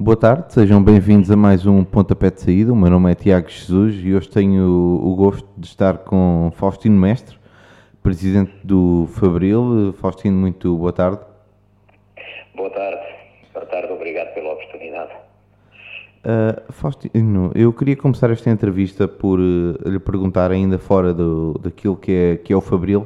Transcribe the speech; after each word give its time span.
Boa 0.00 0.16
tarde, 0.16 0.54
sejam 0.54 0.80
bem-vindos 0.80 1.28
a 1.28 1.36
mais 1.36 1.66
um 1.66 1.82
Pontapé 1.82 2.30
de 2.30 2.40
Saída. 2.40 2.72
O 2.72 2.76
meu 2.76 2.88
nome 2.88 3.10
é 3.10 3.16
Tiago 3.16 3.48
Jesus 3.48 3.96
e 3.96 4.14
hoje 4.14 4.28
tenho 4.28 4.64
o 4.64 5.12
gosto 5.16 5.44
de 5.56 5.66
estar 5.66 5.98
com 5.98 6.52
Faustino 6.54 6.96
Mestre, 6.96 7.36
presidente 8.00 8.52
do 8.62 9.08
Fabril. 9.14 9.92
Faustino, 9.94 10.36
muito 10.36 10.76
boa 10.76 10.92
tarde. 10.92 11.18
Boa 12.54 12.70
tarde, 12.70 13.00
boa 13.52 13.66
tarde, 13.66 13.92
obrigado 13.92 14.34
pela 14.34 14.52
oportunidade. 14.52 15.10
Uh, 16.24 16.72
Faustino, 16.72 17.50
eu 17.56 17.72
queria 17.72 17.96
começar 17.96 18.30
esta 18.30 18.48
entrevista 18.50 19.08
por 19.08 19.40
uh, 19.40 19.76
lhe 19.84 19.98
perguntar, 19.98 20.52
ainda 20.52 20.78
fora 20.78 21.12
do, 21.12 21.58
daquilo 21.58 21.96
que 21.96 22.12
é, 22.12 22.36
que 22.36 22.52
é 22.52 22.56
o 22.56 22.60
Fabril, 22.60 23.00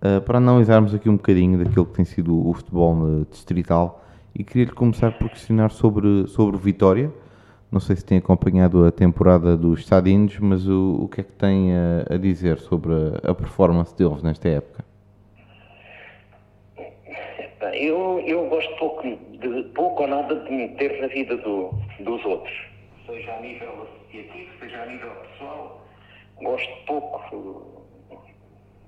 uh, 0.00 0.20
para 0.20 0.38
analisarmos 0.38 0.94
aqui 0.94 1.08
um 1.08 1.16
bocadinho 1.16 1.58
daquilo 1.58 1.86
que 1.86 1.94
tem 1.94 2.04
sido 2.04 2.48
o 2.48 2.54
futebol 2.54 3.24
distrital 3.28 4.04
e 4.34 4.44
queria-lhe 4.44 4.72
começar 4.72 5.12
por 5.12 5.28
questionar 5.28 5.70
sobre, 5.70 6.26
sobre 6.26 6.56
o 6.56 6.58
Vitória. 6.58 7.10
Não 7.70 7.78
sei 7.78 7.94
se 7.96 8.04
tem 8.04 8.18
acompanhado 8.18 8.84
a 8.84 8.90
temporada 8.90 9.56
dos 9.56 9.80
Stadinos, 9.80 10.38
mas 10.38 10.66
o, 10.66 11.04
o 11.04 11.08
que 11.08 11.20
é 11.20 11.24
que 11.24 11.32
tem 11.32 11.72
a, 11.72 12.14
a 12.14 12.16
dizer 12.16 12.58
sobre 12.58 12.92
a, 12.92 13.30
a, 13.30 13.34
performance 13.34 13.96
deles 13.96 14.22
nesta 14.22 14.48
época? 14.48 14.84
Eu, 17.74 18.20
eu 18.26 18.48
gosto 18.48 18.76
pouco, 18.76 19.02
de, 19.02 19.62
pouco 19.74 20.02
ou 20.02 20.08
nada 20.08 20.34
de 20.34 20.50
me 20.50 20.68
meter 20.68 21.00
na 21.00 21.06
vida 21.08 21.36
do, 21.36 21.70
dos 22.00 22.24
outros, 22.24 22.52
seja 23.06 23.32
a 23.32 23.40
nível 23.40 23.82
associativo, 23.82 24.50
seja 24.58 24.82
a 24.82 24.86
nível 24.86 25.10
pessoal. 25.10 25.86
Gosto 26.42 26.72
pouco, 26.86 27.86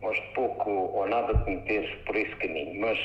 gosto 0.01 0.35
pouco 0.35 0.71
ou 0.71 1.07
nada 1.07 1.35
de 1.35 1.45
me 1.45 1.57
meter 1.57 2.03
por 2.05 2.17
esse 2.17 2.35
caminho, 2.37 2.81
mas 2.81 2.99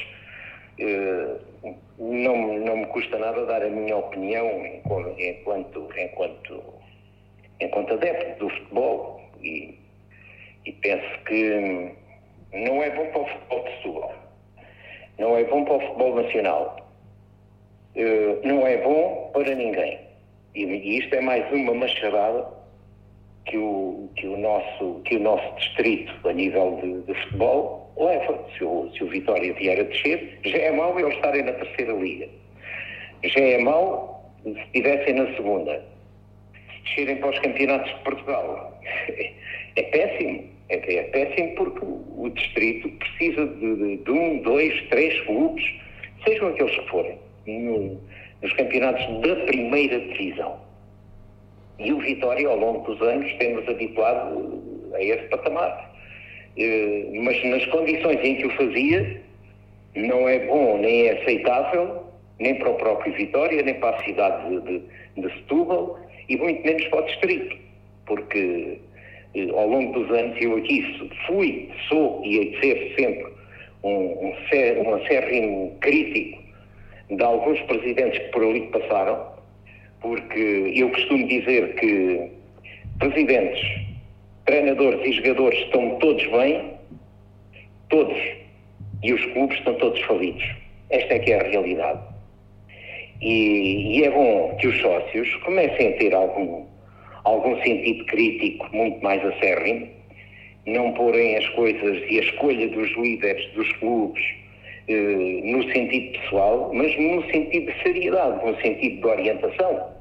não, 1.99 2.59
não 2.59 2.77
me 2.77 2.86
custa 2.88 3.17
nada 3.17 3.45
dar 3.45 3.63
a 3.63 3.70
minha 3.70 3.98
opinião 3.98 4.48
enquanto, 4.66 5.90
enquanto, 5.98 6.63
enquanto 7.59 7.94
adepto 7.94 8.45
do 8.45 8.50
futebol 8.50 9.22
e, 9.42 9.78
e 10.66 10.72
penso 10.73 11.23
que 11.25 11.95
não 12.53 12.81
é 12.83 12.89
bom 12.92 13.08
para 13.11 13.22
o 13.22 13.25
futebol 13.28 13.64
de 13.64 13.72
Setúbal, 13.78 14.16
não 15.17 15.38
é 15.38 15.44
bom 15.45 15.66
para 15.66 15.75
o 15.75 15.80
futebol 15.81 16.16
nacional, 16.16 16.88
eh, 17.95 18.38
não 18.44 18.66
é 18.66 18.78
bom 18.78 19.31
para 19.33 19.55
ninguém. 19.55 20.00
E 20.55 20.98
isto 20.98 21.14
é 21.14 21.22
mais 21.22 21.52
uma 21.52 21.73
machadada 21.73 22.48
que 23.45 23.58
o, 23.58 24.09
que 24.16 24.28
o, 24.28 24.38
nosso, 24.38 25.02
que 25.05 25.16
o 25.16 25.20
nosso 25.20 25.55
distrito, 25.55 26.28
a 26.28 26.33
nível 26.33 26.80
de, 26.81 27.02
de 27.02 27.14
futebol, 27.22 27.86
leva. 28.00 28.45
Se 28.58 28.64
o, 28.64 28.90
se 28.94 29.03
o 29.03 29.08
Vitória 29.08 29.53
vier 29.53 29.80
a 29.80 29.84
descer, 29.84 30.40
já 30.45 30.58
é 30.58 30.72
mau 30.72 31.00
eles 31.00 31.16
estarem 31.16 31.44
na 31.44 31.53
terceira 31.53 31.94
liga. 31.94 32.28
Já 33.23 33.42
é 33.42 33.58
mau 33.59 34.31
se 34.44 34.52
estivessem 34.52 35.14
na 35.16 35.36
segunda. 35.36 35.84
Se 36.54 36.81
descerem 36.84 37.17
para 37.17 37.30
os 37.30 37.39
campeonatos 37.39 37.92
de 37.92 38.04
Portugal. 38.04 38.80
É 39.76 39.84
péssimo. 39.84 40.44
É, 40.70 40.95
é 40.95 41.04
péssimo 41.04 41.56
porque 41.56 41.86
o 41.86 42.30
distrito 42.30 42.89
precisa 42.89 43.45
de, 43.45 43.76
de, 43.76 43.98
de, 43.98 44.11
um, 44.11 44.42
dois, 44.42 44.82
três 44.89 45.20
clubes, 45.22 45.64
sejam 46.26 46.50
aqueles 46.50 46.78
que 46.80 46.89
forem, 46.89 47.17
no, 47.45 48.02
nos 48.42 48.54
campeonatos 48.54 49.06
da 49.22 49.36
primeira 49.45 50.00
divisão. 50.00 50.59
E 51.80 51.94
o 51.94 52.00
Vitória, 52.00 52.48
ao 52.50 52.58
longo 52.58 52.92
dos 52.92 53.02
anos, 53.02 53.32
temos 53.36 53.67
habituado 53.70 54.61
a 54.94 55.02
esse 55.02 55.28
patamar. 55.30 55.95
Eh, 56.58 57.05
mas 57.13 57.44
nas 57.45 57.66
condições 57.67 58.19
em 58.23 58.36
que 58.36 58.47
o 58.47 58.50
fazia, 58.52 59.22
não 59.95 60.27
é 60.27 60.39
bom 60.39 60.77
nem 60.80 61.08
é 61.08 61.22
aceitável, 61.22 62.03
nem 62.39 62.55
para 62.55 62.69
o 62.69 62.75
próprio 62.75 63.14
Vitória, 63.14 63.61
nem 63.61 63.75
para 63.75 63.95
a 63.95 64.03
cidade 64.03 64.49
de, 64.49 64.61
de, 64.61 64.81
de 65.22 65.33
Setúbal 65.36 65.99
e 66.30 66.38
muito 66.38 66.66
menos 66.66 66.83
para 66.88 66.99
o 66.99 67.05
distrito, 67.05 67.58
porque 68.05 68.80
eh, 69.36 69.49
ao 69.52 69.67
longo 69.67 69.99
dos 69.99 70.09
anos 70.11 70.36
eu 70.41 70.58
aqui 70.58 70.83
fui, 71.25 71.69
sou 71.87 72.21
e 72.26 72.37
hei 72.37 72.52
de 72.52 72.59
ser 72.59 72.93
sempre 72.98 73.27
um, 73.83 73.89
um, 73.92 74.33
um 74.83 74.93
acérrimo 74.95 75.76
crítico 75.80 76.42
de 77.09 77.23
alguns 77.23 77.59
presidentes 77.61 78.20
que 78.20 78.30
por 78.32 78.43
ali 78.43 78.61
passaram, 78.67 79.27
porque 80.02 80.73
eu 80.76 80.89
costumo 80.89 81.27
dizer 81.27 81.76
que 81.76 82.30
presidentes, 82.99 83.86
treinadores 84.47 85.05
e 85.05 85.11
jogadores 85.11 85.59
estão 85.59 85.99
todos 85.99 86.25
bem, 86.27 86.73
todos, 87.89 88.17
e 89.03 89.13
os 89.13 89.23
clubes 89.33 89.58
estão 89.58 89.75
todos 89.75 90.02
falidos. 90.03 90.43
Esta 90.89 91.15
é 91.15 91.19
que 91.19 91.31
é 91.33 91.41
a 91.41 91.43
realidade. 91.43 91.99
E, 93.21 93.99
e 93.99 94.03
é 94.05 94.09
bom 94.09 94.55
que 94.59 94.67
os 94.67 94.80
sócios 94.80 95.35
comecem 95.43 95.89
a 95.89 95.97
ter 95.97 96.13
algum, 96.13 96.65
algum 97.25 97.61
sentido 97.61 98.05
crítico 98.05 98.67
muito 98.71 99.03
mais 99.03 99.23
acérrimo, 99.25 99.89
não 100.65 100.93
porem 100.93 101.35
as 101.35 101.47
coisas 101.49 102.03
e 102.09 102.19
a 102.19 102.23
escolha 102.23 102.67
dos 102.69 102.89
líderes 102.97 103.45
dos 103.53 103.71
clubes 103.73 104.23
eh, 104.87 105.41
no 105.43 105.64
sentido 105.73 106.19
pessoal, 106.19 106.71
mas 106.73 106.97
no 106.97 107.21
sentido 107.31 107.71
de 107.71 107.83
seriedade, 107.83 108.45
no 108.45 108.55
sentido 108.61 109.02
de 109.02 109.08
orientação. 109.08 109.96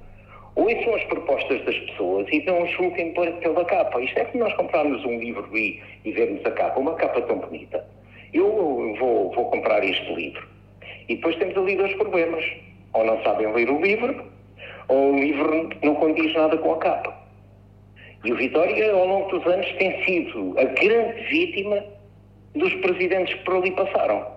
Ouçam 0.56 0.94
as 0.94 1.04
propostas 1.04 1.62
das 1.66 1.78
pessoas 1.80 2.26
e 2.32 2.42
não 2.44 2.66
julguem 2.66 3.12
pela 3.12 3.64
capa. 3.66 4.00
Isto 4.00 4.18
é 4.18 4.24
que 4.24 4.38
nós 4.38 4.54
comprarmos 4.54 5.04
um 5.04 5.18
livro 5.18 5.46
e, 5.56 5.82
e 6.02 6.10
vermos 6.12 6.44
a 6.46 6.50
capa, 6.50 6.80
uma 6.80 6.94
capa 6.94 7.20
tão 7.22 7.38
bonita. 7.38 7.86
Eu 8.32 8.96
vou, 8.98 9.32
vou 9.32 9.50
comprar 9.50 9.84
este 9.84 10.14
livro. 10.14 10.48
E 11.08 11.16
depois 11.16 11.36
temos 11.36 11.56
ali 11.58 11.76
dois 11.76 11.94
problemas. 11.96 12.42
Ou 12.94 13.04
não 13.04 13.22
sabem 13.22 13.52
ler 13.52 13.68
o 13.68 13.80
livro, 13.82 14.24
ou 14.88 15.12
o 15.12 15.20
livro 15.20 15.68
não 15.82 15.94
condiz 15.96 16.32
nada 16.32 16.56
com 16.56 16.72
a 16.72 16.78
capa. 16.78 17.14
E 18.24 18.32
o 18.32 18.36
Vitória, 18.36 18.92
ao 18.92 19.06
longo 19.06 19.28
dos 19.28 19.46
anos, 19.46 19.70
tem 19.74 20.02
sido 20.04 20.58
a 20.58 20.64
grande 20.64 21.22
vítima 21.24 21.84
dos 22.54 22.72
presidentes 22.76 23.34
que 23.34 23.44
por 23.44 23.56
ali 23.56 23.72
passaram. 23.72 24.35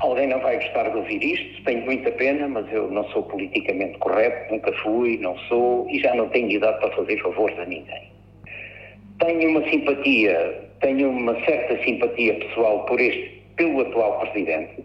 Alguém 0.00 0.26
não 0.26 0.40
vai 0.40 0.56
gostar 0.56 0.90
de 0.90 0.96
ouvir 0.96 1.22
isto, 1.22 1.62
tenho 1.64 1.84
muita 1.84 2.10
pena, 2.12 2.48
mas 2.48 2.70
eu 2.72 2.90
não 2.90 3.04
sou 3.10 3.22
politicamente 3.22 3.98
correto, 3.98 4.52
nunca 4.52 4.72
fui, 4.82 5.18
não 5.18 5.36
sou 5.40 5.88
e 5.88 6.00
já 6.00 6.14
não 6.14 6.28
tenho 6.30 6.50
idade 6.50 6.78
para 6.80 6.90
fazer 6.96 7.20
favores 7.22 7.58
a 7.58 7.64
ninguém. 7.64 8.10
Tenho 9.20 9.50
uma 9.50 9.68
simpatia, 9.70 10.68
tenho 10.80 11.10
uma 11.10 11.34
certa 11.44 11.82
simpatia 11.84 12.34
pessoal 12.34 12.84
por 12.86 13.00
este, 13.00 13.42
pelo 13.56 13.80
atual 13.80 14.18
presidente, 14.20 14.84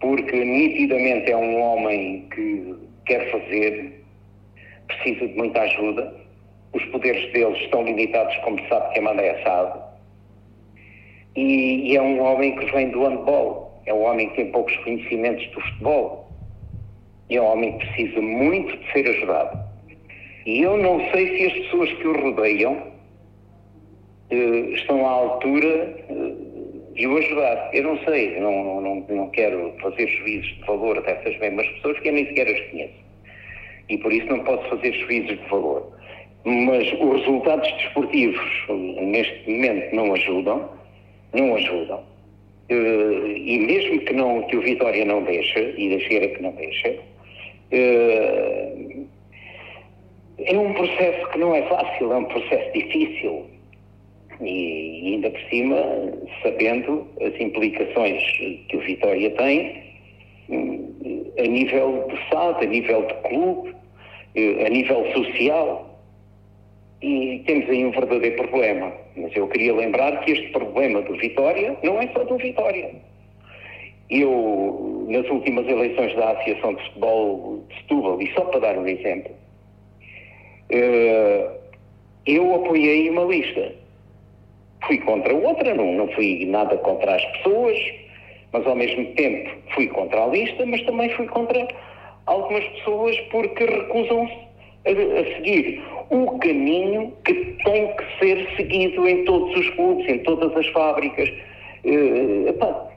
porque 0.00 0.44
nitidamente 0.44 1.30
é 1.30 1.36
um 1.36 1.60
homem 1.60 2.26
que 2.34 2.74
quer 3.04 3.30
fazer, 3.30 4.04
precisa 4.88 5.28
de 5.28 5.34
muita 5.36 5.60
ajuda, 5.60 6.14
os 6.72 6.84
poderes 6.86 7.30
deles 7.32 7.58
estão 7.58 7.82
limitados, 7.84 8.34
como 8.38 8.58
sabe, 8.68 8.94
que 8.94 9.00
a 9.00 9.02
manda 9.02 9.22
é 9.22 9.40
assado, 9.40 9.82
e, 11.36 11.92
e 11.92 11.96
é 11.96 12.00
um 12.00 12.20
homem 12.22 12.56
que 12.56 12.64
vem 12.72 12.88
do 12.90 13.04
handball 13.04 13.65
é 13.86 13.94
um 13.94 14.02
homem 14.02 14.28
que 14.30 14.36
tem 14.36 14.50
poucos 14.50 14.76
conhecimentos 14.78 15.46
do 15.52 15.60
futebol 15.60 16.26
é 17.28 17.40
um 17.40 17.44
homem 17.44 17.78
que 17.78 17.86
precisa 17.86 18.20
muito 18.20 18.76
de 18.76 18.92
ser 18.92 19.08
ajudado. 19.08 19.58
E 20.44 20.62
eu 20.62 20.76
não 20.76 21.00
sei 21.10 21.36
se 21.36 21.46
as 21.46 21.52
pessoas 21.54 21.92
que 21.94 22.06
o 22.06 22.20
rodeiam 22.20 22.92
eh, 24.30 24.70
estão 24.74 25.04
à 25.04 25.10
altura 25.10 26.04
eh, 26.08 26.94
de 26.94 27.06
o 27.06 27.16
ajudar. 27.18 27.70
Eu 27.72 27.82
não 27.82 27.98
sei, 28.04 28.38
não, 28.38 28.80
não, 28.80 28.94
não 29.08 29.30
quero 29.30 29.74
fazer 29.82 30.06
juízos 30.06 30.54
de 30.54 30.64
valor 30.66 31.02
dessas 31.02 31.36
mesmas 31.40 31.66
pessoas 31.70 31.98
que 31.98 32.08
eu 32.08 32.12
nem 32.12 32.26
sequer 32.26 32.48
as 32.48 32.60
conheço. 32.70 33.06
E 33.88 33.98
por 33.98 34.12
isso 34.12 34.26
não 34.26 34.44
posso 34.44 34.68
fazer 34.68 34.92
juízos 34.92 35.36
de 35.36 35.48
valor. 35.48 35.92
Mas 36.44 36.86
os 36.92 37.20
resultados 37.20 37.72
desportivos 37.72 38.66
neste 38.68 39.50
momento 39.50 39.96
não 39.96 40.14
ajudam, 40.14 40.70
não 41.32 41.56
ajudam. 41.56 42.15
Uh, 42.70 43.26
e 43.28 43.58
mesmo 43.58 44.00
que, 44.00 44.12
não, 44.12 44.42
que 44.42 44.56
o 44.56 44.60
Vitória 44.60 45.04
não 45.04 45.22
deixa, 45.22 45.60
e 45.60 45.88
da 45.88 46.00
Cheira 46.00 46.28
que 46.28 46.42
não 46.42 46.50
deixa, 46.52 46.90
uh, 46.90 49.06
é 50.38 50.58
um 50.58 50.72
processo 50.74 51.30
que 51.30 51.38
não 51.38 51.54
é 51.54 51.62
fácil, 51.62 52.12
é 52.12 52.16
um 52.16 52.24
processo 52.24 52.72
difícil. 52.72 53.46
E, 54.40 55.14
ainda 55.14 55.30
por 55.30 55.40
cima, 55.48 55.76
sabendo 56.42 57.06
as 57.22 57.40
implicações 57.40 58.22
que 58.68 58.76
o 58.76 58.80
Vitória 58.80 59.30
tem 59.30 59.86
a 61.38 61.42
nível 61.42 62.06
de 62.08 62.16
SAD, 62.28 62.64
a 62.64 62.68
nível 62.68 63.06
de 63.06 63.14
clube, 63.28 63.74
a 64.64 64.68
nível 64.68 65.06
social. 65.12 65.95
E 67.02 67.42
temos 67.46 67.68
aí 67.68 67.84
um 67.84 67.90
verdadeiro 67.90 68.36
problema. 68.36 68.92
Mas 69.16 69.34
eu 69.36 69.46
queria 69.48 69.74
lembrar 69.74 70.20
que 70.24 70.32
este 70.32 70.48
problema 70.50 71.02
do 71.02 71.16
Vitória 71.16 71.76
não 71.82 72.00
é 72.00 72.08
só 72.08 72.24
do 72.24 72.36
Vitória. 72.36 72.90
Eu, 74.08 75.06
nas 75.08 75.28
últimas 75.28 75.66
eleições 75.66 76.14
da 76.16 76.30
Associação 76.30 76.74
de 76.74 76.82
Futebol 76.84 77.64
de 77.68 77.74
Setúbal, 77.76 78.22
e 78.22 78.32
só 78.34 78.42
para 78.42 78.60
dar 78.60 78.78
um 78.78 78.86
exemplo, 78.86 79.32
eh, 80.70 81.50
eu 82.26 82.54
apoiei 82.54 83.10
uma 83.10 83.24
lista. 83.24 83.72
Fui 84.86 84.98
contra 84.98 85.34
outra, 85.34 85.74
não, 85.74 85.92
não 85.92 86.08
fui 86.08 86.44
nada 86.46 86.76
contra 86.78 87.16
as 87.16 87.24
pessoas, 87.36 87.78
mas 88.52 88.66
ao 88.66 88.74
mesmo 88.74 89.04
tempo 89.14 89.50
fui 89.74 89.86
contra 89.88 90.24
a 90.24 90.26
lista, 90.28 90.64
mas 90.66 90.82
também 90.82 91.10
fui 91.10 91.26
contra 91.26 91.66
algumas 92.26 92.64
pessoas 92.64 93.18
porque 93.30 93.64
recusam-se 93.64 94.34
a, 94.86 94.90
a, 94.90 95.36
seguir 95.36 95.82
o 96.10 96.38
caminho 96.38 97.12
que 97.24 97.34
tem 97.64 97.94
que 97.96 98.18
ser 98.18 98.48
seguido 98.56 99.08
em 99.08 99.24
todos 99.24 99.56
os 99.56 99.70
clubes, 99.70 100.08
em 100.08 100.18
todas 100.20 100.54
as 100.56 100.66
fábricas. 100.68 101.28
Uh, 101.84 102.48
epá, 102.48 102.88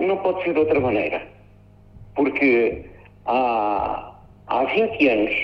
não 0.00 0.16
pode 0.18 0.42
ser 0.44 0.52
de 0.52 0.60
outra 0.60 0.80
maneira. 0.80 1.22
Porque 2.14 2.84
há, 3.26 4.14
há 4.46 4.64
20 4.64 5.08
anos 5.08 5.34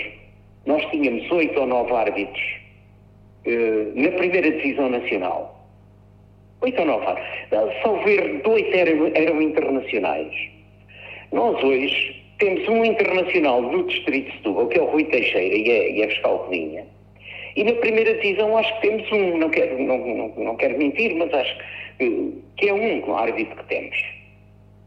nós 0.65 0.83
tínhamos 0.89 1.29
oito 1.31 1.59
ou 1.59 1.67
nove 1.67 1.93
árbitros 1.93 2.43
uh, 3.45 4.01
na 4.01 4.11
primeira 4.11 4.51
divisão 4.51 4.89
nacional. 4.89 5.67
Oito 6.61 6.79
ou 6.79 6.87
nove 6.87 7.05
árbitros. 7.05 7.81
Só 7.81 7.93
ver 8.03 8.41
dois 8.41 8.65
eram, 8.73 9.11
eram 9.13 9.41
internacionais. 9.41 10.33
Nós 11.31 11.63
hoje 11.63 12.24
temos 12.37 12.67
um 12.67 12.83
internacional 12.83 13.61
no 13.61 13.85
Distrito 13.87 14.29
de 14.29 14.37
Setúbal, 14.37 14.67
que 14.67 14.79
é 14.79 14.81
o 14.81 14.85
Rui 14.85 15.05
Teixeira 15.05 15.55
e 15.55 15.69
é, 15.69 15.91
e 15.91 16.01
é 16.01 16.07
fiscal 16.09 16.47
de 16.49 16.57
linha. 16.57 16.85
E 17.55 17.63
na 17.63 17.73
primeira 17.73 18.13
divisão 18.15 18.57
acho 18.57 18.73
que 18.75 18.87
temos 18.87 19.11
um, 19.11 19.37
não 19.37 19.49
quero, 19.49 19.81
não, 19.81 19.97
não, 19.97 20.27
não 20.35 20.55
quero 20.57 20.77
mentir, 20.77 21.15
mas 21.15 21.33
acho 21.33 21.57
que, 21.97 22.33
que 22.57 22.67
é 22.67 22.73
o 22.73 22.75
único 22.75 23.13
árbitro 23.13 23.55
que 23.55 23.65
temos. 23.65 23.97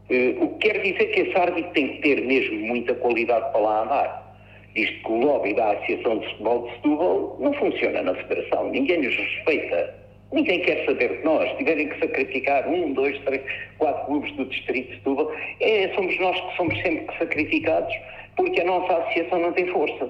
Uh, 0.09 0.43
o 0.43 0.57
que 0.57 0.69
quer 0.69 0.81
dizer 0.81 1.05
que 1.05 1.21
esse 1.21 1.37
árbitro 1.37 1.71
tem 1.71 1.87
que 1.87 2.01
ter 2.01 2.21
mesmo 2.21 2.59
muita 2.59 2.93
qualidade 2.95 3.51
para 3.51 3.61
lá 3.61 3.83
andar. 3.83 4.37
Diz 4.75 4.89
que 4.89 5.11
o 5.11 5.17
lobby 5.17 5.53
da 5.55 5.71
Associação 5.71 6.19
de 6.19 6.27
Futebol 6.27 6.67
de 6.67 6.73
Setúbal 6.75 7.37
não 7.39 7.53
funciona 7.53 8.01
na 8.03 8.13
Federação, 8.13 8.69
ninguém 8.69 9.01
nos 9.01 9.15
respeita. 9.15 9.98
Ninguém 10.31 10.61
quer 10.61 10.85
saber 10.85 11.17
de 11.17 11.23
nós. 11.23 11.49
Tiverem 11.57 11.89
que 11.89 11.99
sacrificar 11.99 12.67
um, 12.67 12.93
dois, 12.93 13.17
três, 13.23 13.41
quatro 13.77 14.05
clubes 14.05 14.31
do 14.35 14.45
Distrito 14.45 14.89
de 14.89 14.95
Setúbal, 14.97 15.31
é, 15.59 15.91
somos 15.95 16.19
nós 16.19 16.39
que 16.39 16.55
somos 16.57 16.81
sempre 16.81 17.17
sacrificados 17.17 17.93
porque 18.35 18.61
a 18.61 18.65
nossa 18.65 18.93
associação 18.93 19.39
não 19.39 19.51
tem 19.51 19.67
força. 19.67 20.09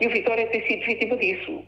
E 0.00 0.06
o 0.06 0.10
Vitória 0.10 0.46
tem 0.46 0.66
sido 0.66 0.84
vítima 0.86 1.16
disso. 1.16 1.62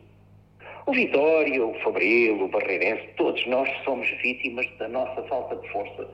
O 0.88 0.93
Vitória, 0.94 1.62
o 1.62 1.75
Fabril, 1.81 2.44
o 2.44 2.49
Barreirense, 2.49 3.06
todos 3.19 3.46
nós 3.46 3.69
somos 3.85 4.08
vítimas 4.23 4.67
da 4.79 4.88
nossa 4.88 5.23
falta 5.25 5.55
de 5.56 5.69
força. 5.69 6.08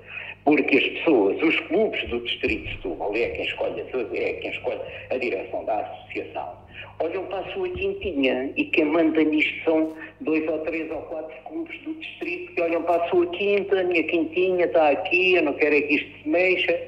Porque 0.45 0.77
as 0.77 0.85
pessoas, 0.99 1.41
os 1.41 1.61
clubes 1.69 2.09
do 2.09 2.19
Distrito 2.23 2.65
de 2.65 2.75
Setúbal, 2.75 3.15
é 3.15 3.29
quem 3.29 3.45
escolhe, 3.45 3.81
é 3.81 4.33
quem 4.33 4.51
escolhe 4.51 4.81
a 5.11 5.17
direção 5.17 5.65
da 5.65 5.79
associação, 5.79 6.59
olham 6.99 7.25
para 7.27 7.39
a 7.39 7.53
sua 7.53 7.69
quintinha 7.69 8.53
e 8.57 8.65
quem 8.65 8.87
manda 8.87 9.23
nisto 9.23 9.63
são 9.63 9.97
dois 10.23 10.45
ou 10.49 10.59
três 10.65 10.91
ou 10.91 11.03
quatro 11.03 11.37
clubes 11.45 11.81
do 11.83 11.95
Distrito 11.95 12.53
que 12.55 12.61
olham 12.61 12.83
para 12.83 13.05
a 13.05 13.09
sua 13.11 13.29
quinta, 13.29 13.79
a 13.79 13.85
minha 13.85 14.03
quintinha 14.03 14.65
está 14.65 14.91
aqui, 14.91 15.35
eu 15.35 15.43
não 15.45 15.53
quero 15.53 15.77
é 15.77 15.83
que 15.83 15.95
isto 15.95 16.19
se 16.21 16.29
mexa. 16.29 16.81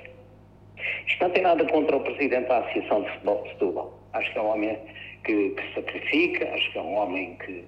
Isto 1.07 1.23
não 1.23 1.31
tem 1.31 1.45
nada 1.45 1.65
contra 1.67 1.97
o 1.97 2.01
Presidente 2.01 2.49
da 2.49 2.59
Associação 2.59 3.03
de 3.03 3.11
Futebol 3.13 3.43
de 3.45 3.51
Setúbal. 3.51 3.99
Acho 4.13 4.33
que 4.33 4.39
é 4.39 4.43
um 4.43 4.49
homem 4.49 4.77
que, 5.25 5.51
que 5.51 5.75
sacrifica, 5.75 6.53
acho 6.53 6.73
que 6.73 6.79
é 6.79 6.83
um 6.83 6.95
homem 6.97 7.37
que 7.45 7.65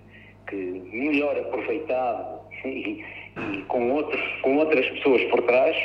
que 0.48 0.56
melhor 0.92 1.38
aproveitado 1.38 2.40
e, 2.64 3.04
e 3.52 3.62
com, 3.68 3.92
outros, 3.92 4.20
com 4.42 4.56
outras 4.56 4.88
pessoas 4.90 5.22
por 5.24 5.42
trás, 5.42 5.76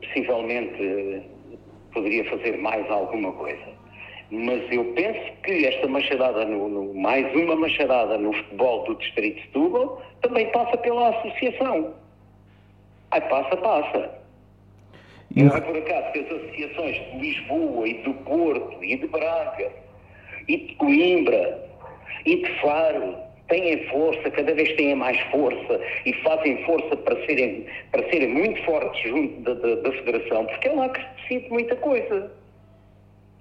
possivelmente 0.00 1.22
poderia 1.92 2.24
fazer 2.30 2.56
mais 2.58 2.88
alguma 2.90 3.32
coisa. 3.32 3.80
Mas 4.30 4.62
eu 4.70 4.84
penso 4.94 5.32
que 5.42 5.66
esta 5.66 5.88
machadada, 5.88 6.44
no, 6.44 6.68
no, 6.68 6.94
mais 6.94 7.34
uma 7.34 7.56
machadada 7.56 8.16
no 8.16 8.32
futebol 8.32 8.84
do 8.84 8.94
Distrito 8.94 9.36
de 9.36 9.42
Setúbal, 9.46 10.00
também 10.22 10.48
passa 10.52 10.76
pela 10.78 11.08
associação. 11.08 11.94
Ai, 13.10 13.28
passa, 13.28 13.56
passa. 13.56 14.20
E 15.34 15.42
não 15.42 15.56
é 15.56 15.60
por 15.60 15.76
acaso 15.76 16.12
que 16.12 16.18
as 16.20 16.26
associações 16.26 16.96
de 16.96 17.18
Lisboa 17.18 17.88
e 17.88 17.94
do 18.02 18.14
Porto 18.14 18.84
e 18.84 18.96
de 18.96 19.06
Braga 19.08 19.72
e 20.46 20.56
de 20.56 20.74
Coimbra 20.76 21.68
e 22.24 22.36
de 22.36 22.60
Faro 22.60 23.29
têm 23.50 23.84
força, 23.88 24.30
cada 24.30 24.54
vez 24.54 24.72
têm 24.76 24.94
mais 24.94 25.20
força 25.30 25.80
e 26.06 26.12
fazem 26.22 26.64
força 26.64 26.96
para 26.96 27.14
serem, 27.26 27.66
para 27.90 28.08
serem 28.08 28.28
muito 28.28 28.62
fortes 28.64 29.02
junto 29.02 29.40
da, 29.42 29.54
da, 29.54 29.74
da 29.74 29.92
Federação, 29.92 30.46
porque 30.46 30.68
é 30.68 30.72
lá 30.72 30.88
que 30.88 31.00
se 31.00 31.34
decide 31.34 31.50
muita 31.50 31.76
coisa. 31.76 32.32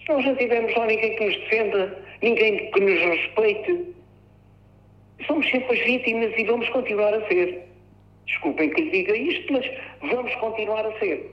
Se 0.02 0.10
nós 0.10 0.26
não 0.26 0.36
tivermos 0.36 0.76
lá 0.76 0.86
ninguém 0.88 1.16
que 1.16 1.26
nos 1.26 1.38
defenda, 1.38 1.98
ninguém 2.22 2.72
que 2.72 2.80
nos 2.80 3.00
respeite, 3.00 3.86
somos 5.26 5.50
sempre 5.50 5.80
as 5.80 5.86
vítimas 5.86 6.34
e 6.38 6.44
vamos 6.44 6.68
continuar 6.70 7.14
a 7.14 7.26
ser. 7.28 7.62
Desculpem 8.26 8.70
que 8.72 8.82
lhe 8.82 8.92
diga 8.92 9.16
isto, 9.16 9.54
mas 9.54 9.72
vamos 10.02 10.34
continuar 10.36 10.86
a 10.86 11.00
ser. 11.00 11.32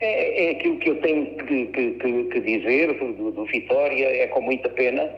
É, 0.00 0.44
é 0.44 0.50
aquilo 0.52 0.78
que 0.78 0.90
eu 0.90 1.00
tenho 1.00 1.26
que, 1.36 1.66
que, 1.66 1.90
que, 1.92 2.24
que 2.24 2.40
dizer 2.40 2.94
do, 2.94 3.32
do 3.32 3.44
Vitória, 3.46 4.06
é 4.06 4.28
com 4.28 4.40
muita 4.40 4.68
pena 4.68 5.10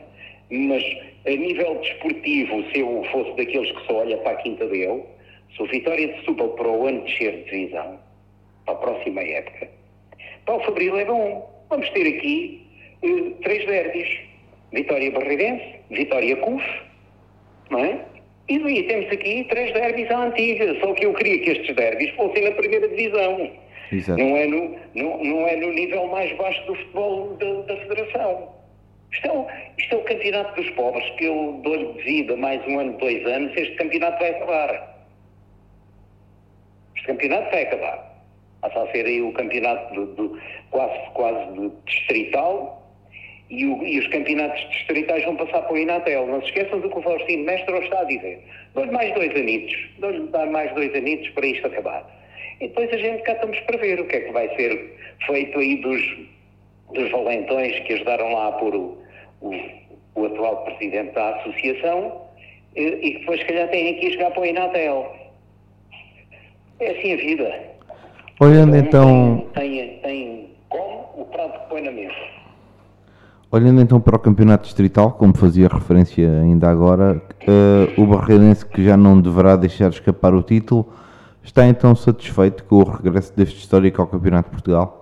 mas 0.51 0.83
a 1.25 1.29
nível 1.29 1.75
desportivo, 1.75 2.63
se 2.71 2.79
eu 2.79 3.03
fosse 3.11 3.31
daqueles 3.37 3.71
que 3.71 3.87
só 3.87 3.99
olha 3.99 4.17
para 4.17 4.31
a 4.31 4.35
quinta 4.35 4.67
dele, 4.67 5.03
se 5.55 5.63
o 5.63 5.65
Vitória 5.67 6.07
de 6.07 6.19
Setúbal 6.19 6.49
para 6.49 6.67
o 6.67 6.87
ano 6.87 7.01
descer 7.03 7.31
de 7.31 7.43
divisão, 7.49 7.99
para 8.65 8.73
a 8.73 8.77
próxima 8.77 9.21
época, 9.21 9.69
para 10.45 10.55
o 10.55 10.59
Fabril 10.61 10.97
é 10.97 11.05
bom. 11.05 11.49
Vamos 11.69 11.89
ter 11.91 12.07
aqui 12.07 12.65
uh, 13.03 13.31
três 13.43 13.65
derbys. 13.65 14.19
Vitória 14.73 15.11
Barreirense, 15.11 15.75
Vitória 15.89 16.35
CUF, 16.37 16.63
não 17.69 17.79
é? 17.79 18.05
E 18.47 18.59
daí 18.59 18.83
temos 18.83 19.11
aqui 19.11 19.45
três 19.49 19.73
derbys 19.73 20.09
à 20.11 20.25
antiga, 20.25 20.79
só 20.79 20.93
que 20.93 21.05
eu 21.05 21.13
queria 21.13 21.39
que 21.39 21.49
estes 21.51 21.75
derbys 21.75 22.09
fossem 22.11 22.43
na 22.43 22.51
primeira 22.51 22.87
divisão. 22.87 23.51
Não 24.17 24.37
é, 24.37 24.47
no, 24.47 24.75
não, 24.95 25.23
não 25.23 25.47
é 25.47 25.55
no 25.57 25.71
nível 25.73 26.07
mais 26.07 26.35
baixo 26.37 26.65
do 26.65 26.75
futebol 26.75 27.35
da, 27.35 27.53
da 27.63 27.77
Federação. 27.81 28.60
Isto 29.13 29.27
é, 29.27 29.31
o, 29.31 29.47
isto 29.77 29.95
é 29.95 29.97
o 29.97 30.03
campeonato 30.03 30.61
dos 30.61 30.69
pobres, 30.71 31.09
que 31.17 31.25
eu 31.25 31.59
dou-lhe 31.63 31.93
de 31.93 32.03
vida 32.03 32.35
mais 32.37 32.65
um 32.67 32.79
ano, 32.79 32.97
dois 32.97 33.25
anos, 33.25 33.51
este 33.57 33.75
campeonato 33.75 34.19
vai 34.19 34.29
acabar. 34.29 34.97
Este 36.95 37.07
campeonato 37.07 37.51
vai 37.51 37.63
acabar. 37.63 38.11
Passa 38.61 38.83
a 38.83 38.91
ser 38.91 39.05
aí 39.05 39.21
o 39.21 39.33
campeonato 39.33 39.93
do, 39.93 40.05
do 40.15 40.41
quase, 40.69 41.09
quase 41.13 41.51
do 41.53 41.73
distrital 41.85 42.81
e, 43.49 43.65
o, 43.65 43.83
e, 43.83 43.99
os 43.99 44.07
campeonatos 44.07 44.61
distritais 44.69 45.25
vão 45.25 45.35
passar 45.35 45.63
para 45.63 45.73
o 45.73 45.77
Inatel. 45.77 46.27
Não 46.27 46.39
se 46.41 46.47
esqueçam 46.47 46.79
do 46.79 46.89
que 46.89 46.97
o 46.97 47.01
Faustino 47.01 47.43
Mestre 47.43 47.75
está 47.79 47.99
a 47.99 48.03
dizer. 48.05 48.39
Dou-lhe 48.73 48.91
mais 48.91 49.13
dois 49.13 49.35
anitos. 49.35 49.75
Dou-lhe 49.97 50.49
mais 50.51 50.73
dois 50.73 50.95
anitos 50.95 51.27
para 51.31 51.47
isto 51.47 51.67
acabar. 51.67 52.07
E 52.61 52.67
depois 52.67 52.93
a 52.93 52.97
gente 52.97 53.23
cá 53.23 53.33
estamos 53.33 53.59
para 53.61 53.77
ver 53.77 53.99
o 53.99 54.07
que 54.07 54.15
é 54.15 54.19
que 54.21 54.31
vai 54.31 54.47
ser 54.55 54.95
feito 55.25 55.59
aí 55.59 55.75
dos, 55.81 56.01
dos 56.93 57.11
valentões 57.11 57.77
que 57.81 57.93
ajudaram 57.93 58.31
lá 58.31 58.49
a 58.49 58.51
pôr 58.53 58.75
o, 58.75 59.00
o, 59.41 59.51
o 60.15 60.25
atual 60.25 60.63
presidente 60.63 61.13
da 61.13 61.35
associação 61.37 62.21
e, 62.75 62.81
e 62.81 63.11
que 63.13 63.19
depois, 63.19 63.39
se 63.39 63.45
calhar, 63.47 63.69
têm 63.69 63.99
que 63.99 64.07
ir 64.07 64.13
jogar 64.13 64.31
para 64.31 64.41
o 64.41 64.45
Inatel. 64.45 65.15
É 66.79 66.91
assim 66.91 67.13
a 67.13 67.17
vida. 67.17 67.61
Olhando 68.39 68.75
então. 68.75 69.47
Tem, 69.53 69.71
tem, 69.71 69.99
tem 69.99 70.49
como 70.69 71.09
o 71.15 71.25
prato 71.25 71.59
que 71.59 71.69
põe 71.69 71.81
na 71.81 71.91
mesa. 71.91 72.13
Olhando 73.51 73.81
então 73.81 73.99
para 73.99 74.15
o 74.15 74.19
campeonato 74.19 74.63
distrital, 74.63 75.11
como 75.11 75.35
fazia 75.35 75.67
referência 75.67 76.25
ainda 76.41 76.69
agora, 76.69 77.21
uh, 77.47 78.01
o 78.01 78.05
Barreirense 78.05 78.65
que 78.65 78.81
já 78.81 78.95
não 78.95 79.19
deverá 79.19 79.57
deixar 79.57 79.89
escapar 79.89 80.33
o 80.33 80.41
título, 80.41 80.91
está 81.43 81.67
então 81.67 81.93
satisfeito 81.93 82.63
com 82.63 82.75
o 82.75 82.83
regresso 82.83 83.35
deste 83.35 83.57
histórico 83.59 84.01
ao 84.01 84.07
Campeonato 84.07 84.49
de 84.49 84.51
Portugal? 84.51 85.01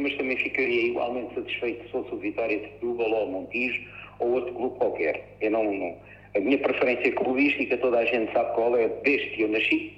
mas 0.00 0.16
também 0.16 0.36
ficaria 0.50 0.88
igualmente 0.88 1.34
satisfeito 1.34 1.84
se 1.84 1.90
fosse 1.90 2.14
o 2.14 2.18
Vitória 2.18 2.58
de 2.58 2.66
Setúbal 2.66 3.10
ou 3.10 3.26
o 3.26 3.32
Montijo 3.32 3.80
ou 4.18 4.32
outro 4.32 4.52
clube 4.54 4.76
qualquer. 4.76 5.36
Eu 5.40 5.50
não, 5.50 5.64
não, 5.64 5.96
a 6.34 6.40
minha 6.40 6.58
preferência 6.58 7.10
clubística, 7.12 7.76
toda 7.78 7.98
a 7.98 8.04
gente 8.04 8.32
sabe 8.32 8.54
qual 8.54 8.76
é, 8.76 8.88
desde 9.02 9.30
que 9.30 9.42
eu 9.42 9.48
nasci, 9.48 9.92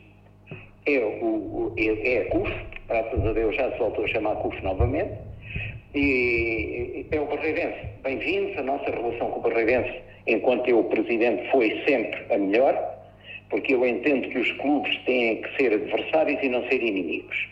é, 0.87 0.99
o, 0.99 1.73
é, 1.77 2.15
é 2.15 2.23
a 2.23 2.31
CUF, 2.31 2.53
graças 2.89 3.27
a 3.27 3.33
Deus 3.33 3.57
já 3.57 3.71
se 3.73 3.79
voltou 3.79 4.05
a 4.05 4.09
chamar 4.09 4.37
CUF 4.37 4.63
novamente, 4.63 5.13
e 5.95 7.05
é 7.11 7.21
o 7.21 7.27
Barreirense. 7.27 7.87
Bem-vindos, 8.03 8.57
a 8.57 8.63
nossa 8.63 8.91
relação 8.91 9.31
com 9.31 9.41
o 9.41 9.43
Barreirense, 9.43 10.01
enquanto 10.27 10.69
eu 10.69 10.85
presidente, 10.85 11.51
foi 11.51 11.83
sempre 11.87 12.35
a 12.35 12.39
melhor, 12.39 12.99
porque 13.51 13.75
eu 13.75 13.87
entendo 13.87 14.29
que 14.31 14.39
os 14.39 14.53
clubes 14.53 14.97
têm 15.05 15.43
que 15.43 15.57
ser 15.57 15.75
adversários 15.75 16.43
e 16.43 16.49
não 16.49 16.67
ser 16.69 16.83
inimigos. 16.83 17.49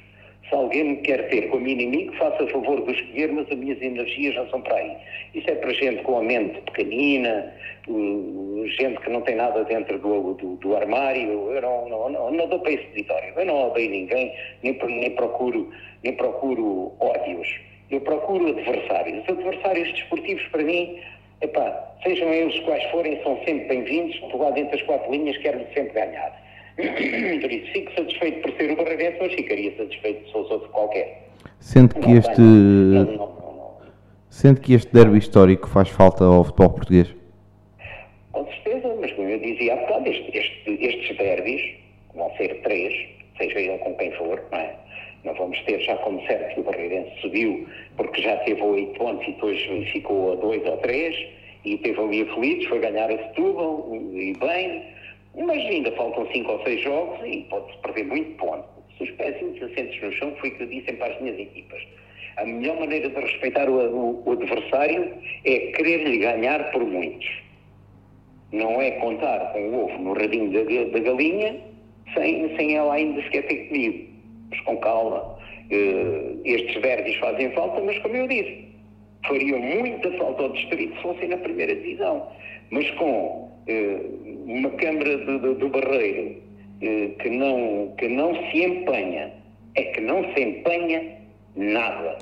Se 0.50 0.56
alguém 0.56 0.82
me 0.82 0.96
quer 0.96 1.28
ter 1.28 1.48
como 1.48 1.66
inimigo, 1.68 2.12
faça 2.16 2.44
favor 2.48 2.84
de 2.84 2.92
escolher, 2.92 3.32
mas 3.32 3.48
as 3.48 3.56
minhas 3.56 3.80
energias 3.80 4.34
não 4.34 4.50
são 4.50 4.60
para 4.60 4.74
aí. 4.78 4.96
Isso 5.32 5.48
é 5.48 5.54
para 5.54 5.72
gente 5.72 6.02
com 6.02 6.18
a 6.18 6.22
mente 6.24 6.60
pequenina, 6.62 7.54
gente 8.76 9.00
que 9.00 9.10
não 9.10 9.20
tem 9.20 9.36
nada 9.36 9.62
dentro 9.62 9.96
do, 10.00 10.34
do, 10.34 10.56
do 10.56 10.76
armário. 10.76 11.52
Eu 11.52 11.62
não, 11.62 11.88
não, 11.88 12.10
não, 12.10 12.30
não, 12.32 12.48
dou 12.48 12.58
para 12.58 12.72
esse 12.72 12.86
vitória. 12.88 13.32
Eu 13.36 13.46
não 13.46 13.68
odeio 13.68 13.90
ninguém, 13.90 14.34
nem, 14.64 14.76
nem, 14.76 15.10
procuro, 15.12 15.70
nem 16.02 16.14
procuro 16.14 16.92
ódios. 16.98 17.48
Eu 17.88 18.00
procuro 18.00 18.48
adversários. 18.48 19.22
Os 19.22 19.28
adversários 19.28 19.92
desportivos, 19.92 20.42
para 20.48 20.64
mim, 20.64 20.98
epá, 21.42 21.94
sejam 22.02 22.28
eles 22.32 22.58
quais 22.60 22.82
forem, 22.90 23.22
são 23.22 23.38
sempre 23.44 23.68
bem-vindos. 23.68 24.18
Do 24.18 24.36
lado 24.36 24.54
dentro 24.54 24.72
das 24.72 24.82
quatro 24.82 25.12
linhas, 25.12 25.36
quero 25.38 25.64
sempre 25.74 25.92
ganhar. 25.92 26.49
Por 26.76 27.52
isso, 27.52 27.72
fico 27.72 27.92
satisfeito 27.94 28.40
por 28.42 28.56
ser 28.56 28.72
o 28.72 28.76
Barreirense, 28.76 29.18
mas 29.20 29.34
ficaria 29.34 29.76
satisfeito 29.76 30.26
se 30.26 30.32
fosse 30.32 30.52
outro 30.52 30.68
qualquer. 30.70 31.28
Sendo 31.58 31.94
que 31.94 32.12
este. 32.12 32.40
Não, 32.40 33.04
não, 33.04 33.16
não, 33.16 33.76
sendo 34.28 34.60
que 34.60 34.72
este 34.74 34.92
derby 34.92 35.18
histórico 35.18 35.68
faz 35.68 35.88
falta 35.88 36.24
ao 36.24 36.44
futebol 36.44 36.70
português? 36.70 37.14
Com 38.32 38.46
certeza, 38.46 38.94
mas 39.00 39.12
como 39.12 39.28
eu 39.28 39.38
dizia 39.38 39.74
há 39.74 39.76
bocado, 39.76 40.08
este, 40.08 40.38
este, 40.38 40.84
estes 40.84 41.16
derbys 41.16 41.62
vão 42.14 42.30
ser 42.36 42.60
três, 42.62 42.94
seja 43.36 43.58
ele 43.58 43.78
com 43.78 43.94
quem 43.96 44.12
for, 44.12 44.42
não 44.50 44.58
é? 44.58 44.76
Não 45.24 45.34
vamos 45.34 45.60
ter 45.64 45.80
já 45.80 45.96
como 45.98 46.24
certo 46.26 46.54
que 46.54 46.60
o 46.60 46.62
Barreirense 46.62 47.10
subiu, 47.20 47.66
porque 47.96 48.22
já 48.22 48.36
teve 48.38 48.62
oito 48.62 48.98
pontos 48.98 49.26
e 49.28 49.32
depois 49.32 49.60
ficou 49.92 50.32
a 50.32 50.36
dois 50.36 50.64
ou 50.64 50.76
três, 50.78 51.14
e 51.64 51.76
teve 51.78 52.00
ali 52.00 52.22
aflitos, 52.22 52.66
foi 52.68 52.78
ganhar 52.78 53.10
a 53.10 53.18
Setúbal, 53.18 53.88
e 53.92 54.32
bem, 54.38 54.82
mas 55.36 55.58
ainda 55.58 55.92
faltam 55.92 56.26
cinco 56.32 56.52
ou 56.52 56.62
seis 56.64 56.80
jogos 56.82 57.20
e 57.24 57.46
pode-se 57.50 57.78
perder 57.78 58.04
muito 58.04 58.36
ponto. 58.36 58.64
Se 58.96 59.04
os 59.04 59.10
pés 59.12 59.36
assentes 59.36 60.02
no 60.02 60.12
chão, 60.12 60.34
foi 60.40 60.50
o 60.50 60.56
que 60.56 60.62
eu 60.62 60.66
disse 60.66 60.86
sempre 60.86 61.04
às 61.04 61.20
minhas 61.20 61.38
equipas. 61.38 61.80
A 62.36 62.44
melhor 62.44 62.78
maneira 62.80 63.08
de 63.08 63.20
respeitar 63.20 63.68
o, 63.68 63.74
o, 63.74 64.22
o 64.26 64.32
adversário 64.32 65.14
é 65.44 65.58
querer-lhe 65.72 66.18
ganhar 66.18 66.70
por 66.70 66.84
muitos. 66.84 67.28
Não 68.52 68.80
é 68.80 68.90
contar 68.92 69.52
com 69.52 69.60
o 69.60 69.84
ovo 69.84 69.98
no 69.98 70.12
radinho 70.14 70.50
da, 70.50 70.90
da 70.90 70.98
galinha 70.98 71.60
sem, 72.14 72.56
sem 72.56 72.76
ela 72.76 72.94
ainda 72.94 73.22
sequer 73.22 73.46
ter 73.46 73.68
comido. 73.68 74.08
Mas 74.50 74.60
com 74.62 74.76
calma. 74.78 75.38
Uh, 75.70 76.40
estes 76.44 76.82
verdes 76.82 77.16
fazem 77.18 77.52
falta, 77.52 77.80
mas 77.80 77.96
como 77.98 78.16
eu 78.16 78.26
disse, 78.26 78.64
faria 79.26 79.56
muita 79.56 80.10
falta 80.18 80.42
ao 80.42 80.48
distrito 80.48 80.96
se 80.96 81.02
fossem 81.02 81.28
na 81.28 81.36
primeira 81.36 81.74
divisão. 81.76 82.26
Mas 82.70 82.90
com 82.92 83.49
uma 84.46 84.70
Câmara 84.70 85.16
do, 85.18 85.68
Barreiro 85.68 86.36
uh, 86.82 87.16
que, 87.18 87.30
não, 87.30 87.94
que 87.98 88.08
não 88.08 88.34
se 88.50 88.64
empenha, 88.64 89.32
é 89.74 89.82
que 89.84 90.00
não 90.00 90.24
se 90.34 90.40
empenha 90.40 91.16
nada 91.56 92.18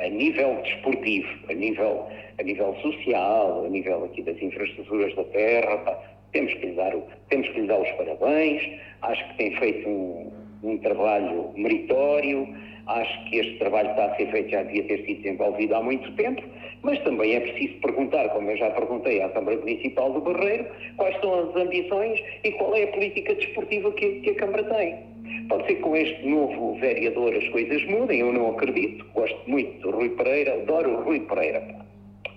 a 0.00 0.08
nível 0.08 0.60
desportivo, 0.62 1.28
a 1.48 1.54
nível, 1.54 2.08
a 2.38 2.42
nível 2.42 2.74
social, 2.82 3.64
a 3.64 3.68
nível 3.68 4.04
aqui 4.04 4.22
das 4.22 4.40
infraestruturas 4.40 5.14
da 5.14 5.24
terra, 5.24 5.78
pá, 5.78 5.98
temos 6.32 6.52
que, 6.54 6.66
lhe 6.66 6.72
dar, 6.72 6.92
temos 7.28 7.48
que 7.48 7.60
lhe 7.60 7.66
dar 7.66 7.80
os 7.80 7.90
parabéns, 7.92 8.62
acho 9.02 9.28
que 9.28 9.36
tem 9.36 9.56
feito 9.56 9.88
um, 9.88 10.32
um 10.64 10.78
trabalho 10.78 11.52
meritório, 11.56 12.48
acho 12.86 13.24
que 13.24 13.38
este 13.38 13.58
trabalho 13.58 13.90
está 13.90 14.06
a 14.06 14.16
ser 14.16 14.30
feito 14.30 14.50
já 14.50 14.62
devia 14.62 14.84
ter 14.84 15.04
sido 15.06 15.22
desenvolvido 15.22 15.74
há 15.74 15.82
muito 15.82 16.10
tempo, 16.12 16.42
mas 16.82 16.98
também 17.00 17.34
é 17.34 17.40
preciso 17.40 17.74
perguntar, 17.80 18.28
como 18.30 18.50
eu 18.50 18.56
já 18.56 18.70
perguntei 18.70 19.22
à 19.22 19.28
Câmara 19.30 19.56
Municipal 19.56 20.12
do 20.12 20.20
Barreiro, 20.20 20.66
quais 20.96 21.18
são 21.20 21.48
as 21.48 21.56
ambições 21.56 22.20
e 22.44 22.52
qual 22.52 22.74
é 22.76 22.84
a 22.84 22.88
política 22.88 23.34
desportiva 23.34 23.90
que, 23.92 24.20
que 24.20 24.30
a 24.30 24.34
Câmara 24.34 24.64
tem. 24.64 25.14
Pode 25.48 25.66
ser 25.66 25.76
que 25.76 25.82
com 25.82 25.96
este 25.96 26.26
novo 26.26 26.74
vereador 26.80 27.34
as 27.34 27.48
coisas 27.48 27.84
mudem, 27.86 28.20
eu 28.20 28.32
não 28.32 28.50
acredito. 28.50 29.04
Gosto 29.14 29.38
muito 29.46 29.80
do 29.80 29.90
Rui 29.90 30.10
Pereira, 30.10 30.54
adoro 30.54 30.98
o 30.98 31.02
Rui 31.02 31.20
Pereira. 31.20 31.84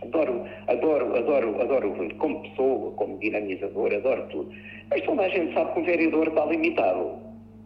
Adoro, 0.02 0.46
adoro, 0.68 1.16
adoro, 1.18 1.62
adoro 1.62 1.90
o 1.90 1.94
Rui, 1.94 2.10
como 2.18 2.42
pessoa, 2.44 2.92
como 2.92 3.18
dinamizador, 3.18 3.94
adoro 3.94 4.24
tudo. 4.30 4.52
Mas 4.90 5.02
toda 5.02 5.24
a 5.24 5.30
gente 5.30 5.54
sabe 5.54 5.74
que 5.74 5.80
o 5.82 5.84
vereador 5.84 6.28
está 6.30 6.46
limitado. 6.46 7.12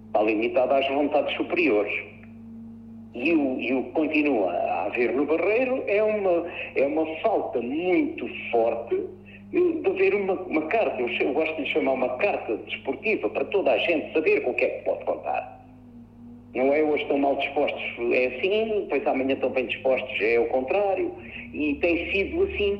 Está 0.07 0.23
limitado 0.23 0.73
às 0.73 0.87
vontades 0.87 1.35
superiores. 1.35 1.93
E 3.13 3.33
o, 3.33 3.59
e 3.59 3.73
o 3.73 3.83
continua 3.91 4.51
a 4.51 4.85
haver 4.85 5.11
no 5.13 5.25
Barreiro 5.25 5.83
é 5.87 6.01
uma, 6.01 6.45
é 6.75 6.85
uma 6.85 7.05
falta 7.17 7.61
muito 7.61 8.25
forte 8.51 8.95
de 9.51 9.85
haver 9.85 10.15
uma, 10.15 10.33
uma 10.33 10.61
carta, 10.67 11.01
eu, 11.01 11.33
gosto 11.33 11.61
de 11.61 11.69
chamar 11.69 11.91
uma 11.93 12.17
carta 12.17 12.55
desportiva 12.57 13.29
para 13.29 13.43
toda 13.45 13.71
a 13.71 13.77
gente 13.79 14.13
saber 14.13 14.41
com 14.41 14.51
o 14.51 14.53
que 14.53 14.63
é 14.63 14.69
que 14.69 14.85
pode 14.85 15.03
contar. 15.03 15.59
Não 16.55 16.73
é 16.73 16.83
hoje 16.83 17.03
estão 17.03 17.17
mal 17.17 17.35
dispostos, 17.37 17.81
é 18.13 18.27
assim, 18.27 18.81
depois 18.81 19.07
amanhã 19.07 19.33
estão 19.33 19.49
bem 19.49 19.65
dispostos, 19.67 20.21
é 20.21 20.39
o 20.39 20.47
contrário. 20.47 21.11
E 21.53 21.75
tem 21.75 22.11
sido 22.11 22.43
assim 22.43 22.75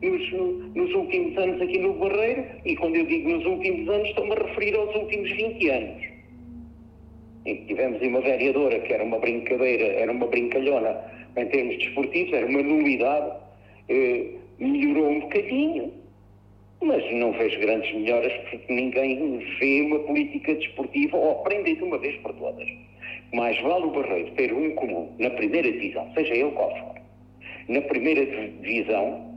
nos, 0.00 0.74
nos 0.74 0.94
últimos 0.94 1.36
anos 1.38 1.60
aqui 1.62 1.78
no 1.78 1.92
Barreiro, 1.94 2.44
e 2.64 2.76
quando 2.76 2.96
eu 2.96 3.06
digo 3.06 3.30
nos 3.30 3.46
últimos 3.46 3.88
anos, 3.88 4.08
estou-me 4.08 4.32
a 4.32 4.46
referir 4.46 4.76
aos 4.76 4.94
últimos 4.94 5.30
20 5.30 5.68
anos. 5.68 6.09
Em 7.46 7.56
que 7.56 7.66
tivemos 7.66 8.00
uma 8.02 8.20
vereadora 8.20 8.78
que 8.80 8.92
era 8.92 9.02
uma 9.02 9.18
brincadeira, 9.18 9.84
era 9.84 10.12
uma 10.12 10.26
brincalhona 10.26 10.96
em 11.36 11.46
termos 11.46 11.78
desportivos, 11.78 12.32
era 12.32 12.46
uma 12.46 12.62
nulidade, 12.62 13.32
eh, 13.88 14.26
melhorou 14.58 15.10
um 15.10 15.20
bocadinho, 15.20 15.92
mas 16.82 17.12
não 17.12 17.32
vejo 17.32 17.60
grandes 17.60 17.94
melhoras 17.94 18.32
porque 18.50 18.72
ninguém 18.72 19.38
vê 19.58 19.82
uma 19.82 20.00
política 20.00 20.54
desportiva 20.54 21.16
ou 21.16 21.40
aprende 21.40 21.76
de 21.76 21.82
uma 21.82 21.98
vez 21.98 22.16
por 22.16 22.32
todas. 22.34 22.68
Mais 23.32 23.58
vale 23.62 23.84
o 23.84 23.90
Barreiro 23.90 24.30
ter 24.32 24.52
um 24.52 24.74
comum 24.74 25.10
na 25.18 25.30
primeira 25.30 25.70
divisão, 25.70 26.10
seja 26.14 26.34
ele 26.34 26.50
qual 26.50 26.70
for, 26.78 26.94
na 27.68 27.80
primeira 27.82 28.26
divisão, 28.26 29.30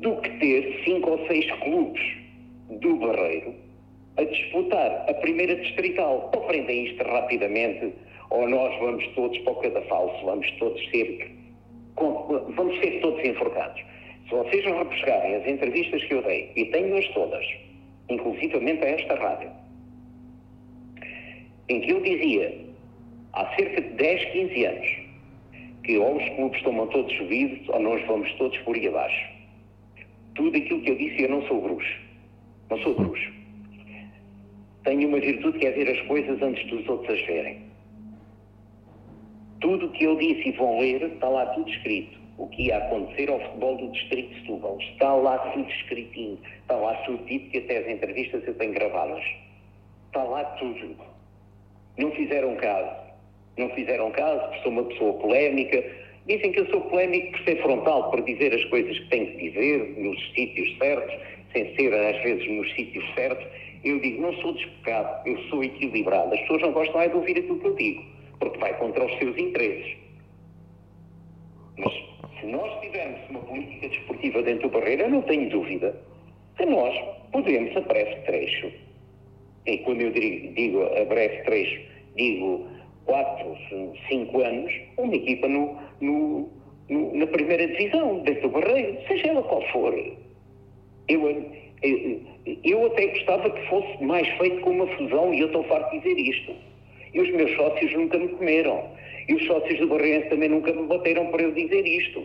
do 0.00 0.16
que 0.16 0.30
ter 0.38 0.80
cinco 0.84 1.10
ou 1.10 1.26
seis 1.26 1.50
clubes 1.60 2.02
do 2.70 2.96
Barreiro 2.96 3.54
a 4.16 4.24
disputar 4.24 5.04
a 5.08 5.14
primeira 5.14 5.56
distrital. 5.56 6.30
Aprendem 6.34 6.86
isto 6.86 7.02
rapidamente 7.04 7.92
ou 8.30 8.48
nós 8.48 8.78
vamos 8.80 9.06
todos 9.08 9.36
para 9.38 9.52
o 9.52 9.56
cadafalso, 9.56 10.24
vamos 10.24 10.50
todos 10.52 10.80
ser, 10.90 11.30
vamos 11.96 12.78
ser 12.80 13.00
todos 13.00 13.22
enforcados. 13.24 13.82
Se 14.28 14.34
vocês 14.34 14.64
repescarem 14.64 15.34
as 15.34 15.46
entrevistas 15.46 16.02
que 16.04 16.14
eu 16.14 16.22
dei, 16.22 16.50
e 16.56 16.64
tenho-as 16.66 17.06
todas, 17.08 17.44
inclusivamente 18.08 18.82
a 18.84 18.88
esta 18.88 19.14
rádio, 19.16 19.50
em 21.68 21.80
que 21.82 21.92
eu 21.92 22.00
dizia, 22.00 22.58
há 23.34 23.54
cerca 23.54 23.82
de 23.82 23.88
10, 23.90 24.24
15 24.32 24.64
anos, 24.64 24.96
que 25.84 25.98
ou 25.98 26.16
os 26.16 26.28
clubes 26.30 26.58
estão 26.58 26.86
todos 26.86 27.14
subidos 27.16 27.68
ou 27.68 27.80
nós 27.80 28.06
vamos 28.06 28.32
todos 28.34 28.56
por 28.58 28.76
aí 28.76 28.88
abaixo. 28.88 29.32
Tudo 30.34 30.56
aquilo 30.56 30.80
que 30.80 30.90
eu 30.90 30.96
disse, 30.96 31.22
eu 31.22 31.28
não 31.28 31.46
sou 31.46 31.60
bruxo. 31.60 32.00
Não 32.70 32.78
sou 32.78 32.94
bruxo. 32.94 33.41
Tenho 34.84 35.08
uma 35.08 35.20
virtude 35.20 35.58
que 35.58 35.66
é 35.66 35.70
ver 35.70 35.88
as 35.88 36.00
coisas 36.06 36.40
antes 36.42 36.66
dos 36.68 36.88
outros 36.88 37.18
as 37.18 37.26
verem. 37.26 37.62
Tudo 39.60 39.86
o 39.86 39.90
que 39.90 40.04
eu 40.04 40.16
disse 40.16 40.48
e 40.48 40.52
vão 40.52 40.78
ler, 40.80 41.02
está 41.02 41.28
lá 41.28 41.46
tudo 41.46 41.70
escrito 41.70 42.22
o 42.38 42.48
que 42.48 42.64
ia 42.64 42.78
acontecer 42.78 43.30
ao 43.30 43.40
futebol 43.40 43.76
do 43.76 43.92
Distrito 43.92 44.34
de 44.34 44.40
Setúbal. 44.40 44.78
Está 44.80 45.14
lá 45.14 45.38
tudo 45.38 45.70
escritinho, 45.70 46.38
está 46.60 46.76
lá 46.76 46.94
tudo 47.04 47.24
dito 47.24 47.50
que 47.50 47.58
até 47.58 47.78
as 47.78 47.88
entrevistas 47.88 48.42
eu 48.46 48.54
tenho 48.54 48.72
gravadas. 48.72 49.22
Está 50.08 50.24
lá 50.24 50.44
tudo. 50.44 50.96
Não 51.98 52.10
fizeram 52.12 52.56
caso. 52.56 53.02
Não 53.56 53.68
fizeram 53.70 54.10
caso 54.10 54.40
porque 54.40 54.62
sou 54.62 54.72
uma 54.72 54.84
pessoa 54.84 55.12
polémica. 55.14 55.84
Dizem 56.26 56.52
que 56.52 56.60
eu 56.60 56.66
sou 56.70 56.80
polémico 56.82 57.32
por 57.32 57.44
ser 57.44 57.62
frontal, 57.62 58.10
por 58.10 58.22
dizer 58.22 58.54
as 58.54 58.64
coisas 58.66 58.98
que 58.98 59.08
tenho 59.08 59.26
que 59.26 59.50
dizer 59.50 59.94
nos 59.98 60.32
sítios 60.34 60.78
certos, 60.78 61.14
sem 61.52 61.74
ser 61.76 61.94
às 61.94 62.22
vezes 62.22 62.50
nos 62.50 62.72
sítios 62.74 63.04
certos. 63.14 63.46
Eu 63.84 63.98
digo, 64.00 64.22
não 64.22 64.32
sou 64.34 64.52
despecado, 64.52 65.28
eu 65.28 65.38
sou 65.48 65.64
equilibrado. 65.64 66.32
As 66.32 66.40
pessoas 66.40 66.62
não 66.62 66.72
gostam 66.72 67.00
é 67.00 67.08
de 67.08 67.16
ouvir 67.16 67.38
aquilo 67.38 67.58
que 67.58 67.66
eu 67.66 67.74
digo, 67.74 68.04
porque 68.38 68.58
vai 68.58 68.76
contra 68.78 69.04
os 69.04 69.18
seus 69.18 69.36
interesses. 69.36 69.96
Mas 71.78 71.92
se 72.38 72.46
nós 72.46 72.80
tivermos 72.80 73.20
uma 73.30 73.40
política 73.40 73.88
desportiva 73.88 74.42
dentro 74.42 74.68
do 74.68 74.78
Barreira, 74.78 75.04
eu 75.04 75.10
não 75.10 75.22
tenho 75.22 75.50
dúvida 75.50 75.98
que 76.56 76.66
nós 76.66 76.94
podemos, 77.32 77.76
a 77.76 77.80
breve 77.80 78.14
trecho, 78.22 78.70
e 79.66 79.78
quando 79.78 80.00
eu 80.00 80.10
digo 80.10 80.82
a 80.82 81.04
breve 81.04 81.42
trecho, 81.44 81.82
digo 82.16 82.66
4, 83.06 83.56
5 84.08 84.40
anos, 84.40 84.72
uma 84.98 85.14
equipa 85.14 85.48
no, 85.48 85.76
no, 86.00 86.48
no, 86.88 87.16
na 87.16 87.26
primeira 87.26 87.66
divisão, 87.66 88.20
dentro 88.20 88.42
do 88.42 88.60
Barreiro, 88.60 88.98
seja 89.08 89.28
ela 89.28 89.42
qual 89.42 89.62
for. 89.72 89.94
Eu, 91.08 91.28
eu, 91.82 92.20
eu 92.64 92.86
até 92.86 93.06
gostava 93.06 93.50
que 93.50 93.68
fosse 93.68 94.02
mais 94.02 94.28
feito 94.38 94.60
com 94.62 94.70
uma 94.70 94.86
fusão, 94.96 95.32
e 95.32 95.40
eu 95.40 95.46
estou 95.46 95.62
farto 95.64 95.90
de 95.92 96.00
dizer 96.00 96.20
isto. 96.20 96.54
E 97.14 97.20
os 97.20 97.30
meus 97.30 97.54
sócios 97.56 97.92
nunca 97.92 98.18
me 98.18 98.28
comeram. 98.28 98.84
E 99.28 99.34
os 99.34 99.46
sócios 99.46 99.78
do 99.78 99.86
Barreirense 99.86 100.28
também 100.28 100.48
nunca 100.48 100.72
me 100.72 100.86
bateram 100.86 101.26
para 101.26 101.42
eu 101.42 101.52
dizer 101.52 101.86
isto. 101.86 102.24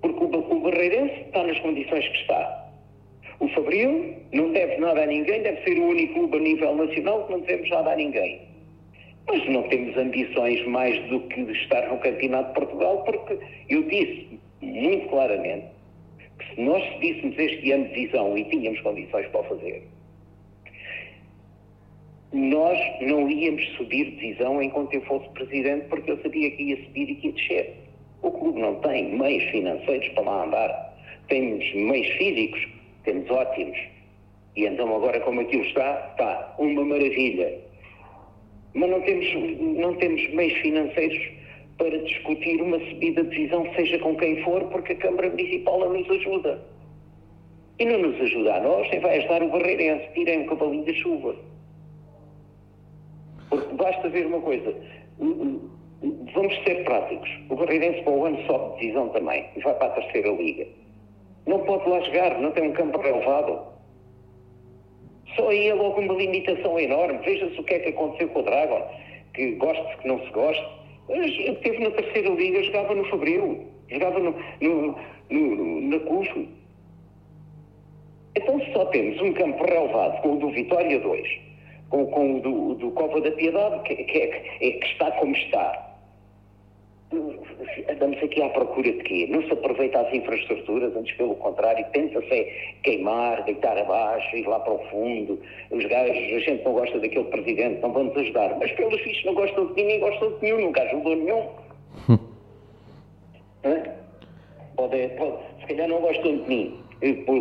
Porque 0.00 0.24
o, 0.24 0.26
o 0.26 0.60
Barreirense 0.60 1.20
está 1.26 1.42
nas 1.42 1.58
condições 1.60 2.08
que 2.08 2.16
está. 2.18 2.70
O 3.40 3.48
Fabril 3.48 4.16
não 4.32 4.52
deve 4.52 4.76
nada 4.78 5.02
a 5.02 5.06
ninguém, 5.06 5.42
deve 5.42 5.62
ser 5.64 5.78
o 5.78 5.88
único 5.88 6.14
clube 6.14 6.36
a 6.36 6.40
nível 6.40 6.76
nacional 6.76 7.26
que 7.26 7.32
não 7.32 7.40
devemos 7.40 7.70
nada 7.70 7.92
a 7.92 7.96
ninguém. 7.96 8.40
Mas 9.26 9.48
não 9.48 9.62
temos 9.64 9.96
ambições 9.96 10.66
mais 10.66 10.98
do 11.08 11.20
que 11.20 11.44
de 11.44 11.52
estar 11.52 11.88
no 11.88 11.98
Campeonato 11.98 12.48
de 12.48 12.54
Portugal, 12.54 13.02
porque 13.04 13.38
eu 13.68 13.82
disse 13.84 14.38
muito 14.62 15.08
claramente 15.08 15.66
se 16.44 16.60
nós 16.60 16.82
pedíssemos 16.94 17.38
este 17.38 17.72
ano 17.72 17.88
de 17.88 18.06
visão 18.06 18.36
e 18.36 18.44
tínhamos 18.44 18.80
condições 18.80 19.26
para 19.28 19.40
o 19.40 19.44
fazer, 19.44 19.82
nós 22.32 22.78
não 23.00 23.28
íamos 23.28 23.66
subir 23.76 24.10
divisão 24.12 24.62
enquanto 24.62 24.94
eu 24.94 25.02
fosse 25.02 25.28
presidente, 25.30 25.86
porque 25.88 26.12
eu 26.12 26.22
sabia 26.22 26.50
que 26.52 26.62
ia 26.62 26.84
subir 26.84 27.10
e 27.10 27.14
que 27.16 27.26
ia 27.28 27.32
descer. 27.32 27.74
O 28.22 28.30
clube 28.30 28.60
não 28.60 28.76
tem 28.76 29.16
meios 29.16 29.42
financeiros 29.50 30.08
para 30.10 30.22
lá 30.22 30.44
andar. 30.44 30.96
Temos 31.28 31.74
meios 31.74 32.06
físicos, 32.16 32.68
temos 33.04 33.28
ótimos. 33.30 33.78
E 34.56 34.66
então 34.66 34.94
agora 34.94 35.18
como 35.20 35.40
aquilo 35.40 35.64
está, 35.64 36.08
está 36.10 36.54
uma 36.58 36.84
maravilha. 36.84 37.58
Mas 38.74 38.90
não 38.90 39.00
temos, 39.00 39.26
não 39.78 39.94
temos 39.96 40.28
meios 40.32 40.56
financeiros 40.60 41.39
para 41.80 41.96
discutir 41.96 42.60
uma 42.60 42.78
subida 42.78 43.24
de 43.24 43.30
divisão, 43.30 43.66
seja 43.74 43.98
com 44.00 44.14
quem 44.14 44.44
for, 44.44 44.62
porque 44.64 44.92
a 44.92 44.96
Câmara 44.96 45.30
Municipal 45.30 45.80
não 45.80 45.94
nos 45.94 46.10
ajuda. 46.10 46.62
E 47.78 47.86
não 47.86 47.98
nos 47.98 48.20
ajuda 48.20 48.56
a 48.56 48.60
nós, 48.60 48.90
nem 48.90 49.00
vai 49.00 49.16
ajudar 49.16 49.42
o 49.42 49.48
Barreirense. 49.48 50.12
Tirem 50.12 50.40
um 50.40 50.46
cavalinho 50.46 50.84
da 50.84 50.92
chuva. 50.92 51.34
Porque 53.48 53.74
basta 53.76 54.10
ver 54.10 54.26
uma 54.26 54.42
coisa. 54.42 54.74
Vamos 55.18 56.54
ser 56.64 56.84
práticos. 56.84 57.30
O 57.48 57.56
Barreirense 57.56 58.02
para 58.02 58.12
o 58.12 58.26
ano 58.26 58.38
sobe 58.46 58.74
de 58.74 58.80
divisão 58.80 59.08
também 59.08 59.46
e 59.56 59.60
vai 59.60 59.72
para 59.72 59.86
a 59.86 59.90
terceira 59.92 60.28
liga. 60.32 60.66
Não 61.46 61.60
pode 61.60 61.88
lá 61.88 62.00
jogar, 62.00 62.38
não 62.38 62.50
tem 62.50 62.68
um 62.68 62.72
campo 62.72 63.00
relevado. 63.00 63.58
Só 65.34 65.48
aí 65.48 65.68
é 65.68 65.74
logo 65.74 65.98
uma 65.98 66.12
limitação 66.12 66.78
enorme. 66.78 67.20
Veja-se 67.24 67.58
o 67.58 67.64
que 67.64 67.72
é 67.72 67.78
que 67.78 67.88
aconteceu 67.88 68.28
com 68.28 68.40
o 68.40 68.42
Dragon, 68.42 68.86
que 69.32 69.52
goste, 69.52 69.96
que 69.96 70.08
não 70.08 70.20
se 70.20 70.30
goste. 70.30 70.79
Esteve 71.10 71.78
na 71.80 71.90
terceira 71.90 72.30
liga, 72.30 72.62
jogava 72.62 72.94
no 72.94 73.04
Fabril, 73.04 73.66
jogava 73.88 74.18
no, 74.18 74.34
no, 74.60 74.98
no, 75.28 75.80
na 75.82 75.98
CUFO. 76.00 76.46
Então 78.36 78.60
só 78.72 78.84
temos 78.86 79.20
um 79.20 79.32
campo 79.32 79.64
relevado 79.64 80.22
com 80.22 80.34
o 80.34 80.38
do 80.38 80.50
Vitória 80.50 81.00
2, 81.00 81.28
com, 81.88 82.06
com 82.06 82.36
o 82.36 82.40
do, 82.40 82.74
do 82.74 82.90
Cova 82.92 83.20
da 83.20 83.30
Piedade, 83.32 83.82
que, 83.82 83.96
que, 83.96 84.18
é, 84.18 84.44
é, 84.60 84.70
que 84.70 84.86
está 84.86 85.10
como 85.12 85.34
está 85.34 85.89
andamos 87.88 88.22
aqui 88.22 88.42
à 88.42 88.48
procura 88.50 88.92
de 88.92 89.02
quê? 89.02 89.26
Não 89.28 89.42
se 89.42 89.52
aproveita 89.52 90.00
as 90.00 90.14
infraestruturas, 90.14 90.94
antes 90.96 91.16
pelo 91.16 91.34
contrário, 91.36 91.84
tenta-se 91.92 92.46
queimar, 92.82 93.44
deitar 93.44 93.76
abaixo, 93.76 94.36
ir 94.36 94.46
lá 94.46 94.60
para 94.60 94.74
o 94.74 94.78
fundo. 94.90 95.40
Os 95.70 95.84
gajos, 95.86 96.16
a 96.16 96.38
gente 96.38 96.64
não 96.64 96.72
gosta 96.72 96.98
daquele 96.98 97.24
presidente, 97.24 97.80
não 97.80 97.92
vamos 97.92 98.16
ajudar. 98.16 98.56
Mas 98.58 98.70
pelos 98.72 99.00
fichos 99.00 99.24
não 99.24 99.34
gostam 99.34 99.66
de 99.66 99.74
ninguém, 99.74 100.00
gostam 100.00 100.32
de 100.32 100.42
nenhum, 100.42 100.60
nunca 100.60 100.82
ajudou 100.82 101.16
nenhum. 101.16 101.48
pode, 104.76 105.08
pode, 105.08 105.36
se 105.60 105.66
calhar 105.66 105.88
não 105.88 106.00
gostam 106.00 106.36
de 106.38 106.48
mim, 106.48 106.78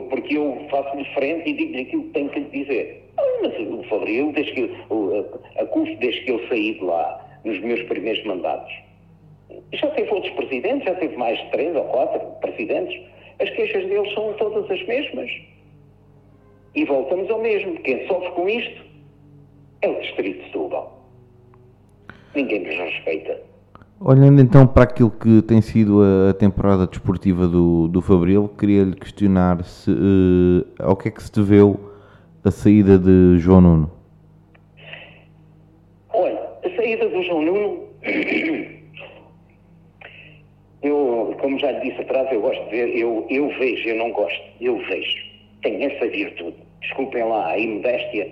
porque 0.10 0.38
eu 0.38 0.66
faço-lhe 0.72 1.06
frente 1.14 1.50
e 1.50 1.54
digo-lhe 1.54 1.82
aquilo 1.82 2.04
que 2.04 2.10
tenho 2.10 2.30
que 2.30 2.40
lhe 2.40 2.64
dizer. 2.64 3.06
Ah, 3.18 3.24
mas 3.44 3.54
o 3.60 3.84
Fabril, 3.84 4.32
desde 4.32 4.54
que, 4.54 4.64
a, 4.64 5.62
a 5.62 5.66
CUF, 5.68 5.96
desde 5.98 6.22
que 6.22 6.32
eu 6.32 6.48
saí 6.48 6.74
de 6.74 6.84
lá, 6.84 7.26
nos 7.46 7.60
meus 7.62 7.82
primeiros 7.84 8.24
mandatos, 8.26 8.74
já 9.74 9.88
teve 9.92 10.10
outros 10.12 10.34
presidentes, 10.34 10.86
já 10.86 10.96
teve 10.96 11.16
mais 11.16 11.38
de 11.38 11.52
três 11.52 11.76
ou 11.76 11.84
quatro 11.86 12.20
presidentes. 12.42 13.00
As 13.40 13.50
queixas 13.52 13.86
deles 13.88 14.14
são 14.14 14.34
todas 14.34 14.70
as 14.70 14.88
mesmas. 14.88 15.32
E 16.76 16.86
voltamos 16.86 17.30
ao 17.30 17.42
mesmo. 17.42 17.76
Quem 17.80 18.08
sofre 18.08 18.32
com 18.32 18.50
isto 18.50 18.84
é 19.82 19.90
o 19.90 20.00
Distrito 20.02 20.40
de 20.40 20.46
Setúbal. 20.46 21.00
Ninguém 22.36 22.66
nos 22.66 22.76
respeita. 22.76 23.42
Olhando 24.02 24.42
então 24.42 24.66
para 24.66 24.84
aquilo 24.84 25.12
que 25.12 25.42
tem 25.42 25.62
sido 25.62 26.02
a 26.30 26.34
temporada 26.34 26.88
desportiva 26.88 27.48
do, 27.48 27.88
do 27.88 28.02
Fabril, 28.02 28.50
queria-lhe 28.58 28.96
questionar 28.96 29.64
se, 29.64 29.92
uh, 29.92 30.66
ao 30.80 30.96
que 30.96 31.10
é 31.10 31.12
que 31.12 31.22
se 31.22 31.32
deveu 31.34 31.78
a 32.44 32.50
saída 32.50 32.98
de 32.98 33.38
João 33.40 33.62
Nuno. 33.62 33.92
Olha, 36.14 36.40
a 36.64 36.76
saída 36.78 37.10
do 37.10 37.22
João 37.24 37.42
Nuno 37.42 37.84
Eu, 40.82 41.36
como 41.40 41.60
já 41.60 41.72
disse 41.74 42.02
atrás, 42.02 42.32
eu 42.32 42.42
gosto 42.42 42.64
de 42.66 42.72
ver, 42.72 42.98
eu, 42.98 43.26
eu 43.30 43.50
vejo, 43.60 43.90
eu 43.90 43.96
não 43.96 44.12
gosto, 44.12 44.42
eu 44.62 44.78
vejo. 44.78 45.18
Tenho 45.62 45.84
essa 45.92 46.08
virtude. 46.08 46.56
Desculpem 46.82 47.24
lá 47.24 47.52
a 47.52 47.58
imodéstia, 47.58 48.32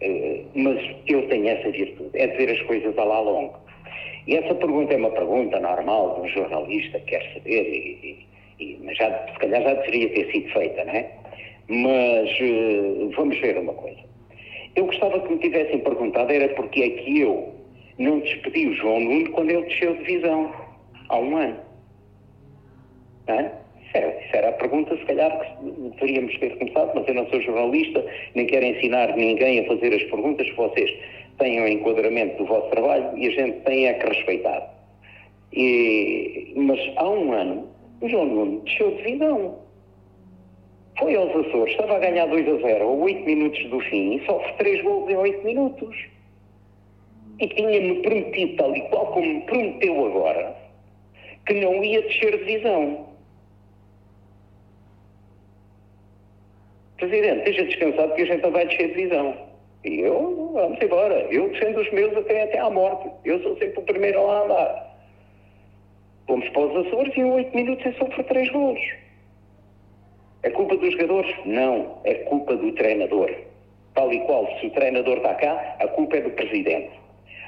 eh, 0.00 0.40
mas 0.54 0.80
eu 1.06 1.28
tenho 1.28 1.48
essa 1.48 1.70
virtude, 1.70 2.10
é 2.14 2.26
de 2.26 2.36
ver 2.38 2.50
as 2.50 2.62
coisas 2.62 2.96
a 2.96 3.04
lá 3.04 3.20
longo. 3.20 3.54
E 4.26 4.36
essa 4.36 4.54
pergunta 4.54 4.94
é 4.94 4.96
uma 4.96 5.10
pergunta 5.10 5.60
normal 5.60 6.14
de 6.14 6.20
um 6.22 6.28
jornalista 6.28 6.98
que 7.00 7.06
quer 7.06 7.34
saber, 7.34 7.62
e, 7.62 8.26
e, 8.58 8.78
mas 8.82 8.96
já, 8.96 9.10
se 9.32 9.38
calhar 9.38 9.62
já 9.62 9.74
deveria 9.74 10.08
ter 10.10 10.32
sido 10.32 10.48
feita, 10.50 10.84
não 10.84 10.92
é? 10.94 11.10
Mas 11.68 12.30
uh, 12.40 13.10
vamos 13.16 13.38
ver 13.40 13.58
uma 13.58 13.74
coisa. 13.74 14.00
Eu 14.74 14.86
gostava 14.86 15.20
que 15.20 15.32
me 15.32 15.38
tivessem 15.38 15.80
perguntado 15.80 16.32
era 16.32 16.48
porque 16.54 16.82
é 16.82 16.90
que 16.90 17.20
eu 17.20 17.52
não 17.98 18.20
despedi 18.20 18.66
o 18.68 18.74
João 18.74 19.00
Nuno 19.00 19.30
quando 19.32 19.50
ele 19.50 19.66
desceu 19.66 19.94
de 19.96 20.04
visão, 20.04 20.52
há 21.08 21.18
um 21.18 21.36
ano. 21.36 21.71
É? 23.28 23.50
Isso 23.94 24.36
era 24.36 24.48
a 24.48 24.52
pergunta, 24.52 24.96
se 24.96 25.04
calhar, 25.04 25.38
que 25.38 25.70
deveríamos 25.70 26.38
ter 26.38 26.56
começado, 26.56 26.92
mas 26.94 27.06
eu 27.06 27.14
não 27.14 27.26
sou 27.28 27.40
jornalista, 27.42 28.04
nem 28.34 28.46
quero 28.46 28.64
ensinar 28.64 29.14
ninguém 29.16 29.60
a 29.60 29.66
fazer 29.66 29.94
as 29.94 30.02
perguntas 30.04 30.48
vocês 30.56 30.90
tenham 31.38 31.68
enquadramento 31.68 32.38
do 32.38 32.46
vosso 32.46 32.68
trabalho 32.70 33.16
e 33.16 33.26
a 33.26 33.30
gente 33.30 33.60
tem 33.60 33.86
é 33.86 33.94
que 33.94 34.06
respeitar. 34.06 34.72
E, 35.52 36.52
mas 36.56 36.80
há 36.96 37.08
um 37.08 37.32
ano, 37.32 37.68
o 38.00 38.08
João 38.08 38.24
Nuno 38.26 38.60
deixou 38.60 38.94
de 38.96 39.02
vidão. 39.02 39.58
Foi 40.98 41.14
aos 41.14 41.30
Açores, 41.30 41.72
estava 41.72 41.96
a 41.96 41.98
ganhar 41.98 42.26
2 42.26 42.48
a 42.48 42.56
0 42.66 42.84
a 42.84 42.86
8 42.86 43.24
minutos 43.24 43.64
do 43.70 43.80
fim 43.80 44.16
e 44.16 44.26
sofre 44.26 44.52
3 44.58 44.82
gols 44.82 45.10
em 45.10 45.16
8 45.16 45.44
minutos. 45.44 45.96
E 47.40 47.48
tinha-me 47.48 48.02
prometido, 48.02 48.56
tal 48.56 48.76
e 48.76 48.80
qual 48.82 49.06
como 49.06 49.26
me 49.26 49.40
prometeu 49.42 50.06
agora, 50.06 50.56
que 51.46 51.54
não 51.54 51.82
ia 51.82 52.02
descer 52.02 52.38
de 52.38 52.44
visão. 52.44 53.11
Presidente, 57.02 57.38
esteja 57.38 57.64
descansado 57.64 58.14
que 58.14 58.22
a 58.22 58.26
gente 58.26 58.42
não 58.42 58.52
vai 58.52 58.64
descer 58.64 58.94
de 58.94 58.94
visão. 58.94 59.34
E 59.84 60.02
eu, 60.02 60.52
vamos 60.54 60.80
embora. 60.80 61.26
Eu 61.32 61.48
defendo 61.48 61.80
os 61.80 61.90
meus 61.90 62.16
até, 62.16 62.44
até 62.44 62.60
à 62.60 62.70
morte. 62.70 63.10
Eu 63.24 63.42
sou 63.42 63.58
sempre 63.58 63.80
o 63.80 63.82
primeiro 63.82 64.20
a 64.20 64.22
lá 64.22 64.44
andar. 64.44 64.96
Fomos 66.28 66.48
para 66.50 66.62
os 66.62 66.86
Açores 66.86 67.12
e 67.16 67.20
em 67.20 67.24
oito 67.24 67.56
minutos 67.56 67.84
eu 67.84 67.92
sofro 67.94 68.22
três 68.22 68.48
gols. 68.52 68.78
É 70.44 70.50
culpa 70.50 70.76
dos 70.76 70.92
jogadores? 70.92 71.34
Não. 71.44 71.98
É 72.04 72.14
culpa 72.14 72.54
do 72.54 72.70
treinador. 72.70 73.34
Tal 73.94 74.12
e 74.12 74.20
qual, 74.20 74.46
se 74.60 74.68
o 74.68 74.70
treinador 74.70 75.16
está 75.16 75.34
cá, 75.34 75.76
a 75.80 75.88
culpa 75.88 76.18
é 76.18 76.20
do 76.20 76.30
presidente. 76.30 76.92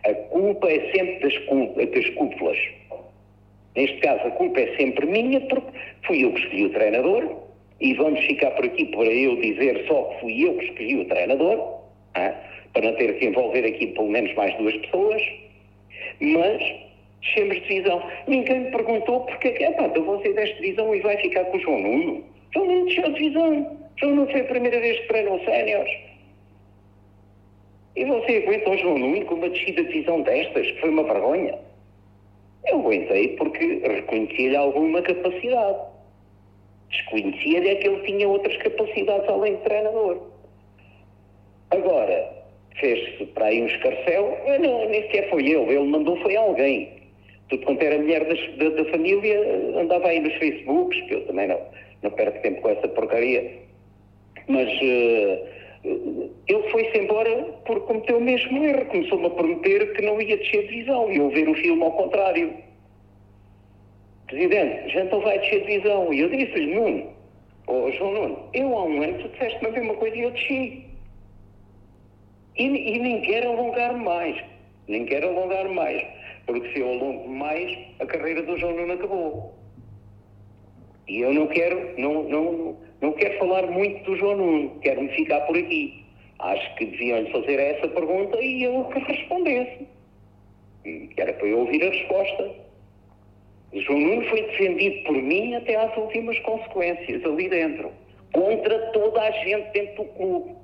A 0.04 0.14
culpa 0.14 0.68
é 0.68 0.80
sempre 0.90 1.20
das, 1.20 1.92
das 1.92 2.08
cúpulas. 2.16 2.58
Neste 3.76 3.98
caso, 3.98 4.26
a 4.26 4.30
culpa 4.32 4.60
é 4.60 4.76
sempre 4.76 5.06
minha, 5.06 5.40
porque 5.42 5.78
fui 6.04 6.24
eu 6.24 6.32
que 6.32 6.40
escolhi 6.40 6.66
o 6.66 6.70
treinador, 6.70 7.43
e 7.80 7.94
vamos 7.94 8.20
ficar 8.24 8.50
por 8.52 8.64
aqui 8.64 8.84
para 8.86 9.06
eu 9.06 9.36
dizer 9.36 9.84
só 9.86 10.04
que 10.04 10.20
fui 10.20 10.46
eu 10.46 10.56
que 10.56 10.64
escolhi 10.66 10.96
o 10.96 11.04
treinador, 11.06 11.80
ah, 12.14 12.34
para 12.72 12.82
não 12.82 12.94
ter 12.96 13.18
que 13.18 13.26
envolver 13.26 13.64
aqui 13.64 13.88
pelo 13.88 14.08
menos 14.08 14.32
mais 14.34 14.56
duas 14.56 14.76
pessoas, 14.76 15.22
mas 16.20 16.62
descemos 17.20 17.56
de 17.56 17.68
divisão. 17.68 18.02
Ninguém 18.26 18.60
me 18.60 18.70
perguntou 18.70 19.20
porque 19.20 19.48
é 19.48 19.52
que, 19.52 19.64
então 19.64 20.04
você 20.04 20.32
deste 20.32 20.60
divisão 20.60 20.94
e 20.94 21.00
vai 21.00 21.16
ficar 21.18 21.44
com 21.46 21.56
o 21.56 21.60
João 21.60 21.80
Nuno. 21.80 22.24
João 22.52 22.66
Nuno 22.66 22.86
desceu 22.86 23.12
de 23.12 23.14
divisão. 23.14 23.78
João 23.96 24.14
Nuno 24.14 24.30
foi 24.30 24.40
a 24.40 24.44
primeira 24.44 24.80
vez 24.80 25.00
que 25.00 25.08
treinou 25.08 25.40
séniores. 25.44 25.92
E 27.96 28.04
você 28.04 28.36
aguenta 28.38 28.70
o 28.70 28.78
João 28.78 28.98
Nuno 28.98 29.24
com 29.24 29.34
uma 29.34 29.48
descida 29.48 29.82
de 29.84 29.92
divisão 29.92 30.22
destas, 30.22 30.66
que 30.66 30.80
foi 30.80 30.90
uma 30.90 31.04
vergonha? 31.04 31.58
Eu 32.66 32.80
aguentei 32.80 33.28
porque 33.36 33.80
reconhecia-lhe 33.84 34.56
alguma 34.56 35.02
capacidade. 35.02 35.93
Desconhecia-lhe 36.94 37.68
é 37.68 37.74
que 37.74 37.88
ele 37.88 38.02
tinha 38.02 38.28
outras 38.28 38.56
capacidades 38.58 39.28
além 39.28 39.56
de 39.56 39.62
treinador. 39.62 40.22
Agora, 41.70 42.44
fez-se 42.78 43.26
para 43.26 43.46
aí 43.46 43.62
um 43.62 43.66
escarcel, 43.66 44.38
não, 44.60 44.88
nem 44.88 45.02
sequer 45.02 45.28
foi 45.28 45.42
ele, 45.42 45.74
ele 45.74 45.88
mandou 45.88 46.16
foi 46.18 46.36
alguém. 46.36 46.88
Tudo 47.48 47.66
quanto 47.66 47.82
era 47.82 47.98
mulher 47.98 48.24
das, 48.24 48.56
da, 48.56 48.68
da, 48.70 48.84
família, 48.90 49.38
andava 49.76 50.08
aí 50.08 50.20
nos 50.20 50.34
Facebooks, 50.34 51.00
que 51.02 51.14
eu 51.14 51.26
também 51.26 51.48
não, 51.48 51.60
não 52.02 52.10
perco 52.12 52.40
tempo 52.42 52.62
com 52.62 52.70
essa 52.70 52.88
porcaria. 52.88 53.52
Mas 54.48 54.68
uh, 54.68 56.30
ele 56.46 56.62
foi-se 56.70 56.98
embora 56.98 57.44
porque 57.66 57.86
cometeu 57.86 58.18
o 58.18 58.20
mesmo 58.20 58.64
erro. 58.64 58.86
Começou-me 58.86 59.26
a 59.26 59.30
prometer 59.30 59.92
que 59.94 60.02
não 60.02 60.20
ia 60.20 60.36
descer 60.36 60.66
de 60.66 60.76
visão 60.76 61.12
e 61.12 61.18
eu 61.18 61.28
ver 61.30 61.48
o 61.48 61.54
filme 61.54 61.82
ao 61.82 61.92
contrário. 61.92 62.54
Presidente, 64.34 64.92
já 64.92 65.04
então 65.04 65.20
vai 65.20 65.38
descer 65.38 65.60
de 65.60 65.78
visão. 65.78 66.12
E 66.12 66.18
eu 66.18 66.28
disse-lhe, 66.28 66.74
Nuno, 66.74 67.06
oh, 67.68 67.88
João 67.92 68.14
Nuno, 68.14 68.48
eu 68.52 68.76
há 68.76 68.84
um 68.84 69.00
ano 69.00 69.18
tu 69.22 69.28
disseste-me 69.28 69.68
a 69.68 69.70
mesma 69.70 69.94
coisa 69.94 70.16
e 70.16 70.22
eu 70.22 70.30
desci. 70.32 70.84
E, 72.58 72.64
e 72.64 72.98
nem 72.98 73.20
quero 73.20 73.50
alongar 73.50 73.96
mais. 73.96 74.36
Nem 74.88 75.06
quero 75.06 75.28
alongar 75.28 75.68
mais. 75.68 76.04
Porque 76.46 76.68
se 76.72 76.80
eu 76.80 76.88
alongo 76.88 77.28
mais, 77.28 77.78
a 78.00 78.06
carreira 78.06 78.42
do 78.42 78.58
João 78.58 78.74
Nuno 78.74 78.94
acabou. 78.94 79.54
E 81.06 81.20
eu 81.20 81.32
não 81.32 81.46
quero, 81.46 81.94
não, 81.96 82.24
não, 82.24 82.76
não 83.00 83.12
quero 83.12 83.38
falar 83.38 83.68
muito 83.68 84.02
do 84.02 84.16
João 84.16 84.36
Nuno. 84.36 84.80
Quero-me 84.80 85.10
ficar 85.10 85.42
por 85.42 85.56
aqui. 85.56 86.04
Acho 86.40 86.74
que 86.74 86.86
deviam-lhe 86.86 87.30
fazer 87.30 87.60
essa 87.60 87.86
pergunta 87.86 88.36
e 88.40 88.64
eu 88.64 88.82
que 88.86 88.98
respondesse. 88.98 89.86
Que 90.82 91.14
era 91.20 91.32
para 91.34 91.46
eu 91.46 91.60
ouvir 91.60 91.84
a 91.84 91.90
resposta. 91.90 92.63
João 93.80 93.98
Nuno 93.98 94.22
foi 94.28 94.42
defendido 94.42 95.02
por 95.04 95.14
mim 95.14 95.54
até 95.54 95.74
às 95.74 95.96
últimas 95.96 96.38
consequências, 96.40 97.24
ali 97.24 97.48
dentro. 97.48 97.90
Contra 98.32 98.78
toda 98.92 99.20
a 99.20 99.30
gente 99.30 99.72
dentro 99.72 100.04
do 100.04 100.10
clube. 100.10 100.54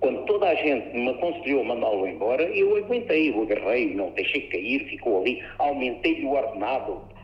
Quando 0.00 0.24
toda 0.24 0.48
a 0.48 0.54
gente 0.54 0.96
me 0.96 1.10
aconselhou 1.10 1.64
mandá-lo 1.64 2.06
embora, 2.06 2.42
eu 2.44 2.76
aguentei, 2.76 3.30
eu 3.30 3.42
agarrei, 3.42 3.94
não 3.94 4.10
deixei 4.10 4.42
cair, 4.42 4.84
ficou 4.88 5.20
ali, 5.20 5.42
aumentei-lhe 5.58 6.24
o 6.24 6.32
ordenado. 6.32 7.02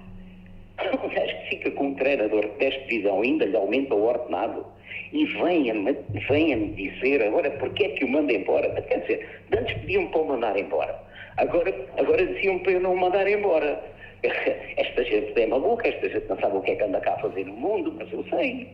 O 0.80 1.08
gajo 1.08 1.36
que 1.42 1.48
fica 1.50 1.70
com 1.72 1.88
um 1.88 1.94
treinador 1.94 2.40
de 2.42 2.56
10 2.58 2.86
divisão 2.86 3.20
ainda 3.20 3.44
lhe 3.44 3.56
aumenta 3.56 3.94
o 3.94 4.02
ordenado 4.02 4.64
e 5.12 5.26
venha-me 5.26 5.94
venha 6.26 6.56
-me 6.56 6.68
dizer 6.68 7.22
agora 7.22 7.50
porque 7.50 7.84
é 7.84 7.88
que 7.90 8.04
o 8.04 8.08
manda 8.08 8.32
embora. 8.32 8.80
Quer 8.82 9.00
dizer, 9.00 9.28
antes 9.52 9.74
pediam 9.78 10.06
para 10.06 10.20
o 10.20 10.28
mandar 10.28 10.58
embora, 10.58 10.98
agora, 11.36 11.74
agora 11.98 12.26
diziam 12.26 12.58
para 12.60 12.72
eu 12.72 12.80
não 12.80 12.94
o 12.94 12.98
mandar 12.98 13.28
embora. 13.28 13.89
Esta 14.76 15.04
gente 15.04 15.40
é 15.40 15.46
maluca, 15.46 15.88
esta 15.88 16.08
gente 16.08 16.28
não 16.28 16.38
sabe 16.38 16.56
o 16.56 16.60
que 16.60 16.72
é 16.72 16.76
que 16.76 16.82
anda 16.82 17.00
cá 17.00 17.14
a 17.14 17.18
fazer 17.18 17.44
no 17.44 17.54
mundo, 17.54 17.94
mas 17.96 18.12
eu 18.12 18.24
sei. 18.30 18.68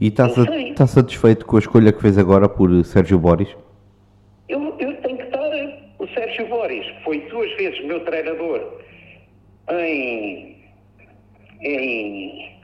E 0.00 0.08
está, 0.08 0.26
está 0.26 0.86
satisfeito 0.86 1.46
com 1.46 1.56
a 1.56 1.58
escolha 1.58 1.92
que 1.92 2.00
fez 2.00 2.18
agora 2.18 2.48
por 2.48 2.84
Sérgio 2.84 3.18
Boris? 3.18 3.48
Eu, 4.48 4.74
eu 4.78 4.96
tenho 5.00 5.16
que 5.16 5.24
estar. 5.24 5.40
O 5.98 6.06
Sérgio 6.08 6.46
Boris 6.48 6.86
foi 7.04 7.20
duas 7.28 7.50
vezes 7.56 7.84
meu 7.84 8.04
treinador 8.04 8.80
em, 9.70 10.56
em, 11.60 12.58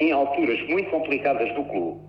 em 0.00 0.12
alturas 0.12 0.60
muito 0.68 0.90
complicadas 0.90 1.52
do 1.54 1.64
clube, 1.64 2.00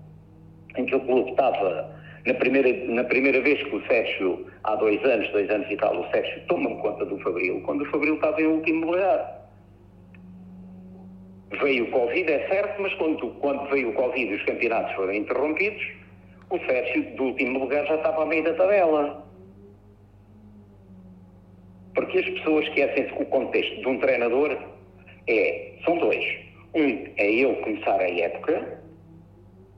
em 0.77 0.85
que 0.85 0.95
o 0.95 0.99
clube 1.01 1.31
estava 1.31 1.92
na 2.25 2.33
primeira, 2.35 2.85
na 2.87 3.03
primeira 3.03 3.41
vez 3.41 3.61
que 3.63 3.75
o 3.75 3.85
Sérgio, 3.85 4.47
há 4.63 4.75
dois 4.75 5.03
anos, 5.03 5.29
dois 5.31 5.49
anos 5.49 5.69
e 5.69 5.75
tal, 5.75 5.99
o 5.99 6.09
Sérgio 6.09 6.41
toma-me 6.47 6.77
conta 6.81 7.05
do 7.05 7.17
Fabril, 7.19 7.61
quando 7.65 7.81
o 7.81 7.85
Fabril 7.91 8.15
estava 8.15 8.41
em 8.41 8.47
último 8.47 8.85
lugar. 8.85 9.49
Veio 11.61 11.83
o 11.83 11.91
Covid, 11.91 12.31
é 12.31 12.47
certo, 12.47 12.81
mas 12.81 12.93
quando, 12.95 13.27
quando 13.39 13.69
veio 13.69 13.89
o 13.89 13.93
Covid 13.93 14.31
e 14.31 14.35
os 14.35 14.43
campeonatos 14.43 14.95
foram 14.95 15.13
interrompidos, 15.13 15.83
o 16.49 16.57
Sérgio, 16.59 17.15
do 17.15 17.23
último 17.25 17.59
lugar, 17.59 17.85
já 17.85 17.95
estava 17.95 18.23
a 18.23 18.25
meio 18.25 18.43
da 18.43 18.53
tabela. 18.53 19.27
Porque 21.93 22.19
as 22.19 22.25
pessoas 22.25 22.65
esquecem-se 22.67 23.13
que 23.13 23.21
o 23.21 23.25
contexto 23.25 23.81
de 23.81 23.87
um 23.87 23.99
treinador 23.99 24.57
é, 25.27 25.73
são 25.83 25.97
dois. 25.97 26.23
Um 26.73 27.05
é 27.17 27.31
eu 27.31 27.55
começar 27.57 27.99
a 27.99 28.09
época 28.09 28.82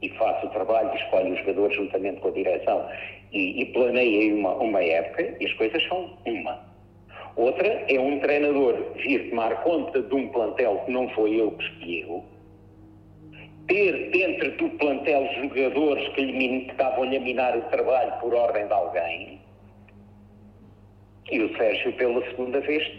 e 0.01 0.09
faço 0.09 0.47
o 0.47 0.49
trabalho 0.49 0.93
escolho 0.95 1.33
os 1.33 1.39
jogadores 1.39 1.75
juntamente 1.75 2.19
com 2.21 2.27
a 2.27 2.31
direção 2.31 2.89
e, 3.31 3.63
e 3.63 4.33
uma, 4.33 4.53
uma 4.55 4.81
época 4.81 5.35
e 5.39 5.45
as 5.45 5.53
coisas 5.53 5.81
são 5.87 6.17
uma. 6.25 6.59
Outra 7.35 7.67
é 7.67 7.99
um 7.99 8.19
treinador 8.19 8.93
vir 8.95 9.29
tomar 9.29 9.61
conta 9.63 10.01
de 10.01 10.15
um 10.15 10.29
plantel 10.29 10.81
que 10.85 10.91
não 10.91 11.09
foi 11.09 11.39
eu 11.39 11.51
que 11.51 11.63
escolheu, 11.65 12.23
ter 13.67 14.11
dentro 14.11 14.51
do 14.51 14.69
plantel 14.77 15.27
jogadores 15.41 16.07
que 16.09 16.21
lhe 16.21 16.67
estavam-lhe 16.67 17.17
a 17.17 17.19
minar 17.19 17.57
o 17.57 17.61
trabalho 17.63 18.13
por 18.21 18.33
ordem 18.33 18.67
de 18.67 18.73
alguém. 18.73 19.41
E 21.29 21.41
o 21.41 21.57
Sérgio, 21.57 21.91
pela 21.93 22.23
segunda 22.29 22.61
vez, 22.61 22.89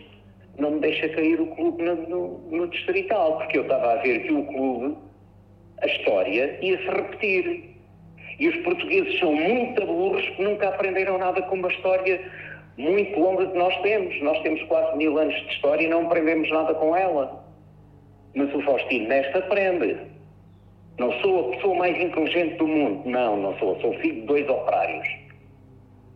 não 0.59 0.73
me 0.73 0.81
deixa 0.81 1.09
cair 1.11 1.41
o 1.41 1.47
clube 1.55 1.83
no, 1.83 1.95
no, 1.95 2.39
no 2.51 2.67
distrital, 2.69 3.39
porque 3.39 3.59
eu 3.59 3.63
estava 3.63 3.93
a 3.93 3.97
ver 3.97 4.25
que 4.25 4.33
o 4.33 4.45
clube, 4.47 4.97
a 5.83 5.87
história, 5.87 6.59
ia 6.63 6.79
se 6.79 6.85
repetir. 6.85 7.77
E 8.39 8.49
os 8.49 8.57
portugueses 8.57 9.19
são 9.19 9.35
muito 9.35 9.85
burros 9.87 10.27
que 10.31 10.43
nunca 10.43 10.69
aprenderam 10.69 11.19
nada 11.19 11.41
com 11.43 11.55
uma 11.55 11.69
história 11.69 12.21
muito 12.77 13.19
longa 13.19 13.47
que 13.47 13.57
nós 13.57 13.75
temos. 13.83 14.21
Nós 14.23 14.39
temos 14.43 14.63
quase 14.65 14.97
mil 14.97 15.19
anos 15.19 15.35
de 15.35 15.55
história 15.55 15.85
e 15.85 15.89
não 15.89 16.07
aprendemos 16.07 16.51
nada 16.51 16.75
com 16.75 16.95
ela. 16.95 17.45
Mas 18.35 18.55
o 18.55 18.61
Faustino 18.63 19.09
nesta 19.09 19.39
aprende. 19.39 19.97
Não 20.99 21.13
sou 21.21 21.49
a 21.49 21.57
pessoa 21.57 21.75
mais 21.77 21.99
inteligente 21.99 22.57
do 22.57 22.67
mundo. 22.67 23.09
Não, 23.09 23.37
não 23.37 23.59
sou. 23.59 23.81
Sou 23.81 23.95
filho 23.95 24.21
de 24.21 24.27
dois 24.27 24.49
operários. 24.49 25.09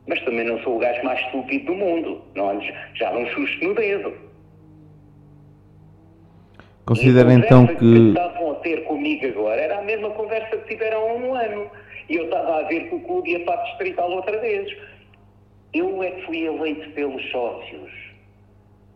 Mas 0.07 0.21
também 0.23 0.45
não 0.45 0.59
sou 0.61 0.77
o 0.77 0.79
gajo 0.79 1.03
mais 1.03 1.21
estúpido 1.21 1.67
do 1.67 1.75
mundo. 1.75 2.23
Não, 2.35 2.61
já 2.95 3.11
não 3.13 3.27
susto 3.29 3.65
no 3.65 3.75
dedo. 3.75 4.30
Considera 6.87 7.33
então 7.33 7.67
que... 7.67 7.77
que 7.77 8.09
estavam 8.09 8.53
a 8.53 8.55
ter 8.57 8.85
comigo 8.85 9.27
agora 9.27 9.61
era 9.61 9.79
a 9.79 9.83
mesma 9.83 10.11
conversa 10.11 10.57
que 10.57 10.69
tiveram 10.69 11.01
há 11.01 11.15
um 11.15 11.35
ano. 11.35 11.71
E 12.09 12.17
eu 12.17 12.25
estava 12.25 12.61
a 12.61 12.63
ver 12.63 12.89
que 12.89 12.95
o 12.95 13.01
clube 13.01 13.31
ia 13.31 13.45
para 13.45 13.61
a 13.61 13.65
distrital 13.65 14.11
outra 14.11 14.39
vez. 14.41 14.77
Eu 15.73 16.03
é 16.03 16.11
que 16.11 16.27
fui 16.27 16.47
eleito 16.47 16.91
pelos 16.91 17.23
sócios. 17.31 17.91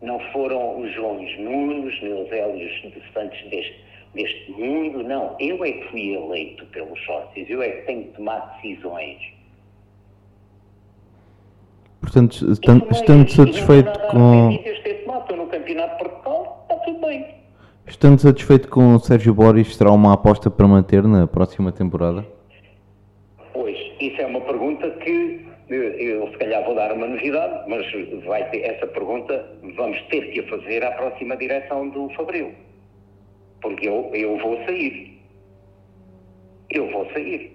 Não 0.03 0.19
foram 0.33 0.81
os 0.81 0.93
Joões 0.93 1.39
Nunes, 1.39 2.03
nem 2.03 2.13
os 2.13 2.33
Hélios 2.33 2.73
de 2.83 3.13
Santos 3.13 3.41
deste, 3.49 3.85
deste 4.13 4.51
mundo, 4.51 5.03
não. 5.05 5.37
Eu 5.39 5.65
é 5.65 5.73
que 5.73 5.89
fui 5.91 6.15
eleito 6.15 6.67
pelos 6.67 7.01
sócios. 7.05 7.49
Eu 7.49 7.63
é 7.63 7.71
que 7.71 7.87
tenho 7.87 8.05
que 8.05 8.17
tomar 8.17 8.59
decisões. 8.61 9.19
Portanto, 12.01 12.53
estando, 12.53 12.91
estando 12.91 13.31
satisfeito 13.31 13.99
com. 14.11 14.51
Estou 14.51 15.37
no 15.39 15.47
Campeonato 15.47 15.97
de 15.97 16.11
Portugal, 16.11 16.67
está 16.69 16.85
tudo 16.85 17.07
bem. 17.07 17.44
Estando 17.87 18.19
satisfeito 18.19 18.69
com 18.69 18.95
o 18.95 18.99
Sérgio 18.99 19.35
Boris, 19.35 19.77
será 19.77 19.93
uma 19.93 20.15
aposta 20.15 20.51
para 20.51 20.67
manter 20.67 21.03
na 21.03 21.27
próxima 21.27 21.71
temporada? 21.71 22.27
Pois, 23.53 23.77
isso 24.01 24.21
é 24.21 24.27
uma 24.27 24.41
pergunta 24.41 24.91
que 24.91 25.45
eu 25.69 26.29
se 26.29 26.39
calhar 26.39 26.65
vou 26.65 26.75
dar 26.75 26.93
uma 26.93 27.07
novidade, 27.07 27.69
mas 27.69 27.87
vai 28.25 28.49
ter 28.51 28.63
essa 28.63 28.87
pergunta, 28.87 29.47
vamos 29.77 30.01
ter 30.09 30.31
que 30.31 30.41
a 30.41 30.49
fazer 30.49 30.85
à 30.85 30.93
próxima 30.93 31.37
direção 31.37 31.89
do 31.91 32.09
Fabril. 32.11 32.53
Porque 33.61 33.89
eu, 33.89 34.11
eu 34.15 34.39
vou 34.39 34.57
sair. 34.65 35.21
Eu 36.71 36.91
vou 36.91 37.07
sair. 37.13 37.55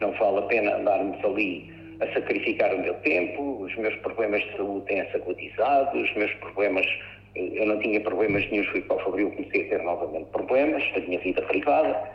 Não 0.00 0.12
vale 0.12 0.38
a 0.38 0.42
pena 0.42 0.76
andarmos 0.76 1.24
ali 1.24 1.72
a 2.00 2.12
sacrificar 2.12 2.74
o 2.74 2.80
meu 2.80 2.94
tempo, 2.94 3.62
os 3.62 3.74
meus 3.76 3.94
problemas 3.96 4.42
de 4.42 4.56
saúde 4.56 4.86
têm-se 4.86 5.16
agudizado, 5.16 5.98
os 5.98 6.14
meus 6.16 6.32
problemas, 6.34 6.86
eu 7.34 7.66
não 7.66 7.78
tinha 7.80 8.00
problemas 8.00 8.48
nenhum, 8.50 8.64
fui 8.66 8.80
para 8.82 8.96
o 8.96 9.00
Fabril, 9.00 9.30
comecei 9.32 9.66
a 9.66 9.68
ter 9.70 9.82
novamente 9.82 10.26
problemas, 10.30 10.82
a 10.94 11.00
minha 11.00 11.18
vida 11.18 11.42
privada, 11.42 12.10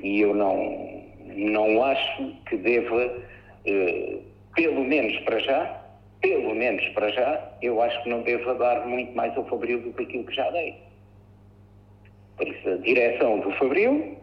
e 0.00 0.20
eu 0.20 0.34
não, 0.34 1.04
não 1.34 1.84
acho 1.84 2.34
que 2.48 2.56
deva 2.56 3.22
eh, 3.66 4.18
pelo 4.54 4.84
menos 4.84 5.18
para 5.20 5.38
já, 5.40 5.84
pelo 6.20 6.54
menos 6.54 6.86
para 6.90 7.10
já, 7.10 7.52
eu 7.60 7.82
acho 7.82 8.02
que 8.02 8.08
não 8.08 8.22
devo 8.22 8.54
dar 8.54 8.86
muito 8.86 9.14
mais 9.14 9.36
ao 9.36 9.44
Fabril 9.46 9.80
do 9.80 9.92
que 9.92 10.04
aquilo 10.04 10.24
que 10.24 10.34
já 10.34 10.50
dei. 10.50 10.74
Por 12.36 12.48
isso, 12.48 12.68
a 12.68 12.76
direção 12.76 13.40
do 13.40 13.50
Fabril, 13.52 14.16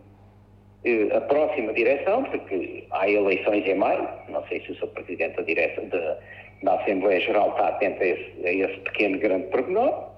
eh, 0.84 1.15
a 1.15 1.21
próxima 1.21 1.73
direção, 1.73 2.23
porque 2.23 2.86
há 2.91 3.10
eleições 3.10 3.65
em 3.65 3.75
maio, 3.75 4.08
não 4.30 4.45
sei 4.47 4.62
se 4.62 4.71
o 4.71 4.75
Sr. 4.75 4.88
Presidente 4.88 5.36
da, 5.36 5.43
direção 5.43 5.88
da, 5.89 6.17
da 6.63 6.82
Assembleia 6.82 7.19
Geral 7.19 7.51
está 7.51 7.67
atento 7.69 8.01
a 8.01 8.06
esse, 8.06 8.47
a 8.47 8.51
esse 8.51 8.80
pequeno 8.82 9.19
grande 9.19 9.47
pormenor. 9.47 10.11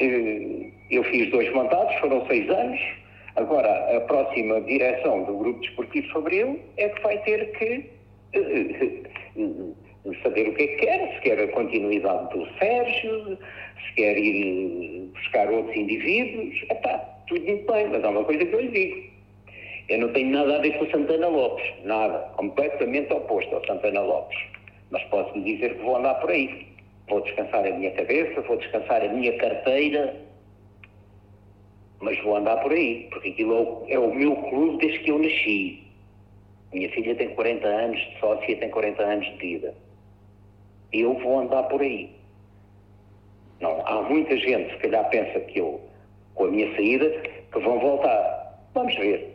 Eh, 0.00 0.70
eu 0.90 1.02
fiz 1.04 1.30
dois 1.30 1.52
mandatos, 1.52 1.94
foram 1.96 2.26
seis 2.26 2.48
anos. 2.50 2.80
Agora, 3.36 3.96
a 3.96 4.00
próxima 4.02 4.60
direção 4.62 5.24
do 5.24 5.36
Grupo 5.36 5.60
Desportivo 5.60 6.08
Fabril 6.08 6.60
é 6.76 6.88
que 6.88 7.02
vai 7.02 7.18
ter 7.22 7.52
que 7.52 7.84
eh, 8.32 9.02
saber 10.22 10.48
o 10.48 10.54
que 10.54 10.62
é 10.62 10.66
que 10.68 10.76
quer, 10.76 11.14
se 11.14 11.20
quer 11.20 11.40
a 11.40 11.48
continuidade 11.48 12.36
do 12.36 12.46
Sérgio, 12.58 13.38
se 13.86 13.94
quer 13.94 14.16
ir 14.16 15.10
buscar 15.14 15.50
outros 15.50 15.76
indivíduos, 15.76 16.54
está 16.70 16.98
tudo 17.28 17.44
muito 17.44 17.72
bem, 17.72 17.88
mas 17.88 18.04
há 18.04 18.10
uma 18.10 18.24
coisa 18.24 18.44
que 18.44 18.54
eu 18.54 18.60
lhe 18.60 18.68
digo. 18.68 19.16
Eu 19.88 19.98
não 19.98 20.12
tenho 20.12 20.30
nada 20.30 20.56
a 20.56 20.60
ver 20.60 20.78
com 20.78 20.84
o 20.84 20.90
Santana 20.90 21.28
Lopes, 21.28 21.64
nada, 21.84 22.18
completamente 22.36 23.12
oposto 23.12 23.54
ao 23.54 23.64
Santana 23.66 24.00
Lopes. 24.00 24.38
Mas 24.90 25.02
posso 25.04 25.36
lhe 25.38 25.54
dizer 25.54 25.74
que 25.74 25.82
vou 25.82 25.96
andar 25.96 26.14
por 26.14 26.30
aí. 26.30 26.66
Vou 27.08 27.20
descansar 27.20 27.66
a 27.66 27.70
minha 27.70 27.90
cabeça, 27.92 28.40
vou 28.42 28.56
descansar 28.56 29.02
a 29.02 29.08
minha 29.08 29.36
carteira, 29.38 30.16
mas 32.00 32.18
vou 32.22 32.36
andar 32.36 32.56
por 32.58 32.72
aí, 32.72 33.08
porque 33.10 33.30
aquilo 33.30 33.84
é 33.88 33.98
o 33.98 34.14
meu 34.14 34.36
clube 34.36 34.78
desde 34.78 34.98
que 35.00 35.10
eu 35.10 35.18
nasci. 35.18 35.82
Minha 36.72 36.90
filha 36.90 37.14
tem 37.14 37.28
40 37.30 37.66
anos 37.66 37.98
de 37.98 38.18
sócia, 38.18 38.56
tem 38.56 38.70
40 38.70 39.02
anos 39.02 39.26
de 39.26 39.36
vida 39.36 39.74
eu 40.92 41.14
vou 41.14 41.40
andar 41.40 41.64
por 41.64 41.80
aí. 41.80 42.10
Não, 43.60 43.86
há 43.86 44.02
muita 44.02 44.36
gente, 44.36 44.72
se 44.72 44.78
calhar, 44.78 45.08
pensa 45.08 45.40
que 45.40 45.58
eu, 45.58 45.80
com 46.34 46.44
a 46.44 46.48
minha 46.48 46.74
saída, 46.74 47.08
que 47.52 47.58
vão 47.58 47.78
voltar. 47.78 48.60
Vamos 48.74 48.94
ver. 48.96 49.34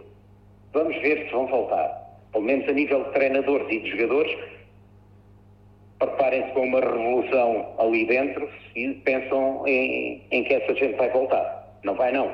Vamos 0.74 0.96
ver 1.02 1.26
se 1.26 1.32
vão 1.32 1.48
voltar. 1.48 2.20
Pelo 2.32 2.44
menos 2.44 2.68
a 2.70 2.72
nível 2.72 3.04
de 3.04 3.12
treinadores 3.12 3.68
e 3.70 3.80
de 3.80 3.90
jogadores, 3.90 4.38
preparem-se 6.02 6.52
para 6.52 6.62
uma 6.62 6.80
revolução 6.80 7.74
ali 7.78 8.06
dentro 8.06 8.50
e 8.76 8.90
pensam 9.06 9.68
em, 9.68 10.22
em, 10.32 10.44
que 10.44 10.54
essa 10.56 10.74
gente 10.74 10.98
vai 10.98 11.10
voltar. 11.12 11.78
Não 11.84 11.94
vai 11.94 12.12
não. 12.12 12.32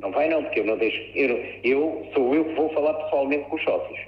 Não 0.00 0.10
vai 0.10 0.28
não, 0.28 0.42
porque 0.42 0.60
eu 0.60 0.64
não 0.64 0.76
deixo. 0.76 1.00
Eu, 1.14 1.36
eu 1.62 2.06
sou 2.12 2.34
eu 2.34 2.44
que 2.44 2.54
vou 2.54 2.68
falar 2.70 2.94
pessoalmente 2.94 3.48
com 3.48 3.56
os 3.56 3.62
sócios. 3.62 4.00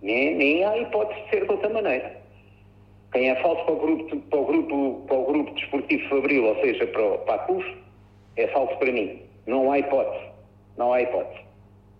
Nem, 0.00 0.34
nem 0.34 0.64
há 0.64 0.78
hipótese 0.78 1.22
de 1.24 1.30
ser 1.30 1.44
de 1.44 1.50
outra 1.50 1.68
maneira. 1.68 2.16
Quem 3.12 3.30
é 3.30 3.36
falso 3.42 3.64
para 3.64 3.74
o 3.74 3.80
grupo, 3.80 4.16
para 4.16 4.38
o 4.38 4.44
grupo, 4.44 5.04
para 5.06 5.16
o 5.16 5.24
grupo 5.26 5.54
desportivo 5.54 6.08
Fabril, 6.08 6.44
ou 6.46 6.56
seja, 6.60 6.86
para, 6.86 7.18
para 7.18 7.34
a 7.34 7.38
CUF, 7.40 7.76
é 8.36 8.46
falso 8.48 8.76
para 8.78 8.92
mim. 8.92 9.22
Não 9.46 9.70
há 9.70 9.78
hipótese. 9.78 10.24
Não 10.76 10.92
há 10.92 11.02
hipótese. 11.02 11.40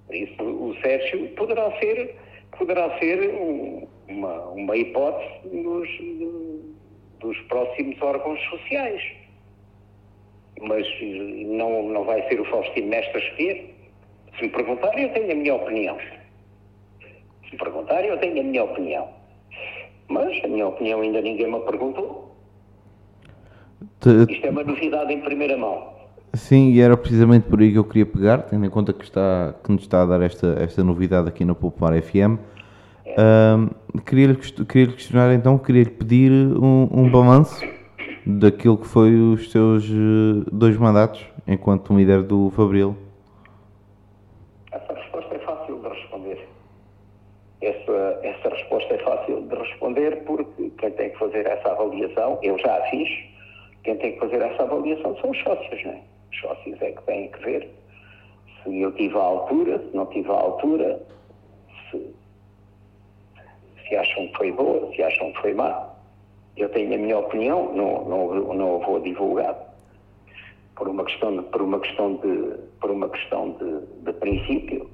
Por 0.07 0.15
isso, 0.15 0.43
o 0.43 0.75
Sérgio 0.81 1.29
poderá 1.31 1.71
ser 1.79 2.17
poderá 2.57 2.99
ser 2.99 3.31
um, 3.35 3.87
uma, 4.09 4.35
uma 4.51 4.77
hipótese 4.77 5.49
dos, 5.49 5.89
dos 7.21 7.39
próximos 7.49 8.01
órgãos 8.01 8.41
sociais. 8.51 9.03
Mas 10.61 10.87
não, 11.47 11.85
não 11.89 12.05
vai 12.05 12.27
ser 12.29 12.41
o 12.41 12.45
Faustino 12.47 12.89
Mestre 12.89 13.17
a 13.17 13.25
escolher. 13.25 13.75
Se 14.37 14.43
me 14.43 14.49
perguntarem, 14.51 15.05
eu 15.05 15.13
tenho 15.13 15.33
a 15.33 15.35
minha 15.35 15.55
opinião. 15.55 15.99
Se 17.01 17.53
me 17.53 17.59
perguntarem, 17.59 18.11
eu 18.11 18.19
tenho 18.19 18.41
a 18.41 18.45
minha 18.45 18.65
opinião. 18.65 19.09
Mas 20.09 20.43
a 20.45 20.49
minha 20.49 20.67
opinião 20.67 21.01
ainda 21.01 21.21
ninguém 21.21 21.51
me 21.51 21.61
perguntou. 21.61 22.37
Isto 24.29 24.47
é 24.47 24.51
uma 24.51 24.65
novidade 24.65 25.13
em 25.13 25.21
primeira 25.21 25.57
mão. 25.57 25.99
Sim, 26.35 26.73
e 26.73 26.81
era 26.81 26.97
precisamente 26.97 27.49
por 27.49 27.61
aí 27.61 27.73
que 27.73 27.79
eu 27.79 27.85
queria 27.85 28.07
pegar, 28.07 28.43
tendo 28.43 28.65
em 28.65 28.71
conta 28.71 28.93
que, 28.93 29.05
está, 29.05 29.55
que 29.63 29.73
nos 29.73 29.83
está 29.83 30.03
a 30.03 30.07
dar 30.07 30.23
esta, 30.23 30.57
esta 30.61 30.85
novidade 30.85 31.29
aqui 31.29 31.45
na 31.45 31.55
Popular 31.55 32.01
FM. 32.01 32.39
Um, 33.17 34.01
queria-lhe 34.01 34.37
queria 34.37 34.93
questionar 34.93 35.33
então, 35.35 35.59
queria-lhe 35.59 35.91
pedir 35.91 36.31
um, 36.31 36.89
um 36.93 37.11
balanço 37.11 37.65
daquilo 38.27 38.77
que 38.77 38.87
foi 38.87 39.15
os 39.15 39.51
seus 39.51 39.85
eh, 39.85 40.45
dois 40.53 40.77
mandatos 40.77 41.25
enquanto 41.47 41.97
líder 41.97 42.23
do 42.23 42.51
Fabril. 42.51 42.95
Essa 44.71 44.93
resposta 44.93 45.35
é 45.35 45.39
fácil 45.39 45.81
de 45.81 45.89
responder. 45.89 46.49
Essa, 47.63 48.21
essa 48.23 48.49
resposta 48.51 48.95
é 48.95 48.99
fácil 48.99 49.41
de 49.49 49.55
responder 49.57 50.23
porque 50.27 50.71
quem 50.79 50.91
tem 50.91 51.11
que 51.11 51.19
fazer 51.19 51.47
essa 51.47 51.71
avaliação, 51.71 52.39
eu 52.43 52.59
já 52.59 52.77
a 52.77 52.83
fiz, 52.91 53.09
quem 53.83 53.97
tem 53.97 54.13
que 54.13 54.21
fazer 54.21 54.43
essa 54.43 54.63
avaliação 54.63 55.17
são 55.21 55.31
os 55.31 55.39
sócios, 55.43 55.85
não 55.85 55.93
é? 55.93 56.01
Os 56.31 56.41
sócios 56.41 56.83
é 56.83 56.93
que 56.93 57.03
têm 57.05 57.31
que 57.31 57.43
ver 57.43 57.69
se 58.63 58.81
eu 58.81 58.93
tive 58.93 59.17
a 59.17 59.23
altura, 59.23 59.79
se 59.79 59.97
não 59.97 60.05
tive 60.07 60.29
a 60.29 60.35
altura, 60.35 61.01
se 63.89 63.97
acham 63.97 64.29
que 64.29 64.37
foi 64.37 64.53
boa, 64.53 64.93
se 64.95 65.03
acham 65.03 65.33
que 65.33 65.41
foi 65.41 65.55
má. 65.55 65.89
Eu 66.57 66.69
tenho 66.71 66.95
a 66.95 66.99
minha 66.99 67.19
opinião, 67.19 67.73
não, 67.75 68.05
não, 68.05 68.55
não 68.55 68.79
vou 68.81 69.01
divulgar 69.01 69.69
por 70.79 70.89
uma 70.89 71.05
questão 71.05 71.37
de, 71.37 71.43
por 71.43 71.61
uma 71.61 71.81
questão 71.81 72.15
de, 72.15 72.55
por 72.81 72.91
uma 72.91 73.09
questão 73.09 73.51
de, 73.59 74.05
de 74.05 74.13
princípio. 74.19 74.89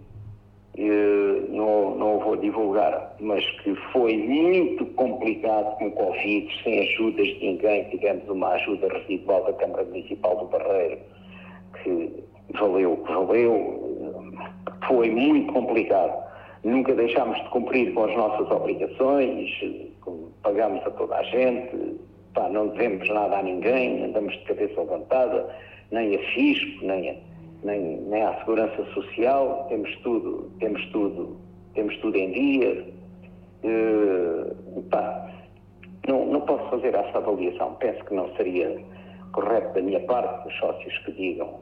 não, 1.50 1.94
não 1.96 2.18
vou 2.18 2.36
divulgar, 2.36 3.14
mas 3.20 3.44
que 3.60 3.74
foi 3.92 4.16
muito 4.16 4.86
complicado 4.94 5.76
com 5.76 5.88
o 5.88 5.92
Covid, 5.92 6.62
sem 6.62 6.80
ajudas 6.80 7.26
de 7.26 7.46
ninguém. 7.46 7.84
Tivemos 7.90 8.28
uma 8.28 8.48
ajuda 8.48 8.88
residual 8.88 9.44
da 9.44 9.52
Câmara 9.52 9.84
Municipal 9.84 10.36
do 10.38 10.46
Barreiro, 10.46 10.98
que 11.82 12.24
valeu, 12.58 13.04
valeu, 13.06 14.24
foi 14.88 15.10
muito 15.10 15.52
complicado. 15.52 16.24
Nunca 16.64 16.94
deixámos 16.94 17.36
de 17.42 17.48
cumprir 17.50 17.92
com 17.92 18.04
as 18.04 18.16
nossas 18.16 18.50
obrigações, 18.50 19.50
pagamos 20.42 20.84
a 20.86 20.90
toda 20.92 21.16
a 21.16 21.22
gente, 21.24 22.00
pá, 22.32 22.48
não 22.48 22.68
devemos 22.68 23.08
nada 23.10 23.38
a 23.38 23.42
ninguém, 23.42 24.04
andamos 24.04 24.32
de 24.32 24.44
cabeça 24.44 24.80
levantada, 24.80 25.54
nem 25.90 26.14
a 26.14 26.18
fisco, 26.32 26.86
nem 26.86 27.10
a, 27.10 27.14
nem, 27.64 28.00
nem 28.02 28.22
à 28.22 28.38
segurança 28.38 28.84
social, 28.94 29.66
temos 29.68 29.94
tudo, 29.98 30.50
temos 30.58 30.84
tudo, 30.86 31.36
temos 31.74 31.96
tudo 31.98 32.16
em 32.16 32.30
dia. 32.32 32.86
Uh, 33.62 34.82
pá, 34.90 35.30
não, 36.06 36.26
não 36.26 36.40
posso 36.42 36.68
fazer 36.70 36.94
essa 36.94 37.18
avaliação. 37.18 37.74
Penso 37.74 38.04
que 38.04 38.14
não 38.14 38.34
seria 38.36 38.78
correto 39.32 39.74
da 39.74 39.82
minha 39.82 40.00
parte 40.00 40.48
os 40.48 40.54
sócios 40.58 40.96
que 40.98 41.12
digam, 41.12 41.60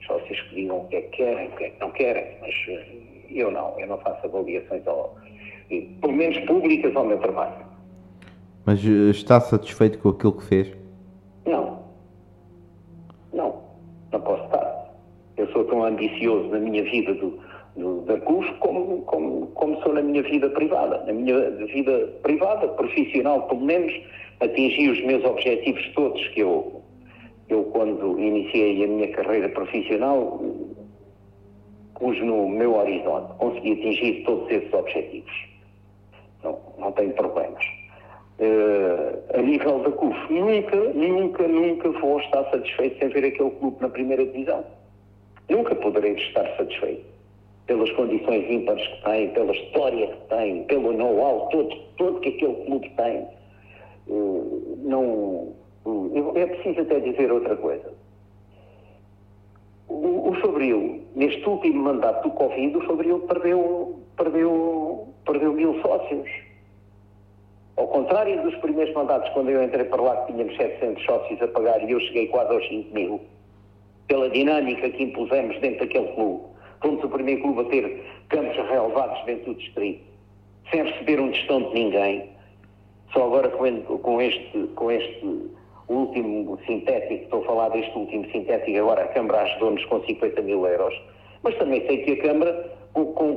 os 0.00 0.06
sócios 0.06 0.40
que 0.40 0.54
digam 0.54 0.78
o 0.78 0.88
que 0.88 0.96
é 0.96 1.02
que 1.02 1.16
querem, 1.16 1.48
o 1.48 1.52
que 1.52 1.64
é 1.64 1.70
que 1.70 1.80
não 1.80 1.90
querem, 1.90 2.36
mas 2.40 2.54
eh, 2.68 3.11
eu 3.38 3.50
não, 3.50 3.78
eu 3.78 3.86
não 3.86 3.98
faço 3.98 4.26
avaliações 4.26 4.86
ao, 4.86 5.16
pelo 6.00 6.12
menos 6.12 6.38
públicas 6.46 6.94
ao 6.94 7.04
meu 7.04 7.18
trabalho. 7.18 7.64
Mas 8.64 8.84
eh, 8.84 9.10
está 9.10 9.40
satisfeito 9.40 9.98
com 9.98 10.10
aquilo 10.10 10.32
que 10.32 10.44
fez? 10.44 10.72
Não. 11.46 11.82
Não. 13.32 13.62
Não 14.12 14.20
posso 14.20 14.44
estar. 14.44 14.92
Eu 15.36 15.48
sou 15.48 15.64
tão 15.64 15.84
ambicioso 15.84 16.48
na 16.48 16.58
minha 16.58 16.82
vida 16.84 17.14
do, 17.14 17.38
do, 17.76 18.02
da 18.02 18.20
CUF 18.20 18.52
como, 18.58 19.02
como, 19.02 19.46
como 19.48 19.82
sou 19.82 19.94
na 19.94 20.02
minha 20.02 20.22
vida 20.22 20.48
privada. 20.50 21.02
Na 21.04 21.12
minha 21.12 21.50
vida 21.50 22.08
privada, 22.22 22.68
profissional, 22.68 23.42
pelo 23.48 23.62
menos, 23.62 23.92
atingi 24.40 24.90
os 24.90 25.04
meus 25.04 25.24
objetivos 25.24 25.88
todos 25.94 26.26
que 26.28 26.40
eu, 26.40 26.82
eu 27.48 27.64
quando 27.64 28.18
iniciei 28.18 28.84
a 28.84 28.86
minha 28.86 29.08
carreira 29.08 29.48
profissional, 29.48 30.40
pus 32.02 32.18
no 32.20 32.48
meu 32.48 32.74
horizonte. 32.74 33.32
Consegui 33.38 33.72
atingir 33.72 34.24
todos 34.24 34.50
esses 34.50 34.74
objetivos. 34.74 35.32
Não, 36.42 36.58
não 36.76 36.90
tenho 36.92 37.12
problemas. 37.12 37.64
Uh, 38.40 39.38
a 39.38 39.40
nível 39.40 39.78
da 39.78 39.92
CUF, 39.92 40.32
nunca, 40.32 40.76
nunca, 40.76 41.46
nunca 41.46 41.90
vou 41.92 42.18
estar 42.18 42.42
satisfeito 42.50 42.98
sem 42.98 43.08
ver 43.10 43.26
aquele 43.26 43.50
clube 43.50 43.76
na 43.80 43.88
primeira 43.88 44.26
divisão. 44.26 44.64
Nunca 45.48 45.76
poderei 45.76 46.14
estar 46.14 46.44
satisfeito. 46.56 47.04
Pelas 47.66 47.90
condições 47.92 48.50
ímpares 48.50 48.84
que 48.84 49.04
tem, 49.04 49.28
pela 49.30 49.52
história 49.52 50.08
que 50.08 50.28
tem, 50.28 50.64
pelo 50.64 50.92
know-how 50.92 51.48
todo, 51.50 51.76
todo 51.96 52.20
que 52.20 52.30
aquele 52.30 52.54
clube 52.64 52.90
tem. 52.96 53.28
Uh, 54.08 54.78
não, 54.82 55.54
uh, 55.84 56.32
é 56.34 56.46
preciso 56.46 56.80
até 56.80 56.98
dizer 56.98 57.30
outra 57.30 57.54
coisa. 57.54 57.91
O, 59.94 60.30
o 60.30 61.16
neste 61.16 61.48
último 61.48 61.82
mandato 61.82 62.28
do 62.28 62.34
Covid, 62.34 62.76
o 62.76 62.86
Fabril 62.86 63.20
perdeu, 63.20 64.00
perdeu, 64.16 65.08
perdeu 65.24 65.52
mil 65.52 65.80
sócios 65.82 66.28
ao 67.76 67.86
contrário 67.88 68.42
dos 68.42 68.54
primeiros 68.56 68.94
mandatos, 68.94 69.30
quando 69.32 69.50
eu 69.50 69.62
entrei 69.62 69.84
para 69.84 70.02
lá, 70.02 70.16
que 70.24 70.32
tínhamos 70.32 70.56
700 70.56 71.04
sócios 71.04 71.40
a 71.40 71.48
pagar 71.48 71.82
e 71.82 71.90
eu 71.90 72.00
cheguei 72.00 72.28
quase 72.28 72.52
aos 72.52 72.68
5 72.68 72.94
mil, 72.94 73.20
pela 74.06 74.28
dinâmica 74.28 74.90
que 74.90 75.02
impusemos 75.02 75.58
dentro 75.60 75.80
daquele 75.80 76.08
clube. 76.12 76.44
Fomos 76.82 77.02
o 77.02 77.08
primeiro 77.08 77.42
clube 77.42 77.60
a 77.60 77.64
ter 77.64 78.04
campos 78.28 78.56
relevados 78.56 79.24
dentro 79.24 79.54
do 79.54 79.58
distrito, 79.58 80.04
sem 80.70 80.84
receber 80.84 81.18
um 81.18 81.30
tostão 81.30 81.62
de 81.62 81.74
ninguém. 81.74 82.30
Só 83.12 83.24
agora 83.24 83.48
com 83.48 84.20
este, 84.20 84.58
com 84.74 84.90
este 84.90 85.50
último 85.88 86.58
sintético, 86.66 87.24
estou 87.24 87.42
a 87.42 87.46
falar 87.46 87.68
deste 87.70 87.96
último 87.96 88.30
sintético, 88.30 88.78
agora 88.78 89.04
a 89.04 89.08
Câmara 89.08 89.42
ajudou-nos 89.42 89.84
com 89.86 90.00
50 90.00 90.42
mil 90.42 90.66
euros. 90.66 90.94
Mas 91.42 91.56
também 91.56 91.84
sei 91.86 91.98
que 92.04 92.12
a 92.12 92.22
Câmara 92.22 92.72
com, 92.92 93.06
com, 93.14 93.34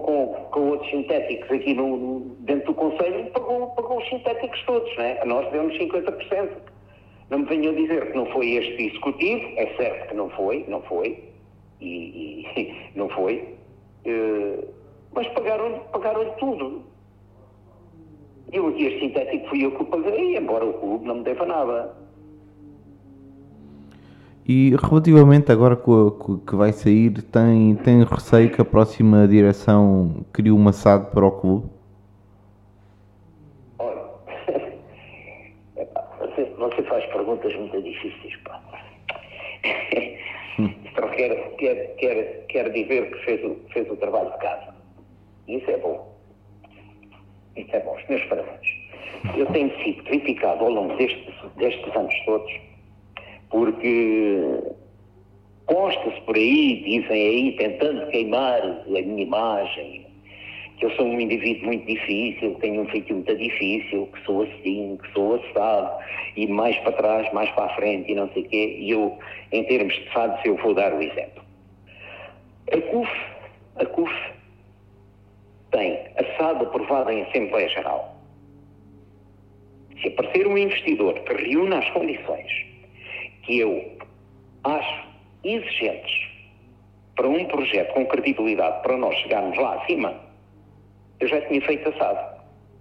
com, 0.51 0.69
outros 0.69 0.89
sintéticos 0.89 1.49
aqui 1.49 1.73
no, 1.73 2.19
dentro 2.39 2.67
do 2.67 2.73
Conselho, 2.73 3.25
pagou, 3.31 3.67
pagou 3.67 3.97
os 3.99 4.10
sintéticos 4.10 4.62
todos, 4.65 4.97
né? 4.97 5.19
a 5.21 5.25
nós 5.25 5.49
deu-nos 5.51 5.77
50%. 5.77 6.49
Não 7.29 7.39
me 7.39 7.45
venham 7.45 7.73
dizer 7.73 8.12
que 8.12 8.17
não 8.17 8.25
foi 8.27 8.51
este 8.51 8.84
executivo, 8.84 9.43
é 9.58 9.67
certo 9.77 10.10
que 10.10 10.15
não 10.15 10.29
foi, 10.29 10.65
não 10.67 10.81
foi, 10.84 11.23
e, 11.81 12.45
e 12.55 12.91
não 12.95 13.10
foi, 13.10 13.55
uh, 14.05 14.67
mas 15.13 15.27
pagaram-lhe 15.29 15.79
pagaram 15.91 16.29
tudo. 16.38 16.84
Eu 18.51 18.67
aqui 18.67 18.86
este 18.86 18.99
sintético 18.99 19.49
fui 19.49 19.65
eu 19.65 19.71
que 19.71 19.81
o 19.81 19.86
paguei, 19.86 20.38
embora 20.38 20.65
o 20.65 20.73
clube 20.73 21.08
não 21.08 21.15
me 21.15 21.23
deva 21.23 21.45
nada. 21.45 22.05
E 24.47 24.75
relativamente 24.75 25.51
agora 25.51 25.75
que 25.75 26.55
vai 26.55 26.71
sair, 26.71 27.19
tem, 27.23 27.75
tem 27.77 28.03
receio 28.03 28.51
que 28.51 28.62
a 28.62 28.65
próxima 28.65 29.27
direção 29.27 30.23
crie 30.31 30.51
uma 30.51 30.71
SAD 30.71 31.10
para 31.10 31.25
o 31.25 31.31
clube? 31.31 31.67
Olha, 33.79 34.03
você, 36.19 36.45
você 36.60 36.84
faz 36.84 37.03
perguntas 37.08 37.55
muito 37.55 37.81
difíceis, 37.81 38.36
pá. 38.43 38.62
Então 40.58 41.10
quer, 41.10 41.55
quer, 41.58 41.95
quer, 41.97 42.45
quer 42.47 42.71
dizer 42.71 43.12
que 43.12 43.25
fez 43.25 43.43
o, 43.43 43.58
fez 43.73 43.89
o 43.91 43.97
trabalho 43.97 44.31
de 44.31 44.38
casa. 44.38 44.73
Isso 45.49 45.69
é 45.69 45.77
bom. 45.77 46.15
Isso 47.58 47.75
é 47.75 47.79
bom. 47.81 47.97
Os 47.97 48.08
meus 48.08 48.23
parabéns. 48.25 48.67
Eu 49.36 49.45
tenho 49.47 49.69
sido 49.84 50.01
criticado 50.03 50.63
ao 50.63 50.71
longo 50.71 50.95
destes, 50.95 51.36
destes 51.58 51.93
anos 51.93 52.13
todos 52.25 52.74
porque 53.49 54.60
consta-se 55.65 56.21
por 56.21 56.36
aí, 56.36 56.84
dizem 56.84 57.27
aí, 57.27 57.55
tentando 57.58 58.08
queimar 58.12 58.62
a 58.62 58.86
minha 58.88 59.23
imagem, 59.23 60.05
que 60.77 60.86
eu 60.86 60.91
sou 60.91 61.05
um 61.05 61.19
indivíduo 61.19 61.67
muito 61.67 61.86
difícil, 61.86 62.55
que 62.55 62.62
tenho 62.62 62.81
um 62.81 62.88
feito 62.88 63.13
muito 63.13 63.36
difícil, 63.36 64.08
que 64.08 64.25
sou 64.25 64.43
assim, 64.43 64.97
que 65.01 65.13
sou 65.13 65.36
assado, 65.36 66.03
e 66.36 66.47
mais 66.47 66.77
para 66.79 66.91
trás, 66.93 67.34
mais 67.34 67.49
para 67.51 67.65
a 67.65 67.75
frente, 67.75 68.12
e 68.12 68.15
não 68.15 68.29
sei 68.34 68.43
o 68.43 68.49
quê, 68.49 68.77
e 68.79 68.91
eu, 68.91 69.17
em 69.51 69.63
termos 69.63 69.93
de 69.93 70.10
fados, 70.10 70.43
eu 70.45 70.55
vou 70.58 70.73
dar 70.73 70.93
o 70.93 71.01
exemplo. 71.01 71.43
A 72.71 72.81
CUF, 72.81 73.12
a 73.77 73.86
CUF 73.86 74.13
tem 75.71 75.99
a 76.17 76.38
SAD 76.38 76.63
aprovada 76.63 77.13
em 77.13 77.21
Assembleia 77.23 77.69
Geral. 77.69 78.15
Se 80.01 80.10
aparecer 80.10 80.45
um 80.45 80.58
investidor 80.58 81.13
que 81.21 81.34
reúna 81.34 81.79
as 81.79 81.89
condições 81.91 82.74
que 83.45 83.60
eu 83.60 83.97
acho 84.63 85.08
exigentes 85.43 86.29
para 87.15 87.27
um 87.29 87.45
projeto 87.45 87.93
com 87.93 88.05
credibilidade 88.05 88.81
para 88.81 88.97
nós 88.97 89.15
chegarmos 89.19 89.58
lá 89.58 89.75
acima, 89.81 90.13
eu 91.19 91.27
já 91.27 91.41
tinha 91.47 91.62
feito 91.62 91.89
assado. 91.89 92.36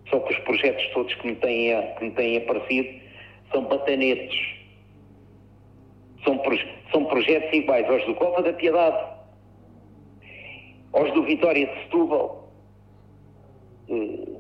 Só 0.08 0.18
que 0.20 0.34
os 0.34 0.38
projetos 0.40 0.86
todos 0.92 1.14
que 1.14 1.26
me 1.26 1.36
têm, 1.36 1.94
que 1.94 2.04
me 2.04 2.10
têm 2.10 2.38
aparecido 2.38 3.00
são 3.52 3.64
batanetes. 3.64 4.54
São, 6.24 6.40
são 6.90 7.04
projetos 7.04 7.52
iguais 7.52 7.88
aos 7.88 8.04
do 8.06 8.14
Cova 8.14 8.42
da 8.42 8.52
Piedade, 8.52 9.14
aos 10.92 11.12
do 11.12 11.22
Vitória 11.22 11.66
de 11.66 11.82
Setúbal, 11.82 12.48
eh, 13.90 14.33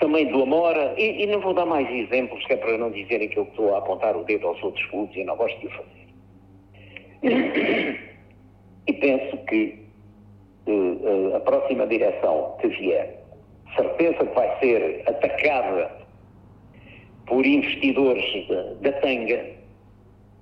também 0.00 0.26
do 0.26 0.42
Amora, 0.42 0.94
e, 0.98 1.22
e, 1.22 1.26
não 1.26 1.40
vou 1.40 1.52
dar 1.54 1.66
mais 1.66 1.88
exemplos, 1.88 2.44
que 2.46 2.54
é 2.54 2.56
para 2.56 2.76
não 2.78 2.90
dizerem 2.90 3.28
que 3.28 3.38
eu 3.38 3.44
estou 3.44 3.74
a 3.74 3.78
apontar 3.78 4.16
o 4.16 4.24
dedo 4.24 4.48
aos 4.48 4.60
outros 4.62 4.84
clubes 4.86 5.14
e 5.14 5.24
não 5.24 5.36
gosto 5.36 5.60
de 5.60 5.66
o 5.66 5.70
fazer. 5.70 6.00
E 8.86 8.94
penso 8.94 9.36
que 9.44 9.78
uh, 10.66 11.36
a 11.36 11.40
próxima 11.40 11.86
direção 11.86 12.56
que 12.60 12.68
vier, 12.68 13.22
certeza 13.76 14.26
que 14.26 14.34
vai 14.34 14.58
ser 14.58 15.02
atacada 15.06 15.92
por 17.26 17.46
investidores 17.46 18.24
da, 18.80 18.92
tanga, 18.94 19.36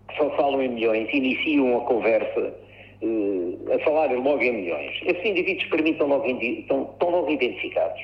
que 0.08 0.16
só 0.16 0.30
falam 0.36 0.62
em 0.62 0.68
milhões, 0.68 1.12
iniciam 1.12 1.78
a 1.78 1.80
conversa 1.84 2.54
uh, 3.02 3.72
a 3.74 3.78
falar 3.80 4.12
logo 4.12 4.42
em 4.42 4.52
milhões. 4.52 4.98
Esses 5.04 5.22
indivíduos 5.26 5.68
permitam 5.68 6.06
logo, 6.06 6.26
estão, 6.26 6.90
estão 6.92 7.10
logo 7.10 7.30
identificados. 7.30 8.00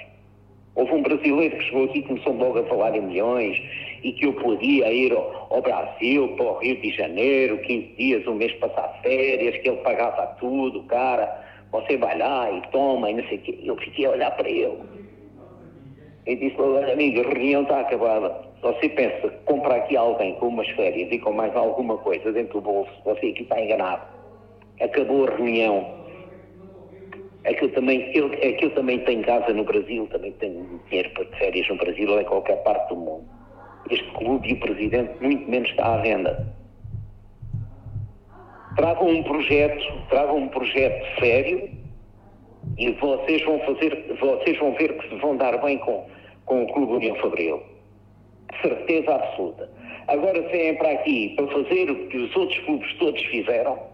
Houve 0.75 0.93
um 0.93 1.03
brasileiro 1.03 1.57
que 1.57 1.65
chegou 1.65 1.85
aqui 1.85 1.99
e 2.01 2.03
começou 2.03 2.33
logo 2.33 2.59
a 2.59 2.65
falar 2.65 2.97
em 2.97 3.03
milhões 3.03 3.63
e 4.03 4.13
que 4.13 4.27
eu 4.27 4.33
podia 4.33 4.93
ir 4.93 5.13
ao, 5.13 5.47
ao, 5.51 5.63
Brasil, 5.63 6.29
para 6.37 6.47
o 6.47 6.59
Rio 6.59 6.81
de 6.81 6.91
Janeiro, 6.91 7.59
15 7.59 7.95
dias, 7.97 8.27
um 8.27 8.35
mês 8.35 8.53
passar 8.55 9.01
férias, 9.03 9.57
que 9.59 9.69
ele 9.69 9.77
pagava 9.79 10.27
tudo, 10.41 10.83
cara, 10.85 11.45
você 11.71 11.97
vai 11.97 12.19
lá 12.19 12.51
e 12.51 12.61
toma 12.73 13.09
e 13.11 13.15
não 13.15 13.25
sei 13.29 13.39
o 13.39 13.41
quê. 13.43 13.59
Eu 13.63 13.77
fiquei 13.77 14.07
a 14.07 14.11
olhar 14.11 14.31
para 14.33 14.49
ele. 14.49 14.79
E 16.27 16.37
disse, 16.37 16.61
olha 16.61 16.93
amigo, 16.93 17.21
a 17.21 17.29
reunião 17.31 17.63
está 17.63 17.81
acabada. 17.81 18.45
Você 18.63 18.89
pensa 18.89 19.29
que 19.29 19.45
compra 19.45 19.77
aqui 19.77 19.97
alguém 19.97 20.35
com 20.37 20.49
umas 20.49 20.69
férias 20.71 21.13
e 21.13 21.19
com 21.19 21.33
mais 21.33 21.55
alguma 21.55 21.99
coisa 21.99 22.33
dentro 22.33 22.55
do 22.55 22.63
bolso, 22.63 22.91
você 23.05 23.27
aqui 23.29 23.43
está 23.43 23.61
enganado. 23.61 24.03
Acabou 24.81 25.29
a 25.29 25.37
reunião 25.37 26.04
Aquilo 27.45 27.71
também, 27.73 28.11
eu, 28.17 28.27
aquilo 28.27 28.71
também 28.71 28.99
tem 29.01 29.21
casa 29.21 29.53
no 29.53 29.65
Brasil, 29.65 30.07
também 30.11 30.33
tem 30.33 30.65
dinheiro 30.89 31.11
para 31.11 31.27
férias 31.39 31.69
no 31.69 31.77
Brasil 31.77 32.11
ou 32.11 32.21
em 32.21 32.25
qualquer 32.25 32.63
parte 32.63 32.89
do 32.89 32.97
mundo. 32.97 33.25
Este 33.91 34.11
clube 34.13 34.49
e 34.49 34.55
o 34.55 34.61
presidente 34.61 35.13
muito 35.21 35.51
menos 35.51 35.69
está 35.69 35.95
à 35.95 35.97
venda. 35.99 36.55
Tragam 38.77 39.09
um 39.09 39.23
projeto, 39.23 39.85
tragam 40.09 40.39
um 40.39 40.49
projeto 40.49 41.21
sério 41.21 41.71
e 42.79 42.91
vocês 42.93 43.45
vão 43.45 43.61
fazer, 43.61 44.17
vocês 44.19 44.59
vão 44.59 44.73
ver 44.75 44.97
que 44.97 45.09
se 45.11 45.15
vão 45.17 45.37
dar 45.37 45.59
bem 45.59 45.77
com, 45.79 46.07
com 46.47 46.65
o 46.65 46.73
Clube 46.73 46.95
União 46.95 47.15
Fabril. 47.17 47.63
Certeza 48.63 49.15
absoluta. 49.15 49.71
Agora 50.09 50.41
vêm 50.49 50.77
para 50.77 50.93
aqui 50.93 51.35
para 51.37 51.47
fazer 51.49 51.91
o 51.91 52.09
que 52.09 52.17
os 52.17 52.35
outros 52.35 52.59
clubes 52.61 52.95
todos 52.95 53.23
fizeram 53.27 53.94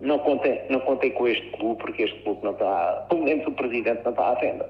não 0.00 0.18
contei, 0.20 0.62
não 0.70 0.80
contei 0.80 1.10
com 1.10 1.26
este 1.26 1.46
clube 1.50 1.80
porque 1.80 2.04
este 2.04 2.18
clube 2.22 2.40
não 2.44 2.52
está, 2.52 3.06
pelo 3.08 3.22
menos 3.22 3.46
o 3.46 3.52
presidente 3.52 4.02
não 4.04 4.12
está 4.12 4.30
à 4.30 4.34
venda. 4.34 4.68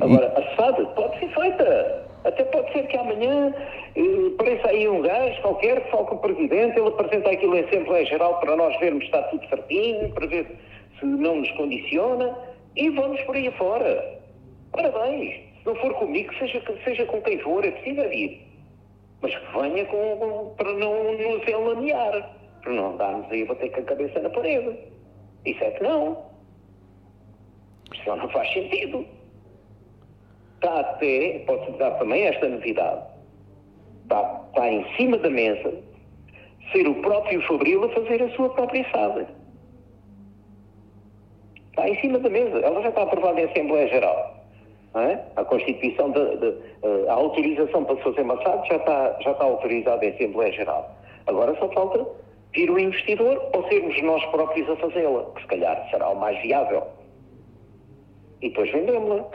Agora, 0.00 0.26
a 0.26 0.56
SAD 0.56 0.86
pode 0.94 1.18
ser 1.20 1.28
feita. 1.28 2.04
Até 2.24 2.42
pode 2.44 2.72
ser 2.72 2.86
que 2.86 2.96
amanhã 2.96 3.54
eh, 3.94 4.32
apareça 4.34 4.68
aí 4.68 4.88
um 4.88 5.02
gajo 5.02 5.40
qualquer 5.42 5.84
que 5.84 5.90
fale 5.90 6.06
com 6.06 6.14
o 6.14 6.18
Presidente, 6.18 6.78
ele 6.78 6.88
apresenta 6.88 7.30
aquilo 7.30 7.54
em 7.54 7.64
Assembleia 7.64 8.06
Geral 8.06 8.40
para 8.40 8.56
nós 8.56 8.76
vermos 8.80 9.04
se 9.04 9.06
está 9.06 9.22
tudo 9.24 9.46
certinho, 9.46 10.10
para 10.10 10.26
ver 10.26 10.46
se 10.98 11.04
não 11.04 11.36
nos 11.36 11.50
condiciona 11.52 12.34
e 12.74 12.88
vamos 12.90 13.20
por 13.22 13.36
aí 13.36 13.50
fora. 13.52 14.20
Parabéns. 14.72 15.34
Se 15.34 15.66
não 15.66 15.74
for 15.76 15.94
comigo, 15.94 16.32
seja, 16.38 16.62
seja 16.82 17.04
com 17.06 17.20
quem 17.20 17.38
for, 17.38 17.64
é 17.64 17.70
preciso 17.70 18.00
ir. 18.12 18.40
Mas 19.20 19.34
que 19.36 19.58
venha 19.60 19.84
com, 19.84 20.16
com, 20.16 20.54
para 20.56 20.72
não 20.72 21.12
nos 21.12 21.46
enlamear 21.46 22.30
para 22.64 22.72
não 22.72 22.96
darmos 22.96 23.30
aí, 23.30 23.44
vou 23.44 23.54
ter 23.56 23.68
com 23.68 23.80
a 23.80 23.84
cabeça 23.84 24.18
na 24.20 24.30
parede. 24.30 24.78
Isso 25.44 25.62
é 25.62 25.70
que 25.72 25.82
não. 25.82 26.24
Isso 27.92 28.16
não 28.16 28.28
faz 28.30 28.50
sentido. 28.52 29.06
Está 30.56 30.80
até, 30.80 31.40
posso 31.46 31.70
dar 31.72 31.90
também 31.98 32.22
esta 32.22 32.48
novidade, 32.48 33.02
está, 34.02 34.42
está 34.48 34.72
em 34.72 34.96
cima 34.96 35.18
da 35.18 35.28
mesa 35.28 35.74
ser 36.72 36.88
o 36.88 36.94
próprio 37.02 37.42
Fabril 37.42 37.84
a 37.84 37.88
fazer 37.90 38.22
a 38.22 38.30
sua 38.30 38.48
própria 38.48 38.90
SAD. 38.90 39.26
Está 41.68 41.86
em 41.86 42.00
cima 42.00 42.18
da 42.18 42.30
mesa. 42.30 42.58
Ela 42.60 42.80
já 42.80 42.88
está 42.88 43.02
aprovada 43.02 43.40
em 43.42 43.44
Assembleia 43.44 43.88
Geral. 43.88 44.34
É? 44.94 45.18
A 45.36 45.44
Constituição, 45.44 46.12
de, 46.12 46.36
de, 46.36 47.08
a 47.08 47.12
autorização 47.12 47.84
para 47.84 47.96
se 47.96 48.02
fazer 48.04 48.24
SAD 48.24 48.68
já 48.68 48.76
está, 48.76 49.16
já 49.20 49.32
está 49.32 49.44
autorizada 49.44 50.04
em 50.06 50.14
Assembleia 50.14 50.52
Geral. 50.52 50.96
Agora 51.26 51.54
só 51.58 51.68
falta 51.68 52.06
vir 52.54 52.70
o 52.70 52.78
investidor 52.78 53.50
ou 53.52 53.68
sermos 53.68 54.00
nós 54.02 54.24
próprios 54.26 54.68
a 54.70 54.76
fazê-la, 54.76 55.24
que 55.34 55.42
se 55.42 55.46
calhar 55.48 55.88
será 55.90 56.08
o 56.08 56.18
mais 56.18 56.40
viável. 56.40 56.84
E 58.40 58.48
depois 58.48 58.70
vendemos-la. 58.70 59.26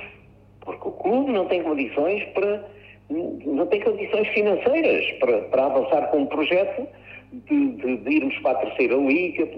Porque 0.62 0.88
o 0.88 0.92
clube 0.92 1.32
não 1.32 1.46
tem 1.48 1.64
condições 1.64 2.24
para 2.34 2.64
não 3.10 3.66
tem 3.66 3.82
condições 3.82 4.28
financeiras 4.30 5.12
para, 5.20 5.42
para 5.44 5.66
avançar 5.66 6.12
com 6.12 6.20
um 6.20 6.26
projeto 6.28 6.88
de, 7.34 7.72
de, 7.72 7.98
de, 7.98 8.16
irmos 8.18 8.38
para 8.40 8.52
a 8.52 8.62
terceira 8.62 8.96
liga, 8.98 9.50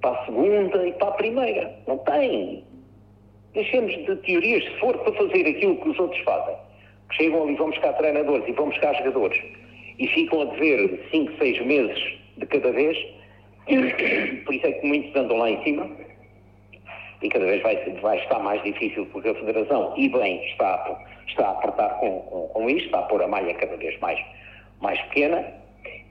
para 0.00 0.18
a 0.18 0.24
segunda 0.24 0.88
e 0.88 0.92
para 0.94 1.08
a 1.08 1.12
primeira. 1.12 1.78
Não 1.86 1.98
tem. 1.98 2.64
Deixemos 3.52 3.92
de 3.92 4.16
teorias, 4.16 4.64
se 4.64 4.70
for 4.80 4.96
para 4.98 5.12
fazer 5.12 5.46
aquilo 5.46 5.76
que 5.76 5.88
os 5.90 5.98
outros 5.98 6.20
fazem, 6.22 6.56
que 7.10 7.16
chegam 7.16 7.42
ali, 7.42 7.56
vão 7.56 7.68
buscar 7.68 7.92
treinadores 7.92 8.48
e 8.48 8.52
vão 8.52 8.70
buscar 8.70 8.94
jogadores 8.94 9.42
e 9.98 10.06
ficam 10.08 10.40
a 10.40 10.44
dever 10.46 11.08
5, 11.10 11.32
6 11.38 11.66
meses 11.66 12.25
de 12.36 12.46
cada 12.46 12.72
vez. 12.72 12.96
Por 13.66 14.54
isso 14.54 14.66
é 14.66 14.72
que 14.72 14.86
muitos 14.86 15.14
andam 15.16 15.38
lá 15.38 15.50
em 15.50 15.62
cima 15.64 15.90
e 17.22 17.28
cada 17.28 17.46
vez 17.46 17.62
vai, 17.62 17.76
vai 18.00 18.18
estar 18.18 18.38
mais 18.38 18.62
difícil 18.62 19.06
porque 19.06 19.28
a 19.28 19.34
Federação, 19.34 19.94
e 19.96 20.08
bem, 20.08 20.44
está, 20.46 20.74
a, 20.74 20.98
está 21.26 21.48
a 21.48 21.50
apertar 21.52 21.98
com, 21.98 22.20
com, 22.20 22.48
com 22.48 22.70
isto, 22.70 22.86
está 22.86 23.00
a 23.00 23.02
pôr 23.02 23.22
a 23.22 23.28
malha 23.28 23.54
cada 23.54 23.76
vez 23.76 23.98
mais, 24.00 24.20
mais 24.80 25.00
pequena. 25.02 25.44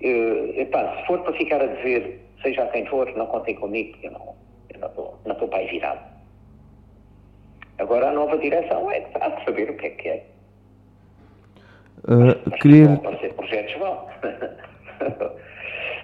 Uh, 0.02 0.60
epá, 0.60 0.98
se 0.98 1.08
for 1.08 1.20
para 1.22 1.34
ficar 1.34 1.62
a 1.62 1.68
dizer, 1.68 2.20
seja 2.42 2.66
quem 2.68 2.86
for, 2.88 3.12
não 3.16 3.28
contem 3.28 3.56
comigo, 3.56 3.92
porque 3.92 4.08
eu 4.08 4.12
não, 4.12 4.36
eu 4.74 4.80
não, 4.80 4.88
estou, 4.88 5.20
não 5.26 5.34
estou 5.34 5.48
para 5.48 5.60
aí 5.60 5.68
virado. 5.68 6.16
Agora 7.78 8.10
a 8.10 8.12
nova 8.12 8.38
direção 8.38 8.90
é 8.90 9.02
que 9.02 9.18
há 9.22 9.30
de 9.30 9.46
saber 9.46 9.70
o 9.70 9.78
que 9.78 9.86
é 9.86 9.90
que 9.92 10.08
é. 10.10 10.26
Uh, 12.08 12.52
queria... 12.62 12.86
Vão 12.88 12.96
aparecer 12.96 13.34
projetos, 13.34 13.74
vão. 13.76 14.08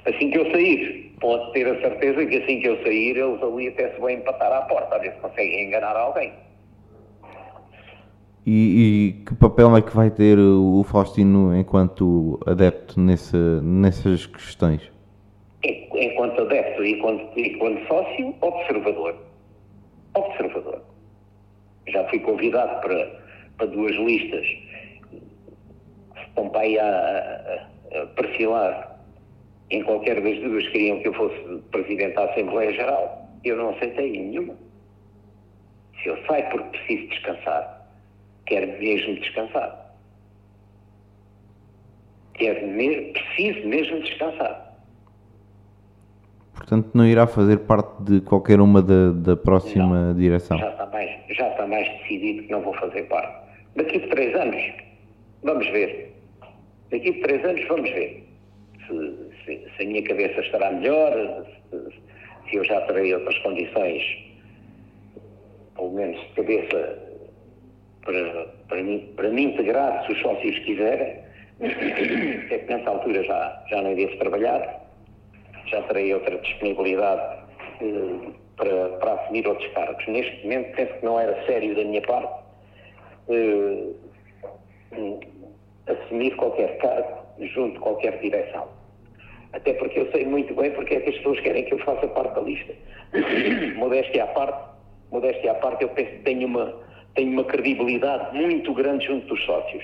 Assim 0.05 0.31
que 0.31 0.37
eu 0.37 0.51
sair, 0.51 1.15
pode 1.19 1.51
ter 1.53 1.67
a 1.67 1.79
certeza 1.79 2.25
que 2.25 2.37
assim 2.37 2.59
que 2.59 2.67
eu 2.67 2.81
sair, 2.83 3.17
eles 3.17 3.41
ali 3.41 3.67
até 3.67 3.91
se 3.91 3.99
vão 3.99 4.09
empatar 4.09 4.51
à 4.51 4.61
porta, 4.61 4.95
a 4.95 4.97
ver 4.99 5.13
se 5.13 5.19
conseguem 5.19 5.67
enganar 5.67 5.95
alguém. 5.95 6.33
E, 8.45 8.51
e, 9.19 9.23
que 9.23 9.35
papel 9.35 9.77
é 9.77 9.81
que 9.83 9.95
vai 9.95 10.09
ter 10.09 10.39
o 10.39 10.83
Faustino 10.83 11.55
enquanto 11.55 12.39
adepto 12.47 12.99
nesse, 12.99 13.37
nessas 13.61 14.25
questões? 14.25 14.91
Enquanto 15.63 16.41
adepto 16.41 16.83
e 16.83 16.93
enquanto, 16.93 17.39
enquanto 17.39 17.87
sócio, 17.87 18.35
observador. 18.41 19.15
Observador. 20.15 20.81
Já 21.87 22.03
fui 22.09 22.19
convidado 22.19 22.81
para, 22.81 23.21
para 23.57 23.67
duas 23.67 23.95
listas 23.97 24.47
estão 26.31 26.49
para 26.49 26.61
aí 26.61 26.79
a, 26.79 26.85
a, 26.85 28.01
a 28.01 28.05
perfilar 28.07 28.90
em 29.71 29.83
qualquer 29.83 30.21
das 30.21 30.37
duas 30.39 30.67
queriam 30.67 30.99
que 30.99 31.07
eu 31.07 31.13
fosse 31.13 31.37
presidente 31.71 32.13
da 32.15 32.25
Assembleia 32.25 32.73
Geral. 32.73 33.29
Eu 33.43 33.55
não 33.55 33.69
aceitei 33.69 34.11
nenhuma. 34.11 34.53
Se 36.03 36.09
eu 36.09 36.17
saio 36.25 36.49
porque 36.49 36.77
preciso 36.77 37.07
descansar, 37.07 37.87
quero 38.45 38.67
mesmo 38.79 39.15
descansar. 39.15 39.95
Quero 42.33 42.67
mesmo, 42.67 43.13
preciso 43.13 43.67
mesmo 43.67 44.01
descansar. 44.01 44.75
Portanto, 46.53 46.89
não 46.93 47.05
irá 47.05 47.25
fazer 47.25 47.59
parte 47.59 48.03
de 48.03 48.21
qualquer 48.21 48.59
uma 48.59 48.81
da, 48.81 49.11
da 49.11 49.37
próxima 49.37 50.07
não, 50.07 50.15
direção? 50.15 50.57
Já 50.57 50.69
está, 50.69 50.85
mais, 50.87 51.09
já 51.29 51.49
está 51.49 51.65
mais 51.65 51.87
decidido 51.99 52.43
que 52.43 52.51
não 52.51 52.61
vou 52.61 52.73
fazer 52.73 53.03
parte. 53.03 53.51
Daqui 53.75 53.97
a 53.97 54.07
três 54.09 54.35
anos, 54.35 54.61
vamos 55.43 55.67
ver. 55.67 56.13
Daqui 56.91 57.09
a 57.09 57.25
três 57.25 57.45
anos, 57.45 57.67
vamos 57.67 57.89
ver 57.89 58.31
se, 58.91 59.30
se, 59.45 59.67
se 59.75 59.83
a 59.83 59.85
minha 59.85 60.03
cabeça 60.03 60.41
estará 60.41 60.71
melhor, 60.71 61.45
se, 61.69 61.77
se, 62.49 62.55
eu 62.55 62.63
já 62.65 62.81
terei 62.81 63.13
outras 63.13 63.37
condições, 63.39 64.03
pelo 65.75 65.91
menos 65.91 66.19
de 66.19 66.27
cabeça, 66.33 66.99
para, 68.03 68.45
para, 68.67 68.83
mim, 68.83 69.13
para 69.15 69.29
me 69.29 69.43
integrar, 69.43 70.05
se 70.05 70.13
os 70.13 70.21
sócios 70.21 70.57
quiserem, 70.59 71.19
é 71.61 72.57
que 72.57 72.65
nessa 72.73 72.89
altura 72.89 73.23
já, 73.23 73.63
já 73.69 73.81
não 73.81 73.91
irei 73.91 74.17
trabalhar, 74.17 74.81
já 75.67 75.81
terei 75.83 76.13
outra 76.13 76.37
disponibilidade 76.37 77.39
eh, 77.81 78.31
para, 78.57 78.89
para 78.97 79.13
assumir 79.13 79.47
outros 79.47 79.71
cargos. 79.73 80.05
Neste 80.07 80.43
momento 80.43 80.75
penso 80.75 80.93
que 80.93 81.05
não 81.05 81.19
era 81.19 81.45
sério 81.45 81.75
da 81.75 81.83
minha 81.83 82.01
parte 82.01 82.41
uh, 83.27 83.95
assumir 85.87 86.35
qualquer 86.35 86.77
cargo 86.77 87.21
junto 87.39 87.73
de 87.73 87.79
qualquer 87.79 88.19
direção. 88.19 88.67
Até 89.53 89.73
porque 89.73 89.99
eu 89.99 90.11
sei 90.11 90.25
muito 90.25 90.53
bem 90.53 90.71
porque 90.71 90.95
é 90.95 91.01
que 91.01 91.09
as 91.09 91.17
pessoas 91.17 91.39
querem 91.41 91.65
que 91.65 91.73
eu 91.73 91.79
faça 91.79 92.07
parte 92.07 92.35
da 92.35 92.41
lista. 92.41 92.73
modéstia 93.75 94.23
à 94.23 94.27
parte, 94.27 94.69
modéstia 95.11 95.51
à 95.51 95.55
parte, 95.55 95.83
eu 95.83 95.89
penso 95.89 96.11
que 96.11 96.19
tenho 96.19 96.47
uma, 96.47 96.73
tenho 97.15 97.33
uma 97.33 97.43
credibilidade 97.43 98.35
muito 98.35 98.73
grande 98.73 99.05
junto 99.05 99.27
dos 99.27 99.43
sócios. 99.43 99.83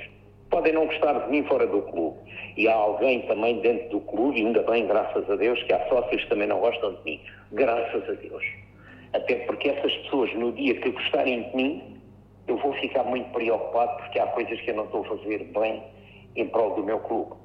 Podem 0.50 0.72
não 0.72 0.86
gostar 0.86 1.14
de 1.26 1.30
mim 1.30 1.44
fora 1.44 1.68
do 1.68 1.82
clube. 1.82 2.18
E 2.56 2.68
há 2.68 2.74
alguém 2.74 3.22
também 3.24 3.60
dentro 3.60 3.90
do 3.90 4.00
clube, 4.02 4.40
ainda 4.40 4.64
bem, 4.64 4.88
graças 4.88 5.30
a 5.30 5.36
Deus, 5.36 5.62
que 5.64 5.74
há 5.74 5.88
sócios 5.90 6.24
que 6.24 6.30
também 6.30 6.48
não 6.48 6.60
gostam 6.60 6.96
de 6.96 7.04
mim. 7.04 7.22
Graças 7.52 8.10
a 8.10 8.14
Deus. 8.14 8.44
Até 9.14 9.36
porque 9.46 9.70
essas 9.70 9.94
pessoas, 9.98 10.34
no 10.34 10.54
dia 10.54 10.76
que 10.76 10.90
gostarem 10.90 11.50
de 11.50 11.56
mim, 11.56 11.98
eu 12.48 12.58
vou 12.58 12.74
ficar 12.74 13.04
muito 13.04 13.30
preocupado 13.32 13.98
porque 13.98 14.20
há 14.20 14.28
coisas 14.28 14.60
que 14.62 14.72
eu 14.72 14.76
não 14.76 14.86
estou 14.86 15.02
a 15.02 15.10
fazer 15.10 15.44
bem 15.54 15.84
em 16.36 16.48
prol 16.48 16.76
do 16.76 16.84
meu 16.84 17.00
clube. 17.00 17.36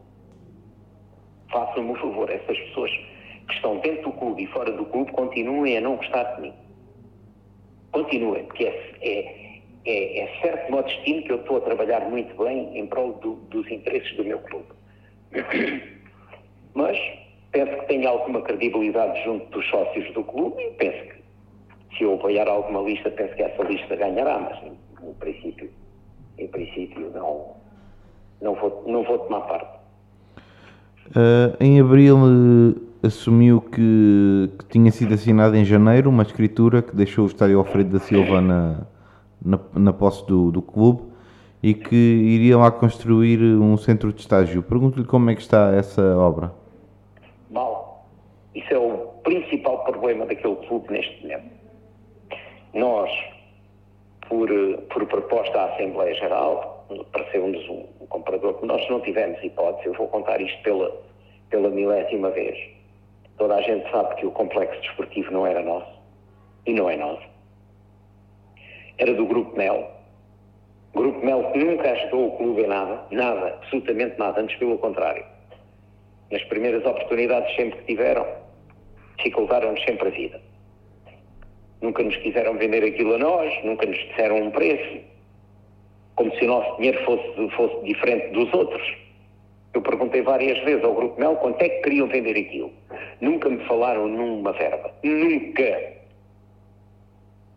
Façam-me 1.52 1.92
o 1.92 1.96
favor, 1.96 2.30
essas 2.30 2.58
pessoas 2.58 2.90
que 3.46 3.54
estão 3.54 3.78
dentro 3.78 4.04
do 4.04 4.12
clube 4.12 4.42
e 4.42 4.46
fora 4.46 4.72
do 4.72 4.84
clube 4.86 5.12
continuem 5.12 5.76
a 5.76 5.80
não 5.80 5.96
gostar 5.96 6.24
de 6.34 6.42
mim. 6.42 6.54
Continuem, 7.92 8.44
porque 8.44 8.64
é, 8.64 8.98
é, 9.02 9.60
é, 9.84 10.20
é 10.20 10.40
certo 10.40 10.72
modo 10.72 10.86
destino 10.86 11.22
que 11.22 11.32
eu 11.32 11.36
estou 11.36 11.58
a 11.58 11.60
trabalhar 11.60 12.00
muito 12.08 12.34
bem 12.42 12.78
em 12.78 12.86
prol 12.86 13.12
do, 13.14 13.34
dos 13.50 13.70
interesses 13.70 14.16
do 14.16 14.24
meu 14.24 14.38
clube. 14.40 14.66
Mas 16.74 16.98
penso 17.50 17.76
que 17.80 17.86
tenho 17.86 18.08
alguma 18.08 18.40
credibilidade 18.42 19.22
junto 19.24 19.44
dos 19.50 19.68
sócios 19.68 20.10
do 20.14 20.24
clube 20.24 20.62
e 20.62 20.70
penso 20.72 21.04
que 21.04 21.22
se 21.96 22.04
eu 22.04 22.14
apoiar 22.14 22.48
alguma 22.48 22.80
lista, 22.80 23.10
penso 23.10 23.34
que 23.34 23.42
essa 23.42 23.62
lista 23.62 23.94
ganhará, 23.94 24.38
mas 24.38 24.58
em, 25.02 25.14
princípio, 25.14 25.70
em 26.38 26.48
princípio 26.48 27.10
não, 27.10 27.56
não, 28.40 28.54
vou, 28.54 28.82
não 28.86 29.02
vou 29.02 29.18
tomar 29.18 29.42
parte. 29.42 29.71
Uh, 31.14 31.54
em 31.60 31.78
abril 31.78 32.16
uh, 32.16 33.06
assumiu 33.06 33.60
que, 33.60 34.50
que, 34.58 34.64
tinha 34.70 34.90
sido 34.90 35.12
assinada 35.12 35.58
em 35.58 35.64
janeiro 35.64 36.08
uma 36.08 36.22
escritura 36.22 36.80
que 36.80 36.96
deixou 36.96 37.24
o 37.24 37.26
estádio 37.26 37.58
Alfredo 37.58 37.90
da 37.90 37.98
Silva 37.98 38.40
na, 38.40 38.86
na, 39.44 39.60
na 39.74 39.92
posse 39.92 40.26
do, 40.26 40.50
do 40.50 40.62
clube 40.62 41.02
e 41.62 41.74
que 41.74 41.94
iriam 41.94 42.60
lá 42.60 42.70
construir 42.70 43.38
um 43.42 43.76
centro 43.76 44.10
de 44.10 44.22
estágio. 44.22 44.62
Pergunto-lhe 44.62 45.06
como 45.06 45.28
é 45.28 45.34
que 45.34 45.42
está 45.42 45.74
essa 45.74 46.16
obra. 46.16 46.50
Mal. 47.50 48.06
Isso 48.54 48.72
é 48.72 48.78
o 48.78 49.08
principal 49.22 49.84
problema 49.84 50.24
daquele 50.24 50.56
clube 50.66 50.90
neste 50.90 51.22
momento. 51.22 51.44
Nós, 52.72 53.10
por, 54.30 54.48
por 54.90 55.06
proposta 55.06 55.60
à 55.60 55.74
Assembleia 55.74 56.14
Geral, 56.14 56.71
pareceu-nos 57.12 57.68
um, 57.68 57.86
um 58.00 58.06
comprador 58.06 58.54
que 58.54 58.66
nós 58.66 58.88
não 58.88 59.00
tivemos 59.00 59.42
hipótese, 59.42 59.86
eu 59.86 59.94
vou 59.94 60.08
contar 60.08 60.40
isto 60.40 60.62
pela, 60.62 60.90
pela 61.50 61.70
milésima 61.70 62.30
vez. 62.30 62.58
Toda 63.38 63.56
a 63.56 63.62
gente 63.62 63.90
sabe 63.90 64.14
que 64.16 64.26
o 64.26 64.30
complexo 64.30 64.80
desportivo 64.80 65.30
não 65.32 65.46
era 65.46 65.62
nosso, 65.62 66.00
e 66.66 66.72
não 66.72 66.88
é 66.88 66.96
nosso. 66.96 67.26
Era 68.98 69.14
do 69.14 69.26
Grupo 69.26 69.56
Mel. 69.56 69.90
Grupo 70.94 71.24
Mel 71.24 71.50
que 71.52 71.58
nunca 71.58 71.90
ajudou 71.90 72.28
o 72.28 72.36
clube 72.36 72.62
em 72.62 72.66
nada, 72.66 73.06
nada, 73.10 73.48
absolutamente 73.54 74.18
nada, 74.18 74.40
antes 74.40 74.56
pelo 74.56 74.78
contrário. 74.78 75.24
Nas 76.30 76.42
primeiras 76.44 76.84
oportunidades 76.84 77.54
sempre 77.56 77.78
que 77.80 77.86
tiveram, 77.86 78.26
dificultaram-nos 79.16 79.82
sempre 79.84 80.08
a 80.08 80.10
vida 80.10 80.52
nunca 81.82 82.02
nos 82.04 82.16
quiseram 82.16 82.56
vender 82.56 82.84
aquilo 82.84 83.14
a 83.14 83.18
nós, 83.18 83.64
nunca 83.64 83.84
nos 83.84 83.98
disseram 83.98 84.36
um 84.36 84.50
preço, 84.50 85.00
como 86.16 86.34
se 86.36 86.44
o 86.44 86.48
nosso 86.48 86.76
dinheiro 86.76 87.04
fosse, 87.04 87.50
fosse 87.56 87.84
diferente 87.84 88.28
dos 88.32 88.52
outros. 88.52 88.96
Eu 89.74 89.80
perguntei 89.80 90.22
várias 90.22 90.58
vezes 90.64 90.84
ao 90.84 90.94
Grupo 90.94 91.18
Mel 91.18 91.36
quanto 91.36 91.62
é 91.62 91.68
que 91.68 91.82
queriam 91.82 92.06
vender 92.08 92.36
aquilo. 92.36 92.70
Nunca 93.20 93.48
me 93.48 93.64
falaram 93.64 94.06
numa 94.06 94.52
verba. 94.52 94.92
Nunca. 95.02 95.92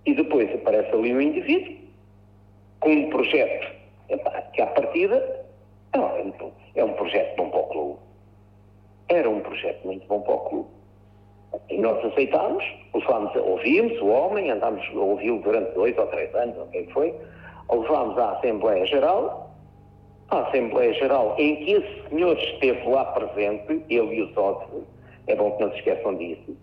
E 0.06 0.14
depois 0.14 0.53
aparece 0.53 0.91
ali 0.91 1.14
um 1.14 1.22
indivíduo 1.22 1.76
com 2.80 2.89
um 2.91 3.10
projeto 3.10 3.68
que, 4.53 4.62
à 4.62 4.68
partida, 4.68 5.45
não, 5.93 6.34
é 6.76 6.84
um 6.84 6.93
projeto 6.93 7.36
bom 7.36 7.49
para 7.49 7.60
o 7.60 7.64
clube. 7.68 7.99
Era 9.10 9.30
um 9.30 9.39
projeto 9.41 9.86
muito 9.86 10.08
bom 10.08 10.22
para 10.22 10.36
o 10.36 10.39
clube. 10.39 10.70
E 11.70 11.78
nós 11.78 12.03
aceitámos, 12.06 12.64
ouvimos 12.93 13.99
o 14.01 14.08
homem, 14.08 14.51
andámos 14.51 14.86
a 14.93 14.99
ouvi-lo 14.99 15.39
durante 15.39 15.74
dois 15.74 15.97
ou 15.97 16.08
três 16.08 16.34
anos, 16.36 16.58
o 16.58 16.66
que 16.68 16.78
é 16.80 16.84
foi, 16.88 17.14
levámos 17.72 18.18
à 18.18 18.32
Assembleia 18.34 18.86
Geral, 18.86 19.51
à 20.30 20.39
Assembleia 20.47 20.93
Geral 20.93 21.36
em 21.38 21.55
que 21.57 21.72
esse 21.72 22.09
senhor 22.09 22.38
esteve 22.38 22.88
lá 22.88 23.05
presente, 23.05 23.84
ele 23.89 24.16
e 24.16 24.22
os 24.22 24.36
outros, 24.38 24.84
é 25.28 25.36
bom 25.36 25.51
que 25.51 25.63
não 25.63 25.72
se 25.72 25.78
esqueçam 25.78 26.16
disso, 26.16 26.57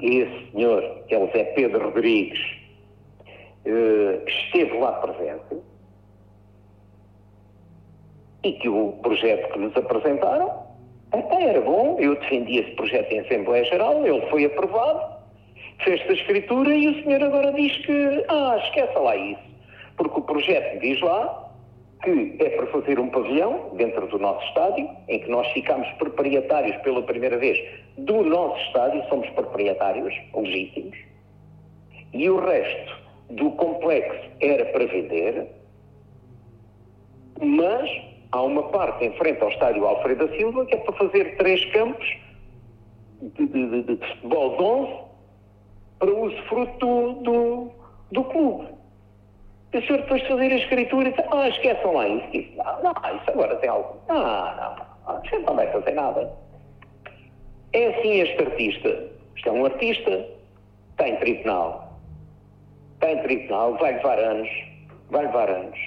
esse 0.00 0.50
senhor, 0.52 0.82
que 1.08 1.14
é 1.14 1.18
o 1.18 1.30
Zé 1.32 1.44
Pedro 1.54 1.84
Rodrigues, 1.84 2.40
eh, 3.64 4.20
esteve 4.26 4.78
lá 4.78 4.92
presente, 4.92 5.62
e 8.42 8.52
que 8.52 8.68
o 8.68 8.92
projeto 9.02 9.52
que 9.52 9.58
nos 9.58 9.76
apresentaram 9.76 10.70
até 11.12 11.42
era 11.42 11.60
bom, 11.60 11.98
eu 11.98 12.14
defendi 12.16 12.58
esse 12.58 12.70
projeto 12.72 13.10
em 13.12 13.20
Assembleia 13.20 13.64
Geral, 13.64 14.06
ele 14.06 14.24
foi 14.28 14.44
aprovado, 14.44 15.16
fez-se 15.80 16.08
a 16.08 16.12
escritura 16.12 16.74
e 16.74 16.88
o 16.88 17.02
senhor 17.02 17.22
agora 17.22 17.52
diz 17.52 17.76
que, 17.84 18.24
ah, 18.28 18.60
esqueça 18.64 18.98
lá 18.98 19.16
isso, 19.16 19.49
porque 20.00 20.18
o 20.18 20.22
projeto 20.22 20.80
diz 20.80 20.98
lá 21.02 21.52
que 22.02 22.34
é 22.38 22.48
para 22.56 22.66
fazer 22.68 22.98
um 22.98 23.10
pavilhão 23.10 23.68
dentro 23.74 24.06
do 24.06 24.18
nosso 24.18 24.42
estádio, 24.46 24.88
em 25.06 25.20
que 25.20 25.28
nós 25.28 25.46
ficamos 25.48 25.86
proprietários 25.98 26.74
pela 26.78 27.02
primeira 27.02 27.36
vez 27.36 27.58
do 27.98 28.22
nosso 28.22 28.58
estádio, 28.62 29.06
somos 29.10 29.28
proprietários 29.30 30.14
legítimos, 30.34 30.96
e 32.14 32.30
o 32.30 32.40
resto 32.40 32.96
do 33.28 33.50
complexo 33.50 34.30
era 34.40 34.64
para 34.72 34.86
vender, 34.86 35.48
mas 37.38 37.90
há 38.32 38.40
uma 38.40 38.62
parte 38.70 39.04
em 39.04 39.12
frente 39.18 39.42
ao 39.42 39.50
estádio 39.50 39.86
Alfredo 39.86 40.26
da 40.26 40.34
Silva 40.34 40.64
que 40.64 40.76
é 40.76 40.78
para 40.78 40.94
fazer 40.94 41.36
três 41.36 41.62
campos 41.72 42.08
de, 43.20 43.46
de, 43.46 43.82
de, 43.82 43.96
de 43.96 44.06
futebol 44.06 44.56
de 44.56 44.62
11 44.62 45.10
para 45.98 46.10
uso 46.10 46.42
fruto 46.44 46.78
do, 46.78 47.12
do, 47.22 47.70
do 48.10 48.24
clube. 48.24 48.79
E 49.72 49.78
o 49.78 49.86
senhor 49.86 50.02
depois 50.02 50.22
de 50.22 50.28
fazer 50.28 50.52
a 50.52 50.56
escritura 50.56 51.08
e 51.08 51.12
disse, 51.12 51.28
ah, 51.30 51.48
esqueçam 51.48 51.92
lá 51.92 52.08
isso. 52.08 52.30
Disse, 52.32 52.56
não, 52.56 52.82
não, 52.82 53.16
isso 53.16 53.30
agora 53.30 53.56
tem 53.56 53.70
algo. 53.70 54.00
Não, 54.08 54.16
não, 54.16 55.16
a 55.16 55.20
gente 55.24 55.46
não 55.46 55.54
vai 55.54 55.70
fazer 55.70 55.92
nada. 55.92 56.32
É 57.72 57.86
assim 57.86 58.20
este 58.20 58.42
artista. 58.42 59.10
Isto 59.36 59.48
é 59.48 59.52
um 59.52 59.64
artista, 59.64 60.26
está 60.90 61.08
em 61.08 61.16
tribunal. 61.16 61.98
Está 62.94 63.12
em 63.12 63.22
tribunal, 63.22 63.74
vai 63.78 63.94
levar 63.94 64.18
anos, 64.18 64.48
vai 65.10 65.24
levar 65.24 65.48
anos 65.48 65.78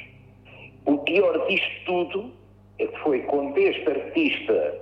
o 0.85 0.97
pior 0.99 1.47
disto 1.47 1.85
tudo 1.85 2.31
é 2.79 2.87
que 2.87 2.99
foi 2.99 3.21
quando 3.21 3.57
este 3.57 3.87
artista 3.87 4.81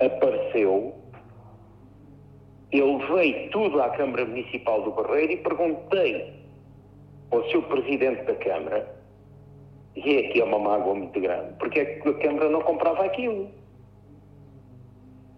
apareceu, 0.00 0.94
eu 2.70 2.96
levei 2.96 3.48
tudo 3.50 3.82
à 3.82 3.90
Câmara 3.90 4.24
Municipal 4.24 4.82
do 4.82 4.92
Barreiro 4.92 5.32
e 5.32 5.36
perguntei 5.38 6.41
ao 7.32 7.44
seu 7.50 7.62
Presidente 7.62 8.22
da 8.24 8.34
Câmara, 8.36 8.94
e 9.96 10.16
é 10.16 10.28
aqui 10.28 10.40
é 10.40 10.44
uma 10.44 10.58
mágoa 10.58 10.94
muito 10.94 11.20
grande, 11.20 11.54
porque 11.58 11.80
é 11.80 11.84
que 11.84 12.08
a 12.08 12.14
Câmara 12.14 12.48
não 12.48 12.62
comprava 12.62 13.04
aquilo. 13.04 13.50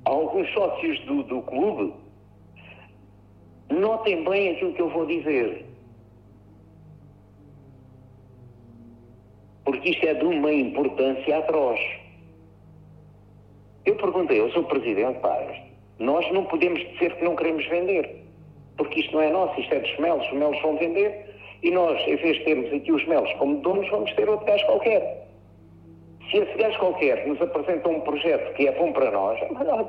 Alguns 0.04 0.52
sócios 0.52 1.00
do, 1.06 1.22
do 1.22 1.40
clube 1.42 1.94
notem 3.70 4.22
bem 4.24 4.50
aquilo 4.50 4.74
que 4.74 4.82
eu 4.82 4.90
vou 4.90 5.06
dizer. 5.06 5.64
porque 9.64 9.90
isto 9.90 10.06
é 10.06 10.14
de 10.14 10.24
uma 10.24 10.52
importância 10.52 11.38
atroz. 11.38 11.80
Eu 13.84 13.96
perguntei 13.96 14.40
ao 14.40 14.50
Sr. 14.50 14.64
Presidente, 14.64 15.18
pá, 15.20 15.38
nós 15.98 16.30
não 16.32 16.44
podemos 16.44 16.80
dizer 16.92 17.14
que 17.16 17.24
não 17.24 17.36
queremos 17.36 17.66
vender, 17.66 18.24
porque 18.76 19.00
isto 19.00 19.12
não 19.12 19.20
é 19.20 19.30
nosso, 19.30 19.60
isto 19.60 19.74
é 19.74 19.80
dos 19.80 19.98
melos, 19.98 20.26
os 20.26 20.32
melos 20.32 20.60
vão 20.62 20.76
vender, 20.76 21.33
e 21.64 21.70
nós, 21.70 21.98
em 22.06 22.16
vez 22.16 22.36
de 22.36 22.44
termos 22.44 22.70
aqui 22.70 22.92
os 22.92 23.06
melos 23.06 23.32
como 23.34 23.56
donos, 23.62 23.88
vamos 23.88 24.12
ter 24.12 24.28
outro 24.28 24.44
gajo 24.44 24.66
qualquer. 24.66 25.26
Se 26.30 26.36
esse 26.36 26.58
gajo 26.58 26.78
qualquer 26.78 27.26
nos 27.26 27.40
apresenta 27.40 27.88
um 27.88 28.00
projeto 28.00 28.54
que 28.54 28.68
é 28.68 28.72
bom 28.72 28.92
para 28.92 29.10
nós, 29.10 29.40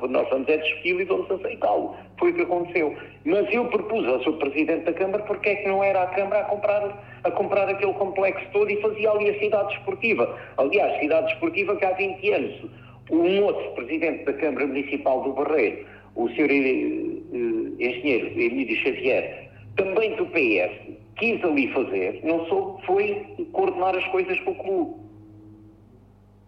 nós 0.09 0.29
vamos 0.29 0.47
é 0.47 0.55
discuti-lo 0.55 1.01
e 1.01 1.03
vamos 1.03 1.29
aceitá-lo. 1.29 1.97
Foi 2.17 2.31
o 2.31 2.33
que 2.33 2.41
aconteceu. 2.43 2.95
Mas 3.25 3.53
eu 3.53 3.65
propus 3.65 4.07
ao 4.07 4.23
Sr. 4.23 4.37
Presidente 4.37 4.85
da 4.85 4.93
Câmara 4.93 5.23
porque 5.23 5.49
é 5.49 5.55
que 5.55 5.67
não 5.67 5.83
era 5.83 6.03
a 6.03 6.07
Câmara 6.07 6.41
a 6.41 6.45
comprar, 6.45 7.19
a 7.25 7.31
comprar 7.31 7.67
aquele 7.67 7.93
complexo 7.93 8.45
todo 8.53 8.71
e 8.71 8.81
fazia 8.81 9.11
ali 9.11 9.31
a 9.31 9.39
cidade 9.39 9.73
esportiva. 9.73 10.37
Aliás, 10.57 10.97
cidade 11.01 11.33
esportiva 11.33 11.75
que 11.75 11.83
há 11.83 11.91
20 11.91 12.31
anos 12.31 12.65
um 13.11 13.43
outro 13.43 13.71
Presidente 13.71 14.23
da 14.23 14.33
Câmara 14.33 14.65
Municipal 14.65 15.23
do 15.23 15.33
Barreiro, 15.33 15.85
o 16.15 16.29
Sr. 16.29 16.51
Eh, 16.51 17.85
engenheiro 17.85 18.27
Emílio 18.27 18.75
Xavier, 18.77 19.49
também 19.75 20.15
do 20.15 20.25
PS, 20.27 21.04
quis 21.17 21.43
ali 21.43 21.71
fazer, 21.73 22.19
não 22.23 22.45
soube, 22.47 22.85
foi 22.85 23.47
coordenar 23.53 23.95
as 23.95 24.05
coisas 24.07 24.39
com 24.41 24.51
o 24.51 24.55
clube. 24.55 25.05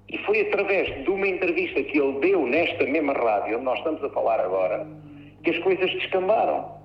E 0.10 0.18
foi 0.20 0.42
através 0.42 1.04
de 1.04 1.10
uma 1.10 1.28
entrevista 1.28 1.84
que 1.84 2.00
ele 2.00 2.20
deu 2.20 2.46
nesta 2.46 2.86
mesma 2.86 3.14
rádio, 3.14 3.56
onde 3.56 3.66
nós 3.66 3.78
estamos 3.80 4.04
a 4.04 4.10
falar 4.10 4.40
agora, 4.40 4.88
que 5.44 5.50
as 5.50 5.58
coisas 5.60 5.92
descambaram. 5.92 6.78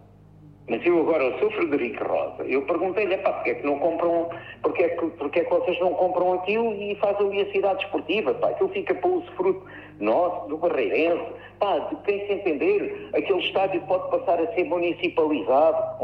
Mas 0.69 0.85
eu 0.87 1.01
agora 1.01 1.37
sou 1.39 1.51
Frederico 1.51 2.05
Rosa. 2.05 2.45
Eu 2.45 2.63
perguntei-lhe, 2.63 3.17
pá, 3.19 3.33
porque 3.33 3.51
é 3.51 3.55
que 3.57 3.67
não 3.67 3.79
compram, 3.79 4.29
porque 4.63 4.85
é 4.85 4.89
que, 4.91 5.07
porque 5.07 5.41
é 5.41 5.45
que 5.45 5.51
vocês 5.51 5.79
não 5.81 5.93
compram 5.95 6.35
aquilo 6.35 6.73
e 6.75 6.95
fazem 6.97 7.27
ali 7.27 7.43
a 7.43 7.53
cidade 7.53 7.85
esportiva, 7.85 8.33
pá, 8.35 8.51
aquilo 8.51 8.69
fica 8.71 8.95
para 8.95 9.11
o 9.11 9.23
fruto 9.37 9.65
nosso, 9.99 10.49
do 10.49 10.57
Barreirense, 10.59 11.33
pá, 11.59 11.81
tem 12.05 12.27
se 12.27 12.33
entender, 12.33 13.09
aquele 13.13 13.41
estádio 13.41 13.83
pode 13.83 14.09
passar 14.11 14.41
a 14.41 14.55
ser 14.55 14.65
municipalizado 14.65 16.03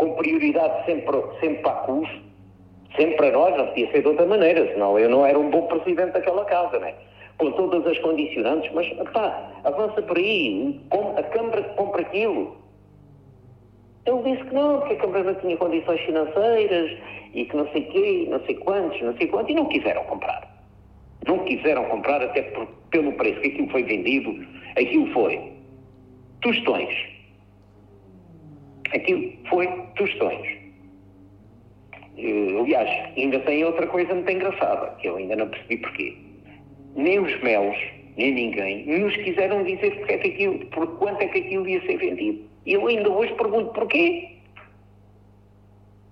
com 0.00 0.14
prioridade 0.14 0.86
sempre, 0.86 1.14
sempre 1.40 1.58
para 1.58 1.72
a 1.72 1.74
CUF, 1.82 2.10
sempre 2.96 3.16
para 3.16 3.32
nós, 3.32 3.54
não 3.54 3.66
podia 3.66 3.92
ser 3.92 4.00
de 4.00 4.08
outra 4.08 4.24
maneira, 4.24 4.66
senão 4.72 4.98
eu 4.98 5.10
não 5.10 5.26
era 5.26 5.38
um 5.38 5.50
bom 5.50 5.66
presidente 5.66 6.12
daquela 6.12 6.42
casa, 6.46 6.78
né? 6.78 6.94
Com 7.36 7.52
todas 7.52 7.86
as 7.86 7.98
condicionantes, 7.98 8.72
mas 8.72 8.88
pá, 9.12 9.52
avança 9.62 10.00
por 10.00 10.16
aí, 10.16 10.80
a 11.18 11.22
Câmara 11.24 11.62
compra 11.76 12.00
aquilo. 12.00 12.56
Ele 14.06 14.22
disse 14.22 14.48
que 14.48 14.54
não, 14.54 14.78
porque 14.78 14.94
a 14.94 14.96
Câmara 14.96 15.24
não 15.24 15.34
tinha 15.34 15.56
condições 15.58 16.00
financeiras 16.00 16.98
e 17.34 17.44
que 17.44 17.54
não 17.54 17.70
sei 17.70 17.82
quê, 17.82 18.26
não 18.30 18.40
sei 18.46 18.54
quantos, 18.54 19.02
não 19.02 19.14
sei 19.18 19.26
quantos, 19.26 19.50
e 19.50 19.54
não 19.54 19.66
quiseram 19.66 20.02
comprar. 20.04 20.48
Não 21.26 21.40
quiseram 21.40 21.84
comprar 21.84 22.22
até 22.22 22.40
por, 22.40 22.66
pelo 22.90 23.12
preço 23.12 23.38
que 23.42 23.48
aquilo 23.48 23.68
foi 23.68 23.82
vendido, 23.82 24.46
aquilo 24.78 25.12
foi 25.12 25.52
tostões. 26.40 27.19
Aquilo 28.92 29.32
foi 29.48 29.66
tostões. 29.96 30.46
Uh, 32.18 32.60
aliás, 32.60 33.12
ainda 33.16 33.38
tem 33.40 33.64
outra 33.64 33.86
coisa 33.86 34.14
muito 34.14 34.30
engraçada, 34.30 34.94
que 35.00 35.08
eu 35.08 35.16
ainda 35.16 35.36
não 35.36 35.48
percebi 35.48 35.76
porquê. 35.78 36.16
Nem 36.96 37.18
os 37.18 37.40
melos, 37.42 37.78
nem 38.16 38.34
ninguém, 38.34 38.84
nos 38.86 39.16
quiseram 39.16 39.62
dizer 39.62 39.96
porque 39.96 40.12
é 40.12 40.18
que 40.18 40.28
aquilo, 40.28 40.66
por 40.66 40.98
quanto 40.98 41.22
é 41.22 41.28
que 41.28 41.38
aquilo 41.38 41.68
ia 41.68 41.80
ser 41.82 41.96
vendido. 41.96 42.44
E 42.66 42.74
eu 42.74 42.86
ainda 42.86 43.08
hoje 43.08 43.32
pergunto 43.34 43.72
porquê. 43.72 44.36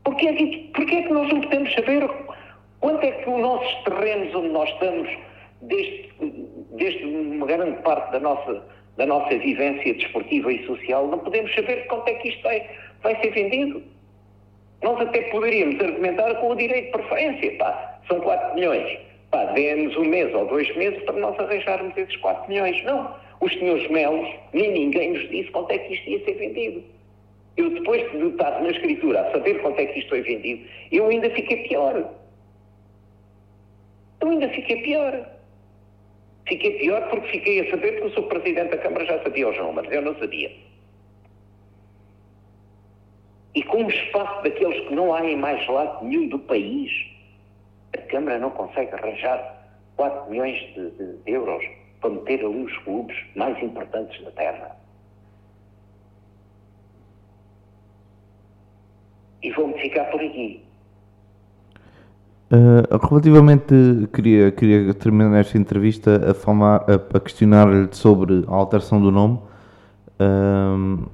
Porquê 0.05 0.29
é 0.29 0.33
que, 0.33 0.71
porquê 0.75 0.97
é 0.97 1.03
que 1.03 1.13
nós 1.13 1.29
não 1.29 1.41
podemos 1.41 1.73
saber 1.75 2.09
quanto 2.81 3.05
é 3.05 3.13
que 3.13 3.29
os 3.29 3.41
nossos 3.41 3.75
terrenos 3.85 4.35
onde 4.35 4.49
nós 4.49 4.71
estamos, 4.71 5.09
desde, 5.63 6.11
desde 6.77 7.05
uma 7.05 7.47
grande 7.47 7.83
parte 7.83 8.13
da 8.13 8.21
nossa, 8.21 8.65
da 8.99 9.07
nossa 9.07 9.39
vivência 9.39 9.95
desportiva 9.95 10.53
e 10.53 10.67
social, 10.67 11.07
não 11.07 11.21
podemos 11.21 11.55
saber 11.55 11.87
quanto 11.87 12.09
é 12.09 12.15
que 12.15 12.29
isto 12.29 12.43
vai, 12.43 12.69
vai 13.01 13.19
ser 13.21 13.31
vendido? 13.31 13.81
Nós 14.83 15.01
até 15.01 15.23
poderíamos 15.31 15.81
argumentar 15.81 16.35
com 16.35 16.51
o 16.51 16.57
direito 16.57 16.87
de 16.87 16.91
preferência. 16.91 17.57
Pá, 17.59 18.01
são 18.09 18.21
4 18.21 18.55
milhões. 18.57 18.99
Pá, 19.31 19.45
dê-nos 19.47 19.97
um 19.97 20.05
mês 20.05 20.35
ou 20.35 20.47
dois 20.47 20.75
meses 20.77 21.01
para 21.05 21.15
nós 21.15 21.39
arranjarmos 21.39 21.97
esses 21.97 22.17
4 22.17 22.49
milhões. 22.49 22.83
Não. 22.85 23.15
Os 23.41 23.53
senhores 23.53 23.89
Melos, 23.89 24.29
nem 24.53 24.73
ninguém 24.73 25.13
nos 25.13 25.29
disse 25.31 25.51
quanto 25.53 25.71
é 25.71 25.79
que 25.79 25.95
isto 25.95 26.11
ia 26.11 26.25
ser 26.25 26.35
vendido. 26.35 26.83
Eu, 27.57 27.71
depois 27.71 28.03
de 28.11 28.27
estar 28.27 28.61
na 28.61 28.71
escritura 28.71 29.21
a 29.21 29.31
saber 29.31 29.63
quanto 29.63 29.79
é 29.79 29.87
que 29.87 30.01
isto 30.01 30.09
foi 30.09 30.23
vendido, 30.23 30.65
eu 30.91 31.07
ainda 31.07 31.31
fiquei 31.31 31.69
pior. 31.69 32.11
Eu 34.21 34.29
ainda 34.29 34.49
fiquei 34.49 34.83
pior. 34.83 35.38
Fiquei 36.49 36.79
pior 36.79 37.09
porque 37.11 37.29
fiquei 37.29 37.61
a 37.61 37.71
saber 37.71 38.01
que 38.01 38.07
o 38.07 38.13
seu 38.15 38.23
Presidente 38.23 38.71
da 38.71 38.79
Câmara 38.79 39.05
já 39.05 39.23
sabia 39.23 39.49
os 39.49 39.59
números. 39.59 39.93
Eu 39.93 40.01
não 40.01 40.19
sabia. 40.19 40.51
E 43.55 43.63
com 43.63 43.83
um 43.83 43.89
espaço 43.89 44.43
daqueles 44.43 44.89
que 44.89 44.95
não 44.95 45.15
há 45.15 45.25
em 45.25 45.37
mais 45.37 45.67
lado 45.69 46.05
nenhum 46.05 46.29
do 46.29 46.39
país, 46.39 46.91
a 47.95 47.99
Câmara 47.99 48.39
não 48.39 48.51
consegue 48.51 48.95
arranjar 48.95 49.59
4 49.97 50.31
milhões 50.31 50.59
de, 50.75 50.91
de 50.91 51.31
euros 51.31 51.63
para 52.01 52.11
meter 52.11 52.43
ali 52.45 52.63
os 52.63 52.77
clubes 52.79 53.17
mais 53.35 53.63
importantes 53.63 54.23
da 54.25 54.31
Terra. 54.31 54.77
E 59.43 59.51
vou-me 59.53 59.79
ficar 59.81 60.05
por 60.07 60.21
aqui. 60.23 60.65
Uh, 62.51 63.07
relativamente, 63.07 63.75
queria, 64.13 64.51
queria 64.51 64.95
terminar 64.95 65.39
esta 65.39 65.59
entrevista 65.59 66.31
a, 66.31 66.35
falar, 66.35 66.85
a, 66.89 67.17
a 67.17 67.21
questionar-lhe 67.21 67.89
sobre 67.93 68.45
a 68.49 68.55
alteração 68.55 69.01
do 69.01 69.11
nome, 69.11 69.39
uh, 70.19 71.11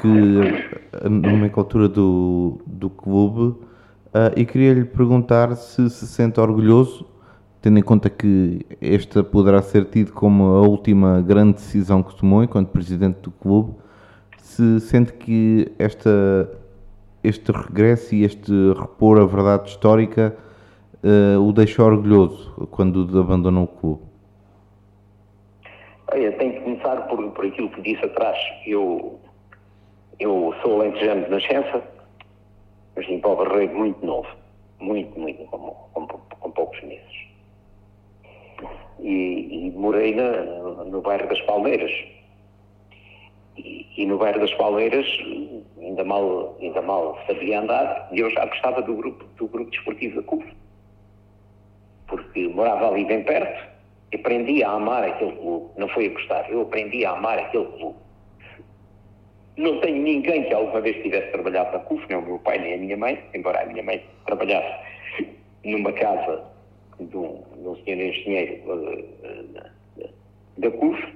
que 0.00 0.98
a 1.04 1.08
nomenclatura 1.08 1.88
do, 1.88 2.60
do 2.66 2.90
clube, 2.90 3.40
uh, 3.50 3.58
e 4.36 4.44
queria 4.44 4.74
lhe 4.74 4.84
perguntar 4.84 5.54
se 5.54 5.88
se 5.90 6.06
sente 6.08 6.40
orgulhoso 6.40 7.06
tendo 7.60 7.78
em 7.78 7.82
conta 7.82 8.08
que 8.08 8.64
esta 8.80 9.22
poderá 9.22 9.60
ser 9.62 9.84
tido 9.86 10.12
como 10.12 10.44
a 10.44 10.62
última 10.62 11.20
grande 11.20 11.54
decisão 11.54 12.02
que 12.02 12.14
tomou 12.16 12.42
enquanto 12.42 12.68
presidente 12.68 13.20
do 13.22 13.30
clube, 13.30 13.74
se 14.40 14.80
sente 14.80 15.12
que 15.12 15.70
esta, 15.78 16.48
este 17.22 17.50
regresso 17.50 18.14
e 18.14 18.24
este 18.24 18.52
repor 18.78 19.18
a 19.18 19.26
verdade 19.26 19.70
histórica 19.70 20.36
uh, 21.04 21.40
o 21.40 21.52
deixou 21.52 21.86
orgulhoso 21.86 22.68
quando 22.70 23.20
abandonou 23.20 23.64
o 23.64 23.68
clube? 23.68 24.02
Eu 26.12 26.36
tenho 26.38 26.52
que 26.54 26.60
começar 26.60 26.96
por, 27.08 27.30
por 27.32 27.46
aquilo 27.46 27.68
que 27.70 27.82
disse 27.82 28.04
atrás. 28.04 28.38
Eu, 28.66 29.18
eu 30.18 30.54
sou 30.62 30.80
alentejano 30.80 31.24
de 31.24 31.30
nascença, 31.30 31.82
mas 32.96 33.06
vim 33.06 33.20
para 33.20 33.30
o 33.30 33.36
Barreiro 33.36 33.76
muito 33.76 34.04
novo, 34.04 34.28
muito, 34.80 35.18
muito, 35.18 35.44
com, 35.46 35.58
com, 35.92 36.06
com 36.06 36.50
poucos 36.50 36.82
meses 36.82 37.28
e, 39.00 39.68
e 39.68 39.70
morei 39.72 40.14
na, 40.14 40.84
no 40.84 41.00
bairro 41.00 41.28
das 41.28 41.40
Palmeiras. 41.42 41.90
E, 43.56 43.86
e, 43.96 44.06
no 44.06 44.18
bairro 44.18 44.40
das 44.40 44.54
Palmeiras 44.54 45.06
ainda 45.80 46.04
mal, 46.04 46.56
ainda 46.60 46.80
mal 46.80 47.18
sabia 47.26 47.60
andar 47.60 48.08
e 48.12 48.20
eu 48.20 48.30
já 48.30 48.46
gostava 48.46 48.82
do 48.82 48.94
grupo, 48.94 49.24
do 49.36 49.48
grupo 49.48 49.70
desportivo 49.70 50.16
da 50.16 50.22
CUF. 50.22 50.46
Porque 52.38 52.54
morava 52.54 52.88
ali 52.88 53.04
bem 53.04 53.24
perto 53.24 53.68
aprendi 54.14 54.62
a 54.64 54.70
amar 54.70 55.04
aquele 55.04 55.32
clube. 55.32 55.66
Não 55.76 55.88
foi 55.88 56.06
a 56.06 56.10
gostar, 56.10 56.50
eu 56.50 56.62
aprendi 56.62 57.04
a 57.04 57.10
amar 57.10 57.38
aquele 57.38 57.66
clube. 57.66 57.96
Não 59.56 59.80
tenho 59.80 60.02
ninguém 60.02 60.44
que 60.44 60.54
alguma 60.54 60.80
vez 60.80 61.02
tivesse 61.02 61.30
trabalhado 61.32 61.72
na 61.72 61.80
CUF, 61.80 62.06
nem 62.08 62.18
o 62.18 62.22
meu 62.22 62.38
pai 62.38 62.58
nem 62.58 62.74
a 62.74 62.76
minha 62.78 62.96
mãe, 62.96 63.22
embora 63.34 63.62
a 63.62 63.66
minha 63.66 63.82
mãe 63.82 64.02
trabalhasse 64.24 64.84
numa 65.64 65.92
casa 65.92 66.44
de 67.00 67.16
um, 67.16 67.42
de 67.60 67.68
um 67.68 67.76
senhor 67.84 68.00
engenheiro 68.00 68.62
uh, 68.72 70.08
da 70.58 70.70
CUF, 70.70 71.14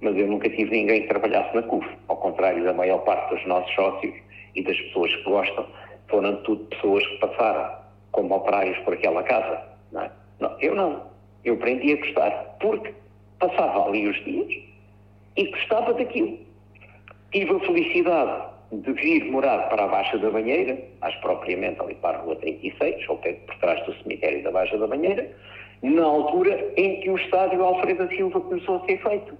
mas 0.00 0.16
eu 0.16 0.26
nunca 0.26 0.50
tive 0.50 0.70
ninguém 0.72 1.02
que 1.02 1.08
trabalhasse 1.08 1.54
na 1.54 1.62
CUF. 1.62 1.88
Ao 2.08 2.16
contrário 2.16 2.64
da 2.64 2.72
maior 2.72 2.98
parte 3.04 3.34
dos 3.34 3.46
nossos 3.46 3.72
sócios 3.74 4.14
e 4.56 4.62
das 4.62 4.78
pessoas 4.78 5.14
que 5.14 5.22
gostam, 5.22 5.66
foram 6.08 6.42
tudo 6.42 6.64
pessoas 6.64 7.06
que 7.06 7.18
passaram 7.18 7.86
como 8.10 8.34
operários 8.34 8.76
por 8.78 8.94
aquela 8.94 9.22
casa. 9.22 9.62
Não, 9.92 10.02
é? 10.02 10.10
Não 10.40 10.56
eu 10.60 10.74
não. 10.74 11.02
Eu 11.44 11.54
aprendi 11.54 11.92
a 11.92 11.96
gostar, 11.96 12.30
porque 12.60 12.92
passava 13.38 13.88
ali 13.88 14.08
os 14.08 14.24
dias 14.24 14.52
e 15.36 15.44
gostava 15.50 15.94
daquilo. 15.94 16.38
Tive 17.30 17.54
a 17.54 17.60
felicidade 17.60 18.56
de 18.72 18.92
vir 18.92 19.30
morar 19.30 19.68
para 19.68 19.84
a 19.84 19.88
Baixa 19.88 20.18
da 20.18 20.30
Banheira, 20.30 20.76
mais 21.00 21.14
propriamente 21.16 21.80
ali 21.80 21.94
para 21.96 22.18
a 22.18 22.20
Rua 22.22 22.36
36, 22.36 23.08
ou 23.08 23.18
por 23.18 23.56
trás 23.60 23.84
do 23.86 23.94
cemitério 24.02 24.42
da 24.42 24.50
Baixa 24.50 24.76
da 24.76 24.86
Banheira, 24.86 25.30
na 25.82 26.04
altura 26.04 26.72
em 26.76 27.00
que 27.00 27.10
o 27.10 27.16
estádio 27.16 27.62
Alfredo 27.62 28.08
Silva 28.08 28.40
começou 28.40 28.76
a 28.76 28.86
ser 28.86 29.00
feito. 29.02 29.34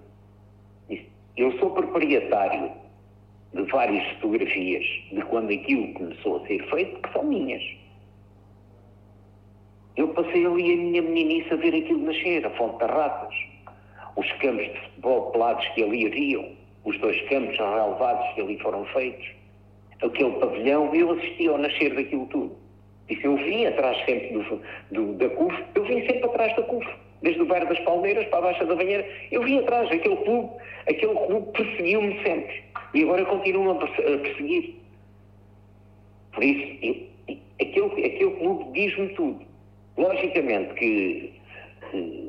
Eu 1.37 1.53
sou 1.59 1.71
proprietário 1.71 2.71
de 3.53 3.63
várias 3.65 4.07
fotografias 4.15 4.85
de 5.13 5.21
quando 5.23 5.53
aquilo 5.53 5.93
começou 5.95 6.37
a 6.37 6.47
ser 6.47 6.63
feito, 6.71 7.01
que 7.01 7.13
são 7.13 7.25
minhas. 7.25 7.63
Eu 9.97 10.09
passei 10.09 10.45
ali 10.45 10.73
a 10.73 10.77
minha 10.77 11.03
meninice 11.03 11.53
a 11.53 11.57
ver 11.57 11.75
aquilo 11.75 12.01
nascer, 12.01 12.45
a 12.47 12.51
Fonte 12.51 12.79
das 12.79 12.91
Ratas, 12.91 13.35
os 14.17 14.31
campos 14.33 14.67
de 14.67 14.81
futebol 14.81 15.31
pelados 15.31 15.67
que 15.69 15.83
ali 15.83 16.07
haviam, 16.07 16.49
os 16.85 16.99
dois 16.99 17.19
campos 17.29 17.57
relevados 17.57 18.35
que 18.35 18.43
ali 18.43 18.59
foram 18.59 18.85
feitos, 18.87 19.27
aquele 20.03 20.33
pavilhão, 20.33 20.95
eu 20.95 21.13
assisti 21.13 21.49
ao 21.49 21.57
nascer 21.57 21.95
daquilo 21.95 22.27
tudo. 22.27 22.57
Isso 23.09 23.27
eu 23.27 23.37
vim 23.37 23.65
atrás 23.65 23.97
sempre 24.05 24.29
do, 24.33 24.63
do, 24.91 25.13
da 25.15 25.31
CUF, 25.31 25.65
eu 25.75 25.85
vim 25.85 26.01
sempre 26.01 26.25
atrás 26.25 26.55
da 26.57 26.63
CUF, 26.65 26.87
desde 27.23 27.41
o 27.41 27.47
bairro 27.47 27.69
das 27.69 27.79
Palmeiras 27.81 28.27
para 28.29 28.39
a 28.39 28.43
Baixa 28.43 28.67
da 28.67 28.75
Banheira, 28.75 29.09
eu 29.33 29.43
vim 29.43 29.59
atrás, 29.61 29.91
aquele 29.91 30.17
clube, 30.17 30.51
aquele 30.87 31.15
clube 31.15 31.53
perseguiu-me 31.53 32.23
sempre. 32.23 32.65
E 32.93 33.03
agora 33.03 33.25
continua 33.25 33.75
a 33.75 34.19
perseguir. 34.19 34.75
Por 36.33 36.45
isso, 36.45 36.79
eu, 36.83 37.37
aquele, 37.61 38.07
aquele 38.07 38.31
clube 38.33 38.73
diz-me 38.73 39.09
tudo. 39.15 39.46
Logicamente 39.97 40.75
que, 40.75 41.41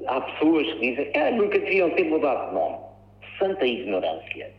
há 0.07 0.21
pessoas 0.21 0.67
que 0.73 0.79
dizem, 0.79 1.11
ah, 1.15 1.31
nunca 1.31 1.59
deviam 1.59 1.89
ter 1.91 2.05
mudado 2.05 2.49
de 2.49 2.55
nome 2.55 2.87
santa 3.39 3.65
ignorância. 3.65 4.51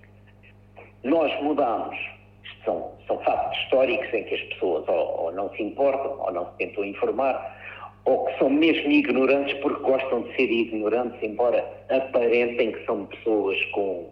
nós 1.04 1.42
mudamos, 1.42 1.96
isto 2.44 2.64
são, 2.64 2.92
são 3.06 3.18
fatos 3.20 3.58
históricos 3.58 4.12
em 4.12 4.24
que 4.24 4.34
as 4.34 4.42
pessoas 4.42 4.88
ou, 4.88 5.24
ou 5.24 5.32
não 5.32 5.50
se 5.54 5.62
importam, 5.62 6.18
ou 6.20 6.32
não 6.32 6.46
se 6.46 6.58
tentam 6.58 6.84
informar, 6.84 7.56
ou 8.04 8.24
que 8.26 8.38
são 8.38 8.50
mesmo 8.50 8.90
ignorantes 8.90 9.56
porque 9.60 9.82
gostam 9.82 10.22
de 10.22 10.36
ser 10.36 10.50
ignorantes, 10.50 11.22
embora 11.22 11.64
aparentem 11.88 12.72
que 12.72 12.84
são 12.84 13.06
pessoas 13.06 13.60
com, 13.72 14.08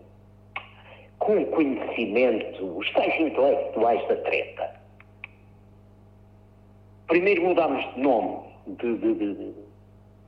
com 1.18 1.44
conhecimento, 1.46 2.78
os 2.78 2.92
tais 2.92 3.20
intelectuais 3.20 4.06
da 4.08 4.16
treta. 4.16 4.76
Primeiro 7.08 7.42
mudámos 7.42 7.94
de 7.94 8.00
nome 8.00 8.45
de, 8.66 8.96
de, 8.96 9.14
de, 9.14 9.54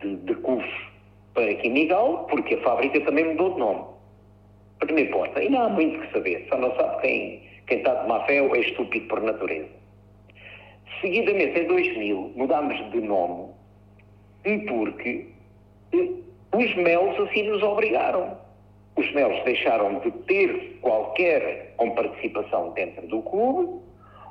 de, 0.01 0.17
de 0.17 0.35
curso 0.37 0.93
para 1.35 1.55
Quimigal, 1.55 2.27
porque 2.31 2.55
a 2.55 2.63
fábrica 2.63 3.01
também 3.03 3.25
mudou 3.25 3.55
de 3.55 3.59
nome. 3.61 3.85
Primeiro 4.81 5.11
ponto. 5.13 5.39
E 5.41 5.49
não 5.49 5.63
há 5.63 5.69
muito 5.69 6.01
que 6.01 6.13
saber, 6.13 6.47
só 6.49 6.57
não 6.57 6.75
sabe 6.77 7.01
quem, 7.03 7.43
quem 7.67 7.79
está 7.79 7.95
de 7.95 8.09
má 8.09 8.25
fé 8.25 8.43
ou 8.43 8.55
é 8.55 8.61
estúpido 8.61 9.07
por 9.09 9.21
natureza. 9.21 9.69
Seguidamente, 11.01 11.61
em 11.61 11.67
2000, 11.67 12.33
mudámos 12.37 12.91
de 12.91 13.01
nome 13.01 13.49
porque 14.69 15.27
eh, 15.93 16.09
os 16.53 16.75
MELs 16.77 17.21
assim 17.21 17.43
nos 17.45 17.63
obrigaram. 17.63 18.39
Os 18.97 19.13
MELs 19.13 19.45
deixaram 19.45 20.01
de 20.01 20.11
ter 20.11 20.79
qualquer 20.81 21.75
comparticipação 21.77 22.71
dentro 22.71 23.07
do 23.07 23.23
clube, 23.23 23.81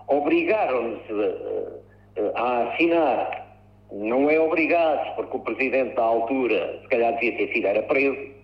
obrigaram-nos 0.08 1.02
a, 1.10 2.40
a, 2.40 2.42
a 2.42 2.74
assinar 2.74 3.47
não 3.92 4.30
é 4.30 4.40
obrigado, 4.40 5.16
porque 5.16 5.38
o 5.38 5.40
presidente 5.40 5.96
da 5.96 6.04
altura, 6.04 6.80
se 6.82 6.88
calhar 6.90 7.14
devia 7.14 7.38
ter 7.38 7.54
sido, 7.54 7.68
era 7.68 7.84
preso. 7.84 8.36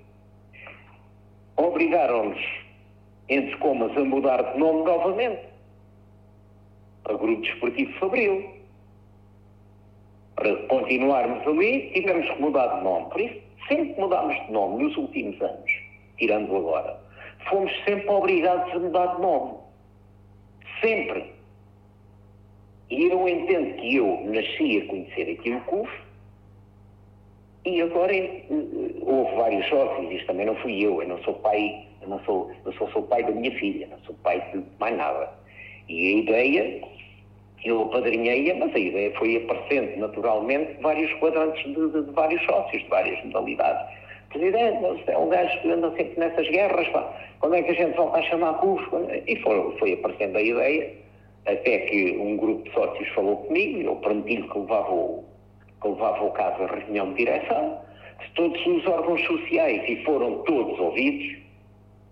Obrigaram-nos, 1.58 2.40
entre 3.30 3.56
comas, 3.58 3.96
a 3.98 4.04
mudar 4.04 4.42
de 4.42 4.60
nome 4.60 4.84
novamente. 4.84 5.42
A 7.06 7.14
Grupo 7.14 7.42
Desportivo 7.42 7.94
Fabril. 8.00 8.54
Para 10.36 10.56
continuarmos 10.68 11.46
ali, 11.46 11.92
tivemos 11.94 12.30
que 12.30 12.42
mudar 12.42 12.78
de 12.78 12.84
nome. 12.84 13.10
Por 13.10 13.22
isso, 13.22 13.40
sempre 13.68 13.94
que 13.94 14.02
mudámos 14.02 14.36
de 14.46 14.52
nome 14.52 14.84
nos 14.84 14.98
últimos 14.98 15.42
anos, 15.42 15.72
tirando 16.18 16.56
agora, 16.56 17.00
fomos 17.50 17.72
sempre 17.86 18.10
obrigados 18.10 18.74
a 18.74 18.80
mudar 18.80 19.16
de 19.16 19.22
nome. 19.22 19.54
Sempre. 20.82 21.34
E 22.90 23.06
eu 23.06 23.28
entendo 23.28 23.76
que 23.76 23.96
eu 23.96 24.22
nasci 24.26 24.82
a 24.82 24.88
conhecer 24.88 25.32
aqui 25.32 25.52
o 25.52 25.62
CUF 25.62 25.90
e 27.66 27.82
agora 27.82 28.14
eh, 28.14 28.44
houve 29.02 29.36
vários 29.36 29.66
sócios, 29.70 30.12
isto 30.12 30.28
também 30.28 30.46
não 30.46 30.56
fui 30.56 30.86
eu, 30.86 31.02
eu 31.02 31.08
não 31.08 31.18
sou 31.24 31.34
pai, 31.36 31.86
eu 32.02 32.10
não 32.10 32.20
sou, 32.26 32.52
eu 32.66 32.74
só 32.74 32.88
sou 32.90 33.04
pai 33.04 33.24
da 33.24 33.32
minha 33.32 33.52
filha, 33.58 33.88
não 33.88 33.98
sou 34.00 34.14
pai 34.16 34.44
de 34.52 34.62
mais 34.80 34.98
nada. 34.98 35.30
E 35.88 36.08
a 36.08 36.18
ideia, 36.20 36.82
eu 37.64 37.84
apadrinhei-a, 37.84 38.56
mas 38.56 38.76
a 38.76 38.80
ideia 38.80 39.14
foi 39.18 39.38
aparecendo 39.38 39.98
naturalmente 39.98 40.74
vários 40.82 41.12
quadrantes 41.20 41.64
de, 41.64 41.90
de, 41.90 42.04
de, 42.04 42.12
vários 42.12 42.44
sócios, 42.46 42.84
de 42.84 42.90
várias 42.90 43.24
modalidades. 43.24 43.98
Presidente, 44.30 45.04
é 45.08 45.18
um 45.18 45.30
gajo 45.30 45.62
que 45.62 45.72
anda 45.72 45.90
sempre 45.92 46.20
nessas 46.20 46.48
guerras, 46.50 46.88
pá. 46.90 47.14
quando 47.40 47.56
é 47.56 47.64
que 47.64 47.72
a 47.72 47.76
gente 47.76 47.96
volta 47.96 48.18
a 48.20 48.24
chamar 48.24 48.56
CUF? 48.56 48.84
E 49.26 49.36
foi, 49.38 49.78
foi 49.78 49.94
aparecendo 49.94 50.38
a 50.38 50.42
ideia 50.42 51.03
até 51.46 51.80
que 51.80 52.18
um 52.18 52.38
grupo 52.38 52.64
de 52.64 52.74
sócios 52.74 53.08
falou 53.10 53.38
comigo, 53.38 53.82
eu 53.82 53.96
prometi-lhe 53.98 54.48
que 54.48 54.60
levava 54.60 54.92
o, 54.92 55.24
que 55.82 55.88
levava 55.88 56.24
o 56.24 56.32
caso 56.32 56.64
à 56.64 56.68
reunião 56.68 57.10
de 57.12 57.26
direção, 57.26 57.82
de 58.20 58.30
todos 58.32 58.66
os 58.66 58.86
órgãos 58.88 59.22
sociais, 59.26 59.84
e 59.88 60.04
foram 60.04 60.40
todos 60.44 60.80
ouvidos, 60.80 61.38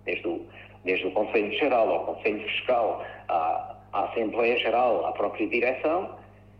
desde 0.05 0.27
o, 0.27 0.41
desde 0.83 1.07
o 1.07 1.11
Conselho 1.11 1.51
Geral 1.53 1.89
ao 1.89 2.05
Conselho 2.05 2.41
Fiscal, 2.41 3.03
à, 3.29 3.75
à 3.93 4.03
Assembleia 4.05 4.57
Geral, 4.57 5.05
à 5.05 5.11
própria 5.13 5.47
direção, 5.47 6.09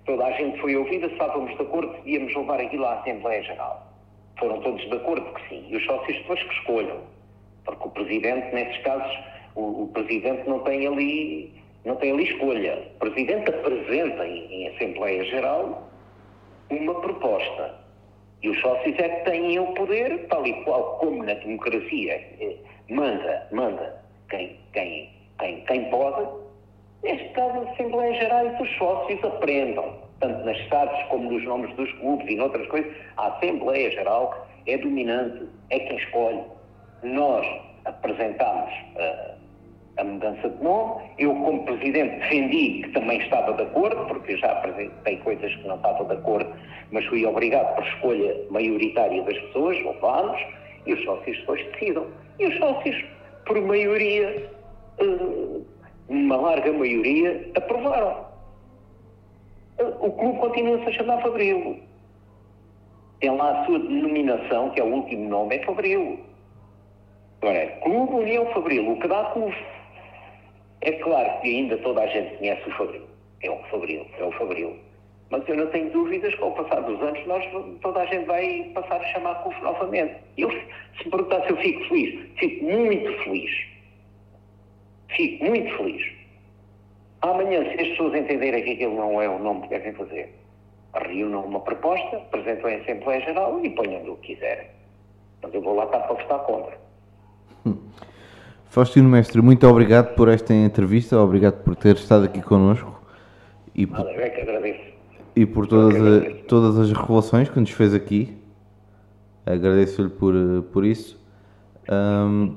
toda 0.05 0.25
a 0.25 0.31
gente 0.31 0.59
foi 0.59 0.75
ouvida, 0.75 1.07
estávamos 1.07 1.55
de 1.55 1.61
acordo 1.61 1.93
que 1.95 2.01
devíamos 2.03 2.35
levar 2.35 2.61
aquilo 2.61 2.85
à 2.85 2.99
Assembleia 2.99 3.43
Geral. 3.43 3.87
Foram 4.39 4.61
todos 4.61 4.81
de 4.81 4.95
acordo 4.95 5.33
que 5.33 5.49
sim, 5.49 5.65
e 5.69 5.75
os 5.75 5.85
sócios 5.85 6.17
depois 6.17 6.41
que 6.41 6.53
escolham, 6.53 7.01
porque 7.65 7.87
o 7.87 7.91
Presidente, 7.91 8.55
nesses 8.55 8.81
casos, 8.83 9.19
o, 9.55 9.83
o 9.83 9.89
Presidente 9.93 10.47
não 10.47 10.59
tem 10.59 10.87
ali 10.87 11.60
não 11.85 11.95
tem 11.95 12.11
ali 12.11 12.23
escolha. 12.23 12.87
O 12.95 12.99
Presidente 12.99 13.49
apresenta 13.49 14.25
em, 14.25 14.53
em 14.53 14.67
Assembleia 14.69 15.23
Geral 15.25 15.89
uma 16.69 16.99
proposta. 17.01 17.81
E 18.41 18.49
os 18.49 18.59
sócios 18.59 18.97
é 18.97 19.09
que 19.09 19.29
têm 19.29 19.59
o 19.59 19.67
poder, 19.73 20.27
tal 20.27 20.45
e 20.45 20.53
qual 20.63 20.97
como 20.97 21.23
na 21.23 21.33
democracia 21.35 22.13
eh, 22.39 22.55
manda, 22.89 23.47
manda 23.51 24.01
quem, 24.29 24.57
quem, 24.73 25.09
quem, 25.39 25.61
quem 25.65 25.89
pode. 25.89 26.27
Neste 27.03 27.29
caso, 27.29 27.59
a 27.59 27.71
Assembleia 27.71 28.13
Geral 28.15 28.47
e 28.47 28.63
os 28.63 28.77
sócios 28.77 29.23
aprendam, 29.23 29.95
tanto 30.19 30.43
nas 30.45 30.57
SADs 30.69 31.07
como 31.09 31.31
nos 31.31 31.43
nomes 31.43 31.75
dos 31.75 31.91
clubes 31.93 32.27
e 32.29 32.35
noutras 32.35 32.67
coisas. 32.67 32.91
A 33.17 33.27
Assembleia 33.27 33.91
Geral 33.91 34.47
é 34.65 34.77
dominante, 34.77 35.47
é 35.69 35.79
quem 35.79 35.97
escolhe. 35.97 36.41
Nós 37.03 37.45
apresentamos 37.85 38.71
uh, 38.95 39.35
a 40.01 40.03
mudança 40.03 40.49
de 40.49 40.63
nome. 40.63 41.03
Eu, 41.17 41.33
como 41.35 41.63
Presidente, 41.63 42.19
defendi 42.19 42.81
que 42.83 42.89
também 42.89 43.19
estava 43.19 43.53
de 43.53 43.63
acordo, 43.63 44.05
porque 44.07 44.35
já 44.37 44.51
apresentei 44.51 45.17
coisas 45.17 45.55
que 45.55 45.67
não 45.67 45.75
estava 45.75 46.03
de 46.05 46.13
acordo, 46.13 46.51
mas 46.91 47.05
fui 47.05 47.25
obrigado 47.25 47.75
por 47.75 47.85
escolha 47.85 48.35
maioritária 48.49 49.21
das 49.23 49.37
pessoas, 49.37 49.77
levámos, 49.77 50.41
e 50.85 50.93
os 50.93 51.03
sócios 51.03 51.37
depois 51.37 51.63
decidam. 51.71 52.07
E 52.39 52.47
os 52.47 52.57
sócios, 52.57 53.05
por 53.45 53.61
maioria, 53.61 54.49
eh, 54.97 55.61
uma 56.09 56.35
larga 56.35 56.73
maioria, 56.73 57.51
aprovaram. 57.55 58.25
Eh, 59.77 59.93
o 59.99 60.11
clube 60.11 60.39
continua-se 60.39 60.89
a 60.89 60.91
chamar 60.93 61.21
Fabril. 61.21 61.79
Tem 63.19 63.29
lá 63.29 63.61
a 63.61 63.65
sua 63.65 63.77
denominação, 63.77 64.71
que 64.71 64.81
é 64.81 64.83
o 64.83 64.87
último 64.87 65.29
nome, 65.29 65.57
é 65.57 65.63
Fabril. 65.63 66.19
Agora, 67.39 67.67
Clube 67.83 68.13
União 68.13 68.45
Fabril, 68.47 68.91
o 68.91 68.99
que 68.99 69.07
dá 69.07 69.25
clube. 69.25 69.55
É 70.81 70.91
claro 70.93 71.41
que 71.41 71.47
ainda 71.47 71.77
toda 71.77 72.01
a 72.01 72.07
gente 72.07 72.37
conhece 72.37 72.67
o 72.67 72.71
Fabril. 72.73 73.03
É 73.41 73.49
o 73.49 73.57
Fabril, 73.69 74.05
é 74.17 74.23
o 74.23 74.31
Fabril. 74.31 74.79
Mas 75.29 75.47
eu 75.47 75.55
não 75.55 75.67
tenho 75.67 75.89
dúvidas 75.91 76.33
que 76.35 76.43
ao 76.43 76.51
passar 76.51 76.81
dos 76.81 77.01
anos 77.01 77.25
nós, 77.25 77.45
toda 77.81 78.01
a 78.01 78.05
gente 78.05 78.25
vai 78.25 78.69
passar 78.73 78.99
a 78.99 79.05
chamar 79.05 79.35
CUF 79.43 79.61
novamente. 79.61 80.15
Eu, 80.37 80.49
se 80.51 81.05
me 81.05 81.11
perguntar 81.11 81.43
se 81.43 81.51
eu 81.51 81.57
fico 81.57 81.87
feliz, 81.87 82.29
fico 82.37 82.65
muito 82.65 83.23
feliz. 83.23 83.51
Fico 85.15 85.45
muito 85.45 85.77
feliz. 85.77 86.11
Amanhã, 87.21 87.63
se 87.63 87.81
as 87.81 87.87
pessoas 87.89 88.15
entenderem 88.15 88.63
que 88.63 88.71
aquilo 88.71 88.95
não 88.95 89.21
é 89.21 89.29
o 89.29 89.39
nome 89.39 89.61
que 89.61 89.69
devem 89.69 89.93
fazer, 89.93 90.33
reúnam 90.95 91.45
uma 91.45 91.59
proposta, 91.59 92.17
apresentam 92.17 92.69
em 92.69 92.81
Assembleia 92.81 93.21
Geral 93.21 93.63
e 93.63 93.69
ponham 93.69 94.03
o 94.11 94.17
que 94.17 94.33
quiserem. 94.33 94.67
Mas 95.41 95.53
eu 95.53 95.61
vou 95.61 95.75
lá 95.75 95.85
estar 95.85 95.99
para 95.99 96.15
votar 96.15 96.39
contra. 96.39 96.77
Faustino 98.71 99.09
Mestre, 99.09 99.41
muito 99.41 99.67
obrigado 99.67 100.15
por 100.15 100.29
esta 100.29 100.53
entrevista, 100.53 101.19
obrigado 101.19 101.61
por 101.61 101.75
ter 101.75 101.93
estado 101.97 102.23
aqui 102.23 102.41
connosco 102.41 103.01
e 103.75 103.85
por, 103.85 103.99
é 103.99 104.29
que 104.29 104.39
agradeço. 104.39 104.93
E 105.35 105.45
por 105.45 105.67
todas, 105.67 105.95
a, 105.97 106.33
todas 106.47 106.79
as 106.79 106.89
revelações 106.93 107.49
que 107.49 107.59
nos 107.59 107.71
fez 107.71 107.93
aqui. 107.93 108.33
Agradeço-lhe 109.45 110.07
por, 110.07 110.33
por 110.71 110.85
isso. 110.85 111.19
Um, 111.91 112.55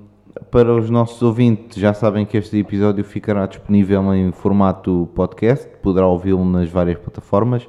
para 0.53 0.73
os 0.73 0.89
nossos 0.89 1.21
ouvintes, 1.21 1.77
já 1.77 1.93
sabem 1.93 2.25
que 2.25 2.37
este 2.37 2.61
episódio 2.61 3.03
ficará 3.03 3.45
disponível 3.47 4.15
em 4.15 4.31
formato 4.31 5.11
podcast, 5.17 5.69
poderá 5.83 6.07
ouvi-lo 6.07 6.45
nas 6.45 6.71
várias 6.71 6.97
plataformas. 6.97 7.69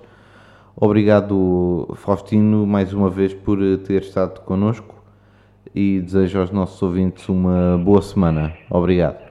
Obrigado, 0.76 1.88
Faustino, 1.96 2.68
mais 2.68 2.93
uma 2.93 3.10
vez 3.10 3.34
por 3.34 3.58
ter 3.80 4.04
estado 4.04 4.41
connosco 4.41 4.95
e 5.76 5.99
desejo 5.99 6.39
aos 6.39 6.51
nossos 6.51 6.82
ouvintes 6.82 7.28
uma 7.28 7.78
boa 7.78 8.01
semana. 8.01 8.53
Obrigado. 8.69 9.24